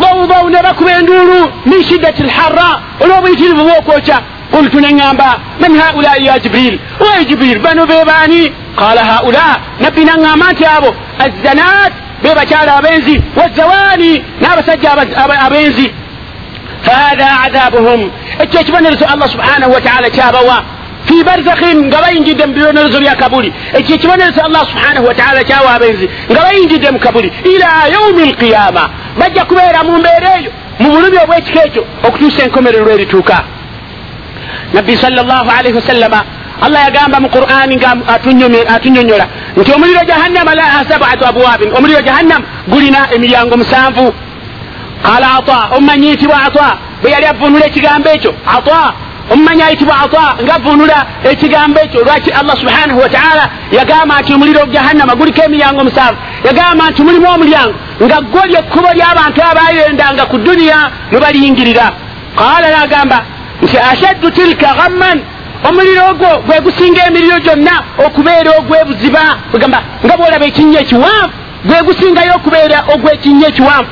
Dawdaw 0.00 0.48
ne 0.50 0.62
bakuba 0.62 0.92
enduulu 0.92 1.52
min 1.66 1.82
shiddati 1.82 2.22
lharra 2.22 2.80
olw'obuyitirivu 3.00 3.64
bwokwokya 3.64 4.18
qultu 4.52 4.80
neŋŋamba 4.80 5.28
man 5.60 5.78
haulai 5.80 6.24
ya 6.24 6.38
jibril? 6.38 6.78
Oye 7.00 7.24
jibril 7.24 7.58
bano 7.58 7.86
be 7.86 8.04
baani? 8.04 8.52
Qala 8.76 9.02
haula 9.04 9.60
nabbi 9.80 10.04
naŋŋamba 10.04 10.52
nti 10.52 10.64
abo 10.66 10.90
azzanat 11.18 11.92
be 12.24 12.34
bakyala 12.34 12.76
abenzi 12.76 13.14
wazawani 13.36 14.12
n'abasajja 14.40 14.88
abenzi 15.46 15.86
fahada 16.86 17.40
adabuhum 17.44 18.10
ekyo 18.42 18.60
ekibonerezo 18.60 19.04
allah 19.12 19.28
subhanahu 19.34 19.72
wataala 19.72 20.10
kyabawa 20.10 20.64
fi 21.08 21.24
barzakhin 21.24 21.78
nga 21.86 21.98
bayingidde 22.02 22.46
mu 22.46 22.52
bibonerezo 22.52 23.00
bya 23.00 23.16
kabuli 23.16 23.52
ekyo 23.78 23.94
ekibonerezo 23.96 24.40
allah 24.48 24.62
subhanahu 24.70 25.06
wataala 25.06 25.44
kyawa 25.44 25.70
abenzi 25.74 26.06
nga 26.30 26.40
bayingidde 26.46 26.90
mu 26.90 26.98
kabuli 26.98 27.32
ila 27.54 27.68
yaumi 27.94 28.22
alqiyama 28.28 28.84
bajja 29.18 29.44
kubeera 29.44 29.84
mu 29.84 29.98
mbeera 29.98 30.28
eyo 30.38 30.50
mu 30.80 30.88
bulumi 30.92 31.18
obwekiko 31.24 31.60
ekyo 31.66 31.82
okutuusa 32.06 32.42
enkomerero 32.44 32.90
erituuka 32.90 33.36
nabbi 34.74 34.96
salllahu 34.96 35.50
alaihi 35.58 35.76
wasallama 35.76 36.20
allah 36.62 36.80
yagamba 36.86 37.20
mu 37.20 37.28
qur'ani 37.28 37.76
nga 37.76 37.90
atunyonyola. 38.74 39.26
Nti 39.56 39.72
omuliro 39.72 40.00
jahannama 40.08 40.54
laha 40.54 40.84
sabatu 40.90 41.26
abwabin 41.26 41.70
omuliro 41.76 42.00
jahannama 42.02 42.44
gulina 42.68 42.98
emiryango 43.14 43.56
musanvu. 43.56 44.14
Qala 45.02 45.26
ata 45.38 45.76
omumanyiyitibwa 45.76 46.36
ata 46.46 46.76
bwe 47.02 47.10
yali 47.10 47.26
avunula 47.26 47.66
ekigambo 47.66 48.08
ekyo 48.08 48.34
ata 48.56 48.92
omumanyi 49.32 49.62
ayitibwa 49.62 49.94
ata 50.04 50.24
ngavunula 50.44 51.06
ekigambo 51.30 51.80
ekyo 51.80 52.00
lwaki 52.04 52.30
allah 52.30 52.56
subhanahu 52.56 53.00
wataala 53.00 53.44
yagamba 53.72 54.20
nti 54.20 54.34
omuliro 54.34 54.66
jahannama 54.66 55.14
guliko 55.14 55.42
emiryango 55.42 55.84
musaavu 55.84 56.16
yagamba 56.44 56.90
nti 56.90 57.02
mulimu 57.02 57.28
omulyango 57.34 57.74
nga 58.04 58.20
gwo 58.20 58.42
lyekkubo 58.46 58.88
ly'abantu 58.98 59.40
abayendanga 59.50 60.26
ku 60.26 60.38
duniya 60.38 60.90
mwebaliyingirira 61.10 61.86
qaala 62.36 62.68
nagamba 62.78 63.18
nti 63.62 63.76
ashaddu 63.78 64.30
tilka 64.30 64.68
ghamman 64.78 65.20
omuliro 65.68 66.02
ogwo 66.10 66.30
gwe 66.46 66.60
gusinga 66.60 67.00
emiriro 67.08 67.38
gyonna 67.44 67.74
okubeera 68.06 68.50
ogwebuziba 68.58 69.22
egamba 69.54 69.80
nga 70.04 70.16
bwolaba 70.16 70.46
ekinnya 70.46 70.80
ekiwanvu 70.84 71.44
gwe 71.66 71.82
gusingayo 71.86 72.32
okubeera 72.36 72.78
ogwekinnya 72.92 73.48
ekiwanvu. 73.48 73.90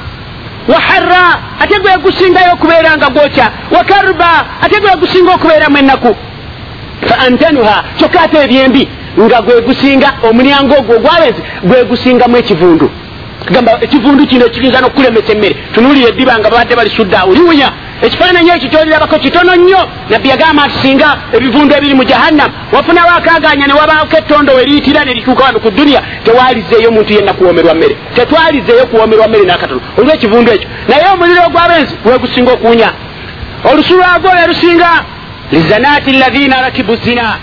Waharra 0.68 1.22
ate 1.62 1.76
gwe 1.80 1.96
gusingayo 2.04 2.52
okubeera 2.52 2.96
nga 2.96 3.08
gwokya. 3.14 3.46
Wakarba 3.70 4.30
ate 4.62 4.80
gwe 4.80 4.96
gusinga 5.00 5.30
okubeeramu 5.34 5.78
ennaku. 5.78 6.16
Fa 7.08 7.18
antanuha 7.26 7.84
kyokka 7.96 8.20
ate 8.22 8.36
ebyembi 8.44 8.88
nga 9.20 9.42
gwe 9.42 9.60
gusinga 9.60 10.08
omulyango 10.28 10.74
ogwo 10.78 10.94
ogwabenzi 10.96 11.42
gwe 11.64 11.84
gusingamu 11.84 12.36
ekivundu. 12.36 12.90
Gamba 13.52 13.72
ekivundu 13.80 14.26
kino 14.26 14.48
kiyinza 14.48 14.80
nokulemesa 14.80 15.32
emmere. 15.32 15.56
Tunuulire 15.74 16.08
eddiba 16.08 16.38
nga 16.38 16.50
babadde 16.50 16.76
balisudde 16.76 17.16
awo 17.16 17.34
liwunya 17.34 17.72
ekifaananyi 18.02 18.50
ekyo 18.50 18.68
kyolirabako 18.68 19.18
kitono 19.18 19.56
nnyo 19.56 19.88
nabbi 20.10 20.28
yagamba 20.28 20.66
nti 20.66 20.76
singa 20.82 21.08
ebivundu 21.36 21.74
ebiri 21.74 21.94
mu 21.94 22.04
jahannam 22.04 22.50
wafunawo 22.72 23.10
akaganya 23.10 23.66
ne 23.66 23.74
wabaako 23.80 24.16
ettondo 24.20 24.52
we 24.56 24.64
liyitira 24.66 25.04
ne 25.04 25.14
lituuka 25.14 25.44
wano 25.44 25.58
ku 25.60 25.70
duniya 25.70 26.02
tewalizeeyo 26.24 26.90
muntu 26.90 27.12
yenna 27.12 27.32
kuwomerwa 27.32 27.74
mmere. 27.74 27.96
Tetwalizeeyo 28.14 28.86
kuwomerwa 28.86 29.28
mmere 29.28 29.44
nakatono. 29.44 29.80
Olwekivundu 29.98 30.52
ekyo. 30.52 30.68
Naye 30.88 31.04
omuliro 31.14 31.42
ogwabenzi 31.46 31.94
wegusinga 32.04 32.52
okuwunya. 32.52 32.92
Olusu 33.72 33.96
lwagwo 33.96 34.30
lerusinga 34.34 35.04
lizanaati 35.52 36.12
lazina 36.12 36.62
rakibu 36.62 36.96
zina 36.96 37.36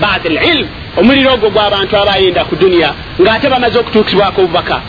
bada 0.00 0.28
lilmu 0.28 0.68
omuliro 0.96 1.32
ogwo 1.34 1.50
gw'abantu 1.50 1.96
abayenda 1.96 2.44
ku 2.44 2.56
duniya 2.56 2.90
ng'ate 3.20 3.48
bamaze 3.48 3.78
okutuukibwako 3.78 4.40
obubaka. 4.40 4.80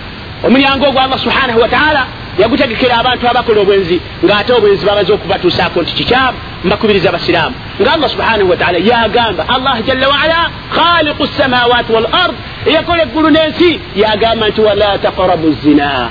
Omulyango 0.44 0.86
ogwo 0.86 1.00
allah 1.02 1.20
subhanahu 1.20 1.62
wataala 1.62 2.08
yagutegekera 2.40 2.98
abantu 2.98 3.28
abakola 3.28 3.62
obwenzi 3.62 4.02
ng'ate 4.26 4.54
obwenzi 4.54 4.86
bamaze 4.86 5.14
okubatuusaako 5.14 5.82
nti 5.82 5.94
kikyabu 5.94 6.38
mbakubiriza 6.64 7.10
abasiraamu. 7.10 7.56
Nga 7.82 7.94
allah 7.94 8.10
subhanahu 8.10 8.50
wataala 8.50 8.78
yagamba 8.78 9.50
allah 9.50 9.82
jalla 9.88 10.08
waala 10.08 10.40
khaliqu 10.78 11.28
samawati 11.28 11.92
wal 11.94 12.08
ard 12.24 12.36
eyakola 12.66 13.04
eggulu 13.04 13.30
n'ensi 13.30 13.80
yagamba 13.96 14.50
nti 14.50 14.62
wala 14.62 14.98
taqrabu 14.98 15.52
zina 15.64 16.10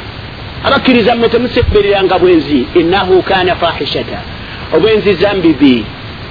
abakkiriza 0.66 1.14
mmwe 1.14 1.29
temusebereranga 1.29 2.18
bwenzi. 2.18 2.66
Innahu 2.75 3.23
kana 3.23 3.57
fahishata. 3.57 4.18
Obwenzi 4.75 5.14
zambibi 5.14 5.85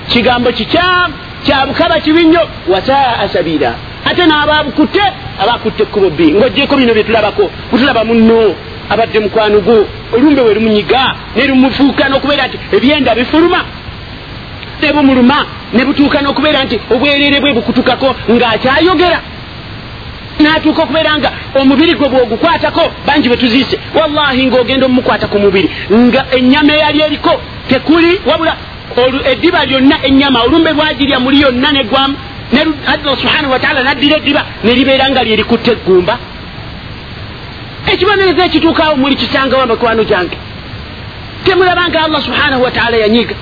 kigambo 0.07 0.51
kikyamu 0.51 1.13
kyabukaba 1.45 1.99
kibi 1.99 2.23
nnyo. 2.23 2.43
Wasaa 2.67 3.27
sabira 3.33 3.73
ate 4.05 4.25
n'ababukutte 4.25 5.03
abakutte 5.41 5.83
ekkubo 5.83 6.09
bbi 6.09 6.33
ng'ogyeko 6.33 6.75
bino 6.75 6.93
bye 6.93 7.03
tulabako 7.03 7.51
kutulaba 7.69 8.03
munno 8.05 8.55
abadde 8.91 9.19
mukwano 9.19 9.59
gwo 9.65 9.87
olumbe 10.13 10.41
we 10.41 10.53
lumunyiga 10.53 11.15
ne 11.35 11.47
lumufuuka 11.47 12.09
n'okubeera 12.09 12.47
nti 12.47 12.57
ebyenda 12.75 13.15
bifuluma. 13.15 13.59
Ne 14.81 14.93
bumuluma 14.93 15.37
ne 15.73 15.85
butuuka 15.85 16.21
n'okubeera 16.21 16.63
nti 16.65 16.75
obwereere 16.93 17.39
bwe 17.39 17.53
bukutukako 17.53 18.09
ng'akyayogera. 18.31 19.19
N'atuuka 20.41 20.81
okubeera 20.83 21.17
nga 21.17 21.29
omubiri 21.59 21.93
gwe 21.95 22.07
bw'ogukwatako 22.09 22.83
bangi 23.07 23.27
bwe 23.29 23.37
tuziise 23.37 23.75
wallahi 23.97 24.45
ng'ogenda 24.47 24.85
omumukwata 24.85 25.27
ku 25.27 25.37
mubiri 25.39 25.69
nga 25.91 26.21
ennyama 26.37 26.73
eyali 26.75 26.99
eriko 27.07 27.33
tekuli 27.69 28.11
wabula 28.29 28.53
eddiba 29.31 29.65
lyonna 29.65 29.95
ennyama 30.07 30.43
olumbe 30.45 30.71
lwagirya 30.71 31.19
muli 31.19 31.41
yonna 31.41 31.71
negwamu 31.71 32.15
allah 32.93 33.17
subhanahu 33.21 33.51
wataala 33.51 33.83
naddira 33.83 34.17
eddiba 34.17 34.45
ne 34.63 34.71
libeera 34.73 35.09
nga 35.09 35.23
lyerikutte 35.23 35.71
eggumba 35.71 36.17
ekibonerezo 37.93 38.41
ekituukaawo 38.43 38.95
muli 38.95 39.15
kisangawo 39.15 39.65
mikwano 39.65 40.03
gyange 40.03 40.37
temulabanga 41.43 42.03
allah 42.03 42.21
subhanahu 42.21 42.63
wataala 42.63 42.97
yanyiga. 42.97 43.35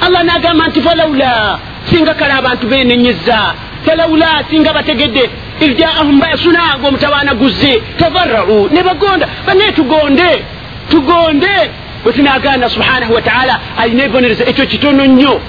Allah 0.00 0.24
nagamba 0.24 0.68
nti 0.68 0.82
falawula 0.82 1.58
singa 1.90 2.14
kale 2.14 2.32
abantu 2.32 2.66
benenyeza 2.66 3.54
falawula 3.86 4.44
singa 4.50 4.72
bategedde. 4.72 5.30
Irjaahum 5.60 6.20
basuna 6.20 6.60
ngaomutawaana 6.78 7.34
guzze. 7.34 7.82
Tavarau 7.98 8.68
ne 8.72 8.82
bagonda. 8.82 9.28
Bane 9.46 9.72
tugonde 9.72 10.44
tugonde. 10.88 11.70
Bwe 12.04 12.12
tunaganda 12.12 12.68
subhanahu 12.68 13.14
wataala 13.14 13.60
alina 13.78 14.02
ebibonerezo 14.04 14.44
ekyo 14.44 14.66
kitono 14.66 15.06
nnyo. 15.06 15.40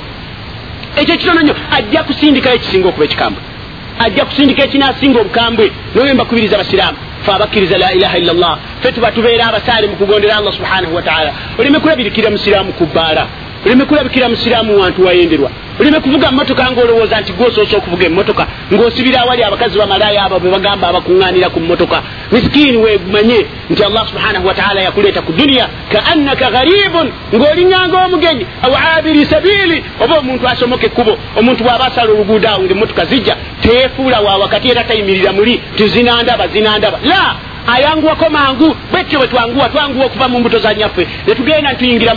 Ekyo 0.98 1.18
kitono 1.18 1.42
nnyo. 1.42 1.56
Ajja 1.72 2.04
kusindikayo 2.04 2.56
ekisinga 2.56 2.88
okuba 2.90 3.06
ekikambwe. 3.06 3.42
Ajja 4.00 4.26
kusindika 4.26 4.64
ekinasinga 4.64 5.20
obukambwe. 5.20 5.72
Noyo 5.96 6.16
mbakubiriza 6.16 6.56
abasiraamu 6.56 6.98
fe 7.26 7.32
abakkiriza 7.38 7.78
la 7.84 7.90
ilaha 7.98 8.18
illa 8.22 8.34
llah 8.34 8.56
fe 8.82 8.92
tuba 8.96 9.12
tubeera 9.12 9.44
abasaale 9.52 9.86
mu 9.92 9.96
kugondera 10.02 10.34
allah 10.40 10.54
subhanahu 10.60 10.94
wataala 10.96 11.32
oleme 11.60 11.80
kulabirikira 11.84 12.30
musiraamu 12.36 12.72
ku 12.80 12.86
bbaala 12.86 13.24
oleme 13.66 13.86
kulabikira 13.86 14.30
musiraamu 14.30 14.80
wantu 14.80 15.06
wayenderwa. 15.06 15.52
Oleme 15.80 16.00
kuvuga 16.00 16.32
motoka 16.32 16.72
ngaolowooza 16.72 17.22
nti 17.22 17.34
gwosoose 17.34 17.76
okuvuga 17.76 18.06
emotoka 18.06 18.48
ng'osibira 18.72 19.22
awali 19.22 19.44
abakazi 19.44 19.78
bamalaaya 19.78 20.24
abo 20.26 20.40
be 20.40 20.50
bagamba 20.50 20.88
abakuŋŋaanira 20.88 21.50
ku 21.50 21.60
motoka 21.60 22.04
miskiini 22.32 22.78
wegumanye 22.78 23.46
nti 23.70 23.84
allah 23.84 24.08
subhanahu 24.08 24.48
wataala 24.48 24.82
yakuleeta 24.82 25.22
ku 25.22 25.32
duniya 25.32 25.70
kaannaka 25.92 26.52
gharibun 26.52 27.08
ng'oliŋŋanga 27.34 27.98
omugenyi 28.06 28.46
aw 28.66 28.74
abiri 28.98 29.26
sabiili 29.26 29.84
oba 30.04 30.16
omuntu 30.22 30.48
asomoka 30.48 30.86
ekkubo 30.86 31.18
omuntu 31.40 31.64
bw'aba 31.64 31.86
asala 31.90 32.12
oluguudo 32.14 32.48
awo 32.50 32.64
ngaemotoka 32.64 33.06
zijja 33.06 33.36
teefuula 33.62 34.22
wa 34.22 34.38
wakati 34.38 34.70
era 34.70 34.84
tayimirira 34.84 35.32
muli 35.34 35.62
ti 35.76 35.88
zinandaba 35.88 36.48
zinandaba 36.48 37.00
la 37.04 37.53
ayanguwako 37.68 38.30
mangu 38.30 38.76
bwetyo 38.92 39.20
bwe 39.20 39.28
twanguwa 39.28 39.70
twanguwa 39.70 40.06
okuva 40.06 40.28
mu 40.28 40.40
mbuto 40.40 40.60
za 40.60 40.74
nyaffe. 40.74 41.08
Ne 41.28 41.36
tugenda 41.36 41.72
netuyingira 41.72 42.16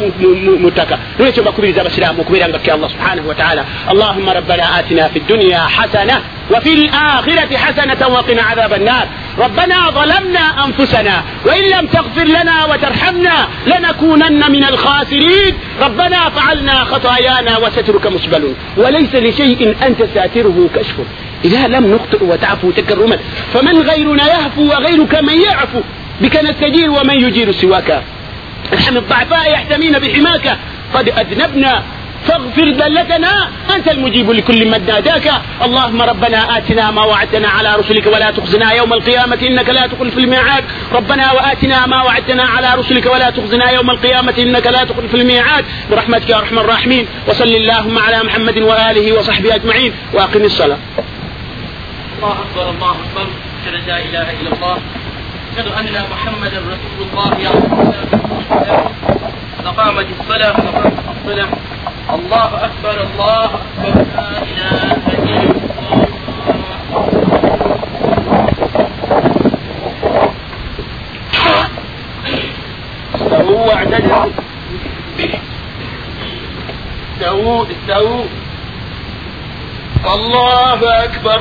mu 0.63 0.71
ttaka. 0.71 0.99
Nolwekyo 1.19 1.43
mbakubiriza 1.43 1.81
abasiraamu 1.81 2.21
okubeera 2.21 2.49
nga 2.49 2.59
tutya 2.59 2.75
allah 2.75 2.91
subhanahu 2.91 3.29
wataala 3.29 3.65
allahuma 3.89 4.35
rabbana 4.35 4.75
atina 4.75 5.09
fi 5.09 5.21
dduniya 5.21 5.61
hasana 5.61 6.21
وفي 6.51 6.73
الآخرة 6.73 7.57
حسنة 7.57 8.09
وقنا 8.09 8.43
عذاب 8.43 8.73
النار 8.73 9.09
ربنا 9.39 9.91
ظلمنا 9.91 10.65
أنفسنا 10.65 11.23
وإن 11.47 11.65
لم 11.65 11.87
تغفر 11.87 12.25
لنا 12.25 12.65
وترحمنا 12.65 13.49
لنكونن 13.67 14.53
من 14.53 14.65
الخاسرين 14.65 15.55
ربنا 15.83 16.31
فعلنا 16.31 16.85
خطايانا 16.85 17.59
وسترك 17.59 18.07
مسبل 18.07 18.55
وليس 18.77 19.15
لشيء 19.15 19.77
أنت 19.87 20.05
ساتره 20.15 20.71
كشفه 20.75 21.05
إذا 21.45 21.67
لم 21.67 21.95
نخطئ 21.95 22.25
وتعفو 22.25 22.71
تلك 22.71 22.93
الرمل 22.93 23.19
فمن 23.55 23.83
غيرنا 23.83 24.27
يهفو 24.27 24.63
وغيرك 24.63 25.15
من 25.15 25.41
يعفو 25.41 25.81
بك 26.21 26.45
نستجير 26.45 26.91
ومن 26.91 27.15
يجير 27.15 27.53
سواك. 27.53 28.03
ارحم 28.73 28.97
الضعفاء 28.97 29.53
يحتمين 29.53 29.99
بحماك 29.99 30.59
قد 30.95 31.09
أذنبنا 31.09 31.83
فاغفر 32.27 32.69
ذلتنا 32.69 33.49
أنت 33.75 33.89
المجيب 33.89 34.31
لكل 34.31 34.71
ما 34.71 34.79
ناداك. 34.79 35.33
اللهم 35.63 36.03
ربنا 36.03 36.59
آتنا 36.59 36.91
ما 36.91 37.05
وعدتنا 37.05 37.49
على 37.49 37.77
رسلك 37.77 38.07
ولا 38.07 38.31
تخزنا 38.31 38.73
يوم 38.73 38.93
القيامة 38.93 39.39
إنك 39.43 39.69
لا 39.69 39.87
تخلف 39.87 40.19
الميعاد. 40.19 40.65
ربنا 40.93 41.33
وآتنا 41.33 41.87
ما 41.87 42.03
وعدتنا 42.03 42.43
على 42.43 42.75
رسلك 42.75 43.07
ولا 43.07 43.31
تخزنا 43.31 43.71
يوم 43.71 43.91
القيامة 43.91 44.35
إنك 44.39 44.67
لا 44.67 44.85
تخلف 44.85 45.15
الميعاد. 45.15 45.65
برحمتك 45.91 46.31
يا 46.31 46.37
أرحم 46.37 46.59
الراحمين 46.59 47.07
وصل 47.29 47.45
اللهم 47.45 47.99
على 47.99 48.19
محمد 48.25 48.59
وآله 48.59 49.13
وصحبه 49.13 49.55
أجمعين 49.55 49.93
وأقم 50.15 50.45
الصلاة. 50.45 50.79
الله 52.17 52.33
أكبر 52.33 52.71
الله 52.71 52.91
أكبر. 52.91 53.27
أشهد 53.63 53.75
أن 53.75 53.85
لا 53.87 53.99
إله 53.99 54.31
إلا 54.41 54.51
الله. 54.53 54.79
أشهد 55.53 55.67
أن 55.67 56.05
محمدا 56.11 56.59
رسول 56.59 56.99
الله. 57.03 57.29
يا 57.41 57.51
فقامت 59.65 60.07
الصلاة 60.21 60.53
فقامت 60.53 60.99
الصلاة 61.17 61.49
الله 62.15 62.65
أكبر 62.65 62.97
الله 63.07 63.45
أكبر. 63.45 64.05
لا 64.17 64.29
إله 64.51 64.97
إلا 65.09 65.41
الله. 65.43 66.07
استووا 73.15 73.67
واعتدلوا 73.67 74.31
استووا 77.15 77.67
استووا. 77.71 78.25
الله 80.15 81.05
أكبر. 81.05 81.41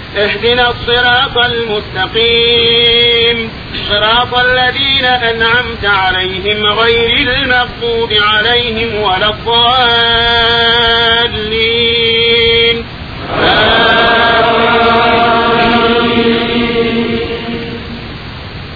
اهدنا 0.17 0.69
الصراط 0.69 1.37
المستقيم. 1.37 3.51
صراط 3.89 4.35
الذين 4.35 5.05
أنعمت 5.05 5.85
عليهم 5.85 6.65
غير 6.65 7.33
المغضوب 7.33 8.13
عليهم 8.13 9.01
ولا 9.01 9.29
الضالين. 9.29 9.65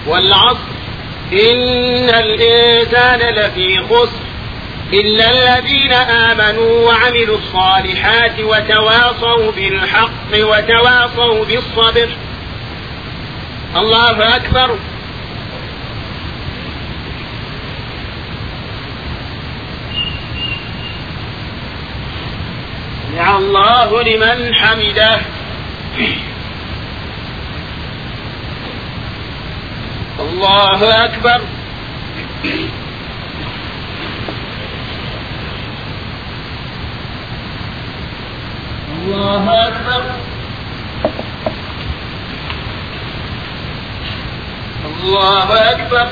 والعصر. 0.06 0.56
إن 1.32 2.10
الإنسان 2.10 3.34
لفي 3.34 3.78
خسر. 3.78 4.35
إلا 4.92 5.30
الذين 5.30 5.92
آمنوا 5.92 6.86
وعملوا 6.86 7.38
الصالحات 7.38 8.40
وتواصوا 8.40 9.52
بالحق 9.52 10.32
وتواصوا 10.34 11.44
بالصبر. 11.44 12.08
الله 13.76 14.36
أكبر. 14.36 14.78
سمع 23.16 23.38
الله 23.38 24.02
لمن 24.02 24.54
حمده. 24.54 25.20
الله 30.20 31.04
أكبر. 31.04 31.40
الله 39.06 39.68
أكبر. 39.68 40.02
الله 44.84 45.70
أكبر. 45.70 46.08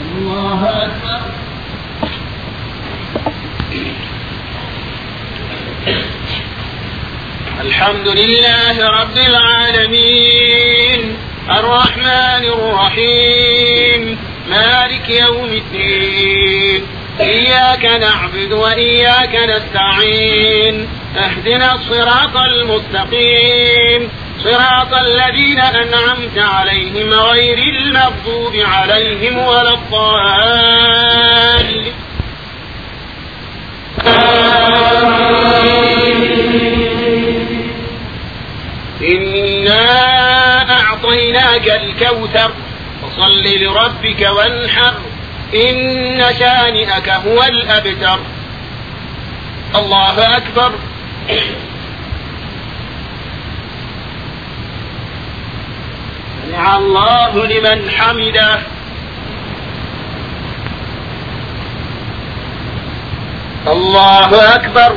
الله 0.00 0.84
أكبر. 0.84 1.20
الحمد 7.60 8.08
لله 8.08 9.02
رب 9.02 9.16
العالمين. 9.16 11.16
الرحمن 11.50 12.44
الرحيم. 12.44 14.29
مالك 14.50 15.10
يوم 15.10 15.44
الدين. 15.44 16.86
إياك 17.20 17.84
نعبد 17.84 18.52
وإياك 18.52 19.34
نستعين. 19.34 20.88
اهدنا 21.16 21.74
الصراط 21.74 22.36
المستقيم. 22.36 24.10
صراط 24.44 24.94
الذين 24.94 25.60
أنعمت 25.60 26.38
عليهم 26.38 27.10
غير 27.10 27.58
المغضوب 27.58 28.56
عليهم 28.56 29.38
ولا 29.38 29.74
الضالين. 29.74 31.10
إنا 39.02 40.80
أعطيناك 40.80 41.68
الكوثر. 41.68 42.52
فصل 43.20 43.44
لربك 43.44 44.20
وانحر 44.36 44.94
إن 45.54 46.24
شانئك 46.38 47.08
هو 47.08 47.42
الأبتر. 47.42 48.18
الله 49.76 50.36
أكبر. 50.36 50.72
سمع 56.46 56.76
الله 56.76 57.46
لمن 57.46 57.90
حمده. 57.90 58.58
الله 63.66 64.54
أكبر. 64.54 64.96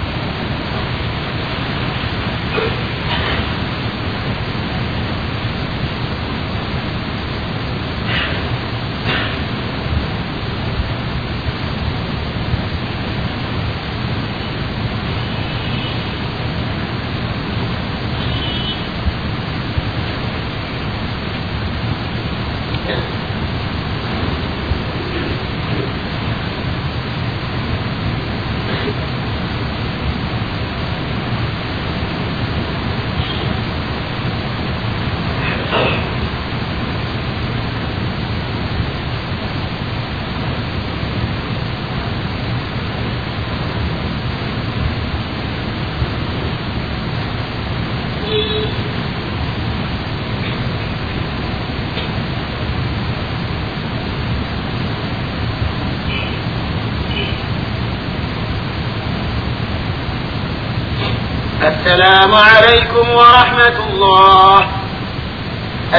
الله 64.00 64.58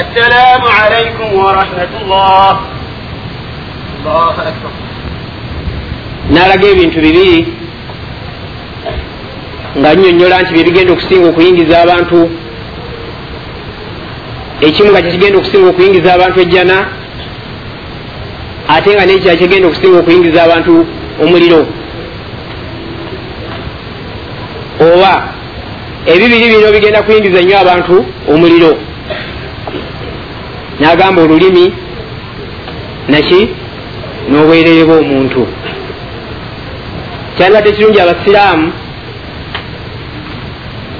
السلام 0.01 0.61
عليكم 0.79 1.29
ورحمة 1.33 1.91
الله 2.01 2.51
الله 3.99 4.35
أكبر 4.51 4.71
n'alaga 6.33 6.67
ebintu 6.67 6.99
bibiri 6.99 7.47
nga 9.79 9.89
nnyonnyola 9.95 10.41
nti 10.41 10.51
bye 10.53 10.63
bigenda 10.67 10.91
okusinga 10.93 11.27
okuyingiza 11.29 11.75
abantu 11.83 12.19
ekimu 14.67 14.89
nga 14.91 15.01
kyekigenda 15.03 15.37
okusinga 15.37 15.67
okuyingiza 15.69 16.09
abantu 16.13 16.37
ejjana 16.43 16.77
ate 18.75 18.89
nga 18.93 19.05
nekirala 19.05 19.39
kigenda 19.41 19.67
okusinga 19.67 19.97
okuyingiza 19.99 20.39
abantu 20.43 20.73
omuliro 21.23 21.61
oba 24.87 25.13
ebibiri 26.06 26.50
bino 26.50 26.72
bigenda 26.72 27.02
kuyingiza 27.02 27.40
nnyo 27.42 27.58
abantu 27.58 28.04
omuliro. 28.32 28.72
Nagamba 30.80 31.22
olulimi 31.22 31.72
naki? 33.08 33.40
N'obwerere 34.28 34.84
bw'omuntu. 34.88 35.42
Kyandibadde 37.36 37.72
kirungi 37.72 38.00
abasiraamu. 38.00 38.72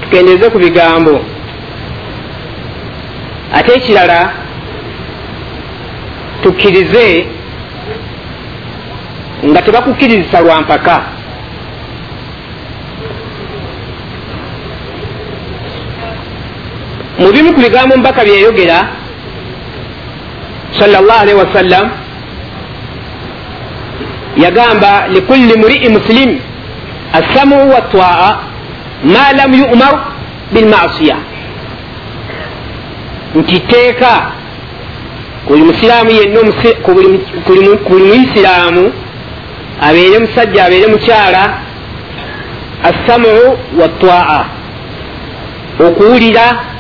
Tukendeeze 0.03 0.47
ku 0.51 0.59
bigambo. 0.59 1.15
Ate 3.55 3.73
ekirala 3.79 4.33
tukkirize 6.43 7.27
nga 9.45 9.63
tebakukkirizisa 9.63 10.41
lwa 10.41 10.61
mpaka 10.61 11.12
mu 17.23 17.31
bimu 17.33 17.55
ku 17.55 17.61
bigambo 17.61 17.97
mubaka 17.97 18.25
byeyogera 18.25 18.79
salllah 20.79 21.17
alaihi 21.23 21.39
wasallam 21.39 21.87
yagamba 24.37 25.09
likulli 25.09 25.55
murii 25.63 25.89
muslim 25.89 26.31
assamu 27.13 27.71
watwaa 27.75 28.39
ma 29.05 29.33
lam 29.39 29.55
yumar 29.55 29.95
bilmasiya 30.53 31.17
nti 33.35 33.61
teeka 33.61 34.33
buli 35.49 35.63
musiraamu 35.63 36.11
yenna 36.11 36.41
buli 37.89 38.09
muisiraamu 38.09 38.93
abeere 39.81 40.19
musajja 40.19 40.65
abeere 40.65 40.87
mukyala 40.87 41.59
assamu 42.83 43.59
watwaa 43.81 44.45
okuwulira 45.87 46.72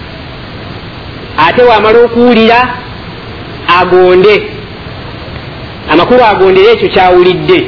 ate 1.38 1.62
wamala 1.62 1.98
okuwulira 1.98 2.58
agonde. 3.80 4.34
Amakulu 5.92 6.24
agondere 6.24 6.72
ekyo 6.72 6.88
kyawulidde 6.88 7.58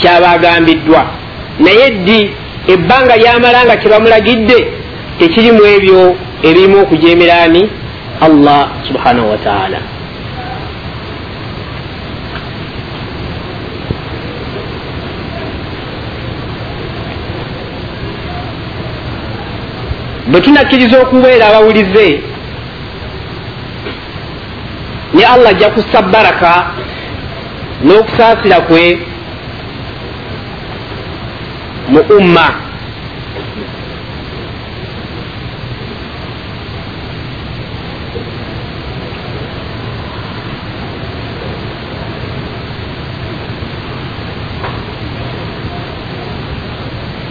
kyaba 0.00 0.30
agambiddwa 0.30 1.02
naye 1.58 1.90
ddi 1.90 2.30
ebbanga 2.68 3.16
lyamala 3.16 3.64
nga 3.64 3.76
kyebamulagidde 3.76 4.58
tekirimu 5.18 5.62
ebyo 5.74 6.16
ebirimu 6.42 6.76
okujemerani 6.82 7.62
allah 8.26 8.60
subhanahu 8.88 9.30
wataala 9.30 9.80
bwe 20.30 20.40
tunakkiriza 20.40 20.96
okubeera 21.02 21.46
abawulize 21.46 22.33
ne 25.14 25.22
allah 25.24 25.50
ajja 25.50 25.70
kussa 25.70 26.02
baraka 26.02 26.52
n'okusaasira 27.84 28.58
kwe 28.68 28.84
mu 31.92 32.00
umma. 32.18 32.46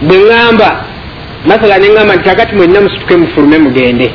Bwe 0.08 0.18
ŋŋamba 0.18 0.70
masala 1.48 1.76
neŋŋamba 1.80 2.14
nti 2.16 2.24
kakati 2.30 2.56
mwenna 2.56 2.80
musituke 2.82 3.16
mufulume 3.18 3.58
mugende 3.66 4.08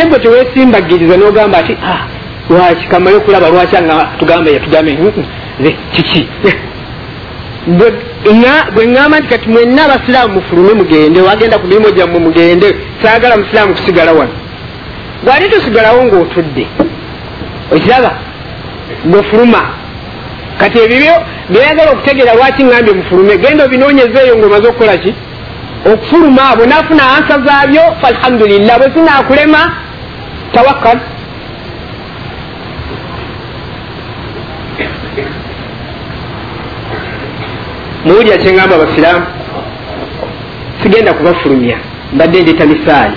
ate 0.00 0.08
gwe 0.08 0.18
teweesimbagiriza 0.18 1.16
n'ogamba 1.16 1.58
ati 1.58 1.76
ah, 1.84 2.06
lwaki? 2.50 2.86
Kamale 2.88 3.16
okulaba 3.16 3.48
lwaki 3.48 3.76
anga 3.76 4.08
tugambe 4.18 4.52
yatugambe 4.52 4.98
ze 5.60 5.76
kiki? 5.92 6.28
Bwe 8.74 8.86
ŋŋamba 8.86 9.18
nti 9.18 9.28
kati 9.28 9.48
mwenna 9.48 9.84
abasiraamu 9.84 10.34
mufulume 10.34 10.72
mugende 10.74 11.20
wagenda 11.20 11.58
ku 11.58 11.66
mirimu 11.66 11.90
gyammwe 11.90 12.18
mugende 12.20 12.76
saagala 13.02 13.36
musiraamu 13.36 13.74
kusigala 13.74 14.12
wano. 14.12 14.32
Gwali 15.24 15.48
tosigalawo 15.48 16.04
ng'otudde? 16.04 16.66
Okiraba? 17.72 18.12
Gwefuluma 19.04 19.62
kati 20.58 20.78
ebibyo 20.78 21.14
byoyagala 21.50 21.90
okutegeera 21.90 22.34
lwaki 22.34 22.62
ŋambye 22.64 22.92
mufulume? 22.94 23.36
Genda 23.38 23.64
obinoonyezeeyo 23.64 24.36
ngaomaze 24.36 24.68
okukola 24.68 24.96
ki? 24.96 25.14
Okufuluma 25.92 26.42
abo 26.50 26.66
naafuna 26.66 27.02
ansa 27.16 27.34
zaabyo 27.46 27.82
faalhamdulillah 28.00 28.78
bwe 28.78 28.90
sinaakulema 28.94 29.60
tawakkal. 30.52 30.98
Muwulira 38.04 38.36
kyeŋŋamba 38.42 38.74
abasiraamu 38.76 39.26
sigenda 40.82 41.12
kubafulumya. 41.12 41.76
Mbadde 42.14 42.40
ndeeta 42.42 42.66
misaali 42.66 43.16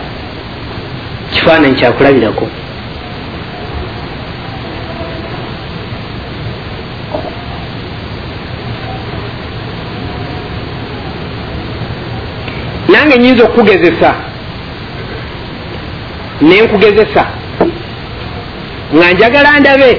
kifaananyi 1.31 1.75
kyakulabirako 1.75 2.45
nange 12.91 13.17
nyinza 13.17 13.43
okukugezesa 13.43 14.09
nenkugezesa. 16.49 17.23
Nga 18.95 19.11
njagala 19.13 19.59
ndabe. 19.59 19.91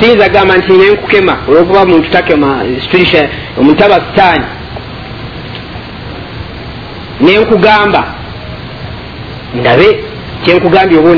Siyinza 0.00 0.28
gamba 0.28 0.56
nti 0.56 0.72
nenkukema 0.72 1.34
olwokuba 1.48 1.86
muntu 1.86 2.10
takema 2.10 2.48
situlisha 2.82 3.28
omuntu 3.58 3.84
aba 3.84 3.94
sitaani 4.06 4.44
nenkugamba. 7.20 8.02
Ndabe 9.60 9.88
kyenkugambye 10.44 10.98
oba 10.98 11.10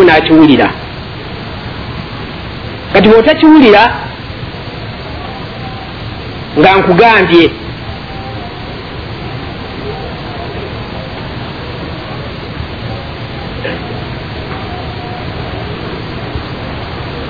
onakiwulira. 0.00 0.68
Kati 2.92 3.08
bwotakiwulira 3.08 3.82
nga 6.58 6.70
nkugambye 6.76 7.50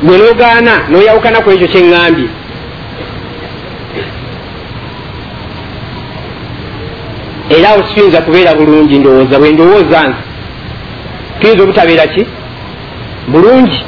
gwe 0.06 0.16
nogaana 0.18 0.74
noyawukana 0.90 1.38
ku 1.42 1.48
ekyo 1.50 1.68
kyeŋŋambye. 1.72 2.28
Era 7.56 7.68
awo 7.70 7.82
sikiyinza 7.86 8.20
kubeera 8.26 8.54
bulungi 8.58 8.98
ndowooza 8.98 9.38
bwe 9.38 9.50
ndowooza 9.52 10.00
nze 10.08 10.22
tuyinza 11.40 11.62
obutabeera 11.64 12.06
ki? 12.14 12.22
Bulungi. 13.32 13.80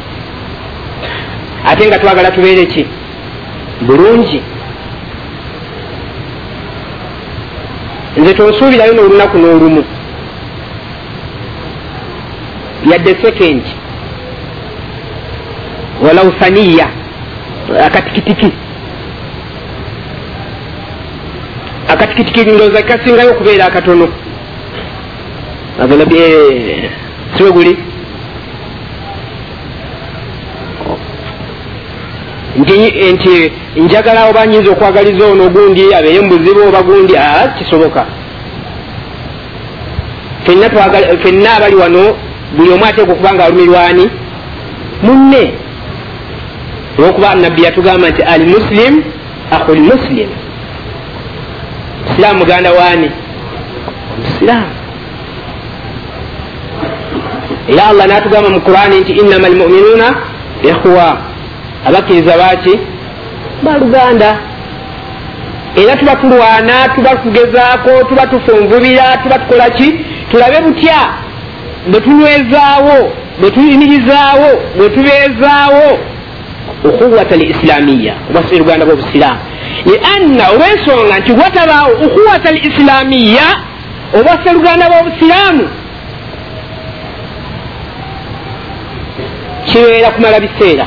Ate 1.69 1.87
nga 1.87 1.99
twagala 1.99 2.31
tubeere 2.31 2.67
ki? 2.67 2.83
Bulungi. 3.87 4.39
Nze 8.19 8.35
tonsuubirayo 8.35 8.93
n'olunaku 8.95 9.37
n'olumu. 9.39 9.83
Yadde 12.91 13.13
sekendi 13.23 13.71
walau 16.03 16.33
saniya 16.41 16.89
akatikitiki 17.87 18.53
akatikitiki 21.89 22.51
ndooza 22.51 22.83
kasingayo 22.83 23.31
okubeera 23.31 23.67
akatono 23.67 24.09
agalaby 25.83 26.17
siwe 27.37 27.51
guli. 27.53 27.79
Nti 32.57 33.53
njagala 33.77 34.29
oba 34.31 34.47
nyinza 34.47 34.71
okwagaliza 34.73 35.27
ono 35.27 35.45
ogundi 35.45 35.95
abeere 35.95 36.21
mubuzibu 36.21 36.61
oba 36.69 36.83
gundi 36.83 37.15
kisoboka. 37.59 38.07
Fenna 41.23 41.57
abali 41.57 41.77
wano 41.77 42.17
buli 42.57 42.71
omu 42.73 42.85
ateeka 42.85 43.13
okuba 43.13 43.35
nga 43.35 43.45
alumirwani 43.45 44.11
munne 45.03 45.55
olwokuba 46.99 47.35
nabbi 47.35 47.63
yatugamba 47.63 48.11
nti 48.11 48.23
al 48.23 48.47
muslim 48.47 49.03
akhul 49.51 49.81
muslim. 49.81 50.29
Musiraamu 52.09 52.39
muganda 52.39 52.73
waani 52.73 53.11
musiraamu 54.19 54.67
era 57.69 57.87
allah 57.87 58.07
natugamba 58.07 58.49
mu 58.51 58.61
qurani 58.61 59.01
nti 59.01 59.13
innama 59.13 59.47
almuminuuna 59.47 60.15
ikhwa. 60.63 61.19
Abakkiriza 61.87 62.37
baki 62.39 62.79
baluganda 63.63 64.39
era 65.77 65.97
tuba 65.97 66.17
tulwana 66.17 66.89
tuba 66.95 67.17
tugezaako 67.17 68.05
tuba 68.09 68.27
tufunvubira 68.27 69.17
tuba 69.23 69.39
tukola 69.39 69.71
ki 69.71 69.95
tulabe 70.31 70.61
butya 70.61 71.09
bwe 71.91 72.01
tunywezaawo 72.01 73.13
bwe 73.41 73.51
tuyimirizaawo 73.51 74.49
bwe 74.77 74.89
tubeezaawo 74.91 75.99
ukhuwata 76.85 77.35
al 77.35 77.43
islamiya 77.43 78.15
obwasiruganda 78.31 78.87
bwobusiraamu 78.87 79.41
lianna 79.87 80.45
olwensonga 80.51 81.19
nti 81.19 81.33
watabaawo 81.33 81.93
ukhuwata 82.07 82.49
al 82.49 82.57
islamiya 82.67 83.47
obwasiruganda 84.19 84.91
bwobusiraamu 84.91 85.69
kibeera 89.67 90.11
kumala 90.11 90.41
biseera 90.41 90.87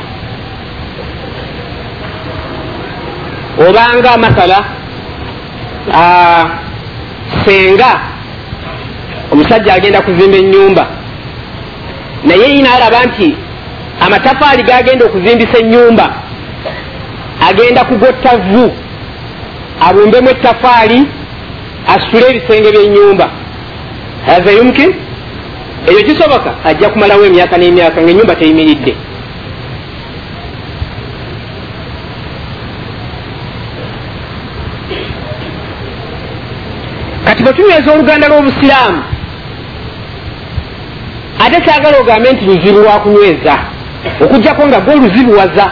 obanga 3.68 4.16
masala 4.18 4.64
senga. 7.44 8.00
Omusajja 9.32 9.74
agenda 9.74 10.00
kuzimba 10.00 10.36
enyumba 10.36 10.86
naye 12.24 12.54
yina 12.54 12.74
alaba 12.74 13.04
nti 13.04 13.36
amatafaali 14.00 14.62
gagenda 14.62 15.04
okuzimbisa 15.06 15.58
enyumba 15.58 16.14
agenda 17.48 17.84
kugotta 17.84 18.36
vvu. 18.36 18.72
Abumbemu 19.80 20.28
ettafaali 20.30 21.08
asitule 21.88 22.30
ebisenge 22.30 22.70
byenyumba 22.70 23.30
haza 24.26 24.50
yumkin 24.52 24.94
ekyo 25.86 26.02
kisoboka 26.02 26.54
ajja 26.64 26.88
kumalawo 26.88 27.24
emyaka 27.24 27.56
n'emyaka 27.58 28.02
ngaenyumba 28.02 28.34
teyimiridde. 28.34 28.96
Kati 37.24 37.42
bwetunyweza 37.42 37.92
oluganda 37.92 38.28
lw'obusiraamu 38.28 39.02
ate 41.44 41.60
kyagala 41.60 41.98
ogambe 41.98 42.32
nti 42.32 42.44
luzibu 42.44 42.78
lwakunyweza 42.78 43.58
okugjako 44.24 44.66
nga 44.66 44.80
gwe 44.80 44.94
oluzibuwaza 44.94 45.66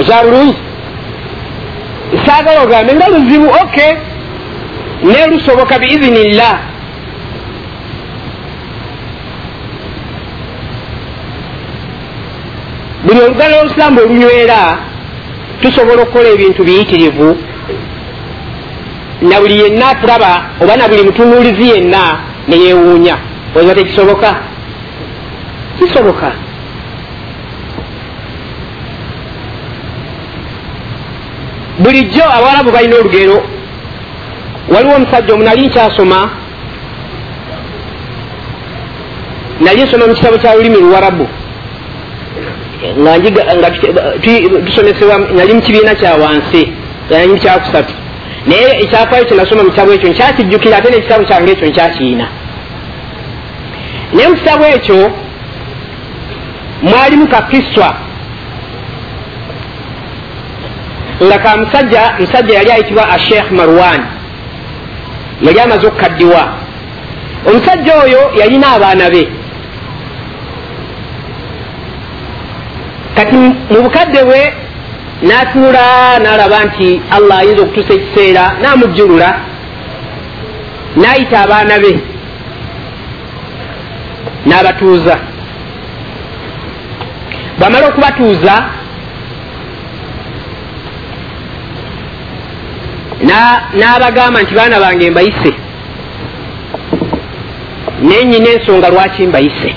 okya 0.00 0.22
bulungi 0.24 0.70
saagala 2.26 2.62
ogambe 2.62 2.94
nga 2.94 3.08
luzibu 3.08 3.48
ok. 3.62 3.76
Naye 5.02 5.26
lusoboka 5.26 5.78
biizinillah. 5.78 6.58
Buli 13.04 13.20
oluganda 13.20 13.56
lw'obusiraamu 13.56 13.96
bwe 13.96 14.06
lunywera 14.06 14.78
tusobola 15.60 16.02
okukola 16.02 16.28
ebintu 16.28 16.64
biyitirivu. 16.64 17.28
Na 19.22 19.40
buli 19.40 19.60
yenna 19.60 19.88
atulaba 19.88 20.32
oba 20.62 20.76
na 20.76 20.88
buli 20.88 21.02
mutunuulizi 21.02 21.68
yenna 21.70 22.02
neyewuunya 22.48 23.16
oiba 23.56 23.74
tekisoboka? 23.74 24.30
Kisoboka 25.78 26.32
bulijjo 31.82 32.24
abawalabu 32.36 32.70
balina 32.72 32.96
olugero. 32.96 33.38
Waliwo 34.68 34.94
omusajja 34.96 35.34
omu 35.34 35.44
nali 35.44 35.66
nkyasoma 35.66 36.30
nali 39.60 39.82
nsoma 39.82 40.06
mu 40.06 40.14
kitabo 40.14 40.38
kya 40.38 40.54
lulimi 40.54 40.76
luwarabu 40.76 41.28
nga 43.58 43.70
tusomesebwa 44.66 45.18
nali 45.18 45.54
mu 45.54 45.60
kibiina 45.60 45.94
kya 45.94 46.14
wansi 46.14 46.62
nali 47.10 47.28
mu 47.28 47.36
kyakusatu. 47.38 47.94
Naye 48.46 48.68
ekyafaayo 48.82 49.24
kyenasoma 49.24 49.62
mu 49.62 49.70
kitabo 49.70 49.92
ekyo 49.92 50.08
nkyakijjukira 50.10 50.76
ate 50.76 50.90
nekitabo 50.90 51.24
kyange 51.24 51.52
ekyo 51.52 51.66
nkyakiina. 51.68 52.26
Naye 54.14 54.28
mu 54.28 54.34
kitabo 54.36 54.64
ekyo 54.66 55.10
mwalimu 56.82 57.26
kakiswa 57.28 57.94
nga 61.22 61.38
ka 61.38 61.56
musajja 61.56 62.02
musajja 62.18 62.54
yali 62.54 62.70
ayitibwa 62.70 63.08
ashekh 63.08 63.50
marwan. 63.50 64.00
Yali 65.42 65.60
amaze 65.60 65.86
okukaddiwa. 65.86 66.42
Omusajja 67.48 67.92
oyo 68.04 68.32
yalina 68.40 68.72
abaana 68.72 69.10
be. 69.10 69.28
Kati 73.16 73.36
mu 73.70 73.82
bukadde 73.82 74.24
bwe 74.24 74.42
n'atuula 75.22 76.18
n'alaba 76.22 76.64
nti 76.64 77.00
allah 77.10 77.38
ayinza 77.38 77.62
okutuusa 77.62 77.92
ekiseera 77.94 78.44
n'amujjulula 78.62 79.28
n'ayita 80.96 81.36
abaana 81.44 81.78
be 81.82 81.92
n'abatuuza. 84.46 85.16
Bwamala 87.58 87.88
okubatuuza 87.88 88.54
n'abagamba 93.78 94.42
nti 94.42 94.54
baana 94.54 94.80
bange 94.80 95.10
mbayise. 95.10 95.52
Naye 98.02 98.24
nyina 98.24 98.48
ensonga 98.50 98.88
lwaki 98.88 99.26
mbayise? 99.26 99.74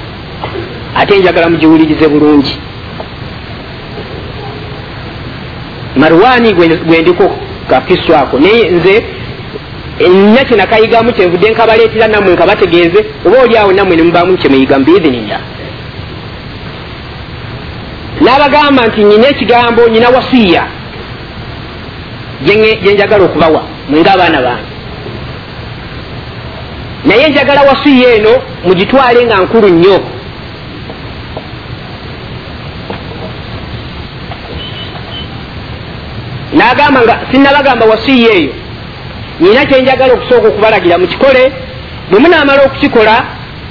Ate 0.96 1.18
njagala 1.20 1.50
mugiwulirize 1.50 2.08
bulungi. 2.08 2.60
Marwani 5.96 6.54
gwendiko 6.54 7.36
kakiswako 7.70 8.40
naye 8.40 8.70
nze 8.70 9.06
nnya 10.10 10.46
kyenakayigamu 10.46 11.14
kyenvudde 11.14 11.50
nkabaleetera 11.50 12.08
nammwe 12.08 12.34
nkabategeeze 12.34 13.06
oba 13.26 13.42
oli 13.42 13.58
awo 13.58 13.72
nammwe 13.74 13.96
nemubamu 13.96 14.38
kyemuyigamu 14.38 14.86
biidhinillah 14.86 15.40
n'abagamba 18.22 18.88
nti 18.88 19.04
nyina 19.04 19.28
ekigambo 19.28 19.88
nyina 19.88 20.10
wasiya 20.10 20.64
gyenjagala 22.46 23.24
okubawa 23.26 23.62
mwenga 23.90 24.14
abaana 24.14 24.42
bange. 24.42 24.74
Naye 27.06 27.30
njagala 27.30 27.62
wasiya 27.62 28.16
eno 28.16 28.34
mugitwale 28.66 29.26
nga 29.26 29.38
nkulu 29.38 29.70
nnyo. 29.70 30.00
N'agamba 36.54 37.00
nga 37.02 37.20
sinnabagamba 37.32 37.86
wasiya 37.86 38.32
eyo. 38.34 38.54
Nyina 39.42 39.66
kyenjagala 39.66 40.14
okusooka 40.14 40.48
okubalagira 40.48 40.98
mukikole 40.98 41.52
bwe 42.10 42.20
munaamala 42.20 42.64
okukikola 42.66 43.26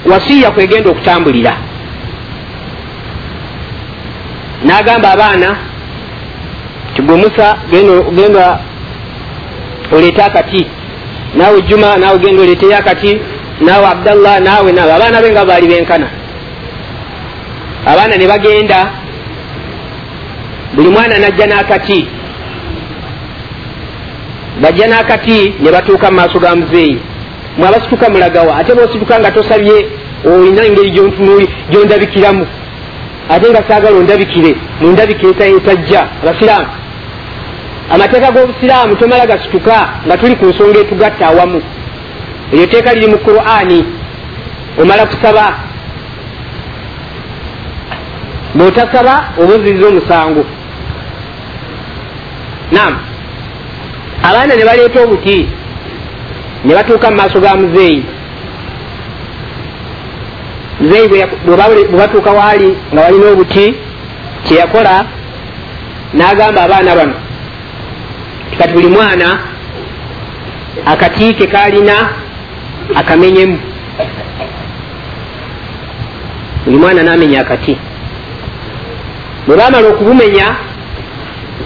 wasiya 0.05 0.51
kwegenda 0.51 0.89
okutambulira. 0.89 1.53
N'agamba 4.65 5.11
abaana 5.11 5.49
tigwe 6.95 7.15
musa 7.15 7.57
genda 8.15 8.59
oleete 9.91 10.23
akati. 10.23 10.67
Naawe 11.35 11.61
juma 11.61 11.97
naawe 11.97 12.19
genda 12.19 12.41
oleeteyo 12.41 12.77
akati. 12.77 13.21
Naawe 13.61 13.85
abdallah 13.87 14.39
naawe 14.39 14.71
naawe. 14.71 14.91
Abaana 14.93 15.21
be 15.21 15.31
nga 15.31 15.45
baali 15.45 15.67
benkana. 15.67 16.07
Abaana 17.85 18.15
ne 18.17 18.27
bagenda. 18.27 18.91
Buli 20.73 20.89
mwana 20.89 21.19
najja 21.19 21.45
n'akati. 21.47 22.07
Bajja 24.61 24.87
n'akati 24.87 25.53
ne 25.59 25.71
batuuka 25.71 26.11
mu 26.11 26.17
maaso 26.17 26.39
ga 26.39 26.55
muzeeyi. 26.55 26.99
Mwabasituka 27.57 28.09
mulagawa 28.09 28.57
ate 28.57 28.73
bosituka 28.75 29.19
nga 29.19 29.31
tosabye 29.31 29.87
olina 30.25 30.65
engeri 30.65 30.91
gyontunuli 30.91 31.49
gyondabikiramu. 31.69 32.47
Ate 33.29 33.49
nga 33.49 33.63
saagala 33.67 33.97
ondabikire 33.97 34.55
mundabikire 34.81 35.49
etajja 35.57 36.07
abasiraamu 36.23 36.67
amateeka 37.89 38.31
g'obusiraamu 38.31 38.95
tomala 38.95 39.25
gasituka 39.27 39.89
nga 40.05 40.17
tuli 40.17 40.35
ku 40.35 40.45
nsonga 40.45 40.79
etugatta 40.79 41.25
awamu. 41.27 41.61
Eryo 42.53 42.65
teeka 42.67 42.93
liri 42.93 43.07
mu 43.07 43.17
qurani 43.17 43.85
omala 44.81 45.05
kusaba. 45.05 45.45
Bw'otasaba 48.55 49.13
obuziriza 49.41 49.87
omusango. 49.87 50.43
Nam 52.71 52.93
abaana 54.27 54.55
ne 54.55 54.65
baleeta 54.65 55.01
obuti 55.01 55.47
ne 56.65 56.73
batuuka 56.75 57.09
mu 57.11 57.17
maaso 57.17 57.39
ga 57.39 57.55
muzeeyi. 57.55 58.05
Muzeeyi 60.79 61.07
bwe 61.45 61.97
batuuka 61.99 62.31
waali 62.31 62.69
nga 62.93 63.01
walina 63.01 63.27
obuti 63.33 63.65
kyeyakola 64.45 65.05
n'agamba 66.13 66.61
abaana 66.63 66.95
bano 66.95 67.15
kati 68.57 68.73
buli 68.73 68.87
mwana 68.87 69.39
akati 70.85 71.33
ke 71.33 71.47
kalina 71.47 72.09
akamenyemu. 72.95 73.59
Buli 76.65 76.77
mwana 76.77 77.03
n'amenya 77.03 77.41
akati. 77.41 77.77
Bwe 79.47 79.57
baamala 79.57 79.87
okubumenya 79.89 80.55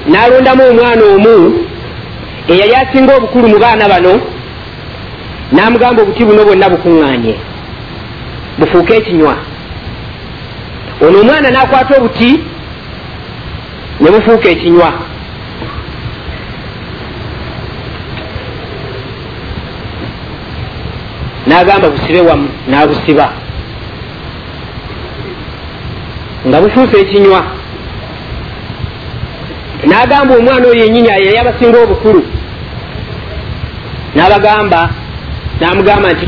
n'alondamu 0.10 0.64
omwana 0.70 1.04
omu 1.16 1.66
eyali 2.48 2.76
asinga 2.76 3.16
obukulu 3.16 3.48
mu 3.48 3.58
baana 3.60 3.88
bano 3.90 4.14
n'amugamba 5.52 6.02
obuti 6.02 6.26
buno 6.26 6.46
bwonna 6.46 6.70
bukuŋŋaanye. 6.70 7.36
Bufuuke 8.60 8.94
ekinywa. 8.98 9.36
Ono 11.02 11.20
omwana 11.22 11.50
n'akwata 11.52 11.98
obuti 11.98 12.32
ne 14.02 14.10
bufuuka 14.12 14.50
ekinywa 14.50 15.07
n'agamba 21.58 21.90
busibe 21.90 22.22
wamu 22.22 22.50
n'abusiba. 22.70 23.26
Nga 26.48 26.62
bufuuse 26.62 26.96
ekinywa. 27.02 27.42
N'agamba 29.90 30.32
omwana 30.38 30.66
oyo 30.68 30.80
yenyini 30.82 31.08
yali 31.10 31.38
abasinga 31.38 31.78
obukulu. 31.84 32.22
N'abagamba 34.16 34.82
n'amugamba 35.60 36.08
nti 36.14 36.26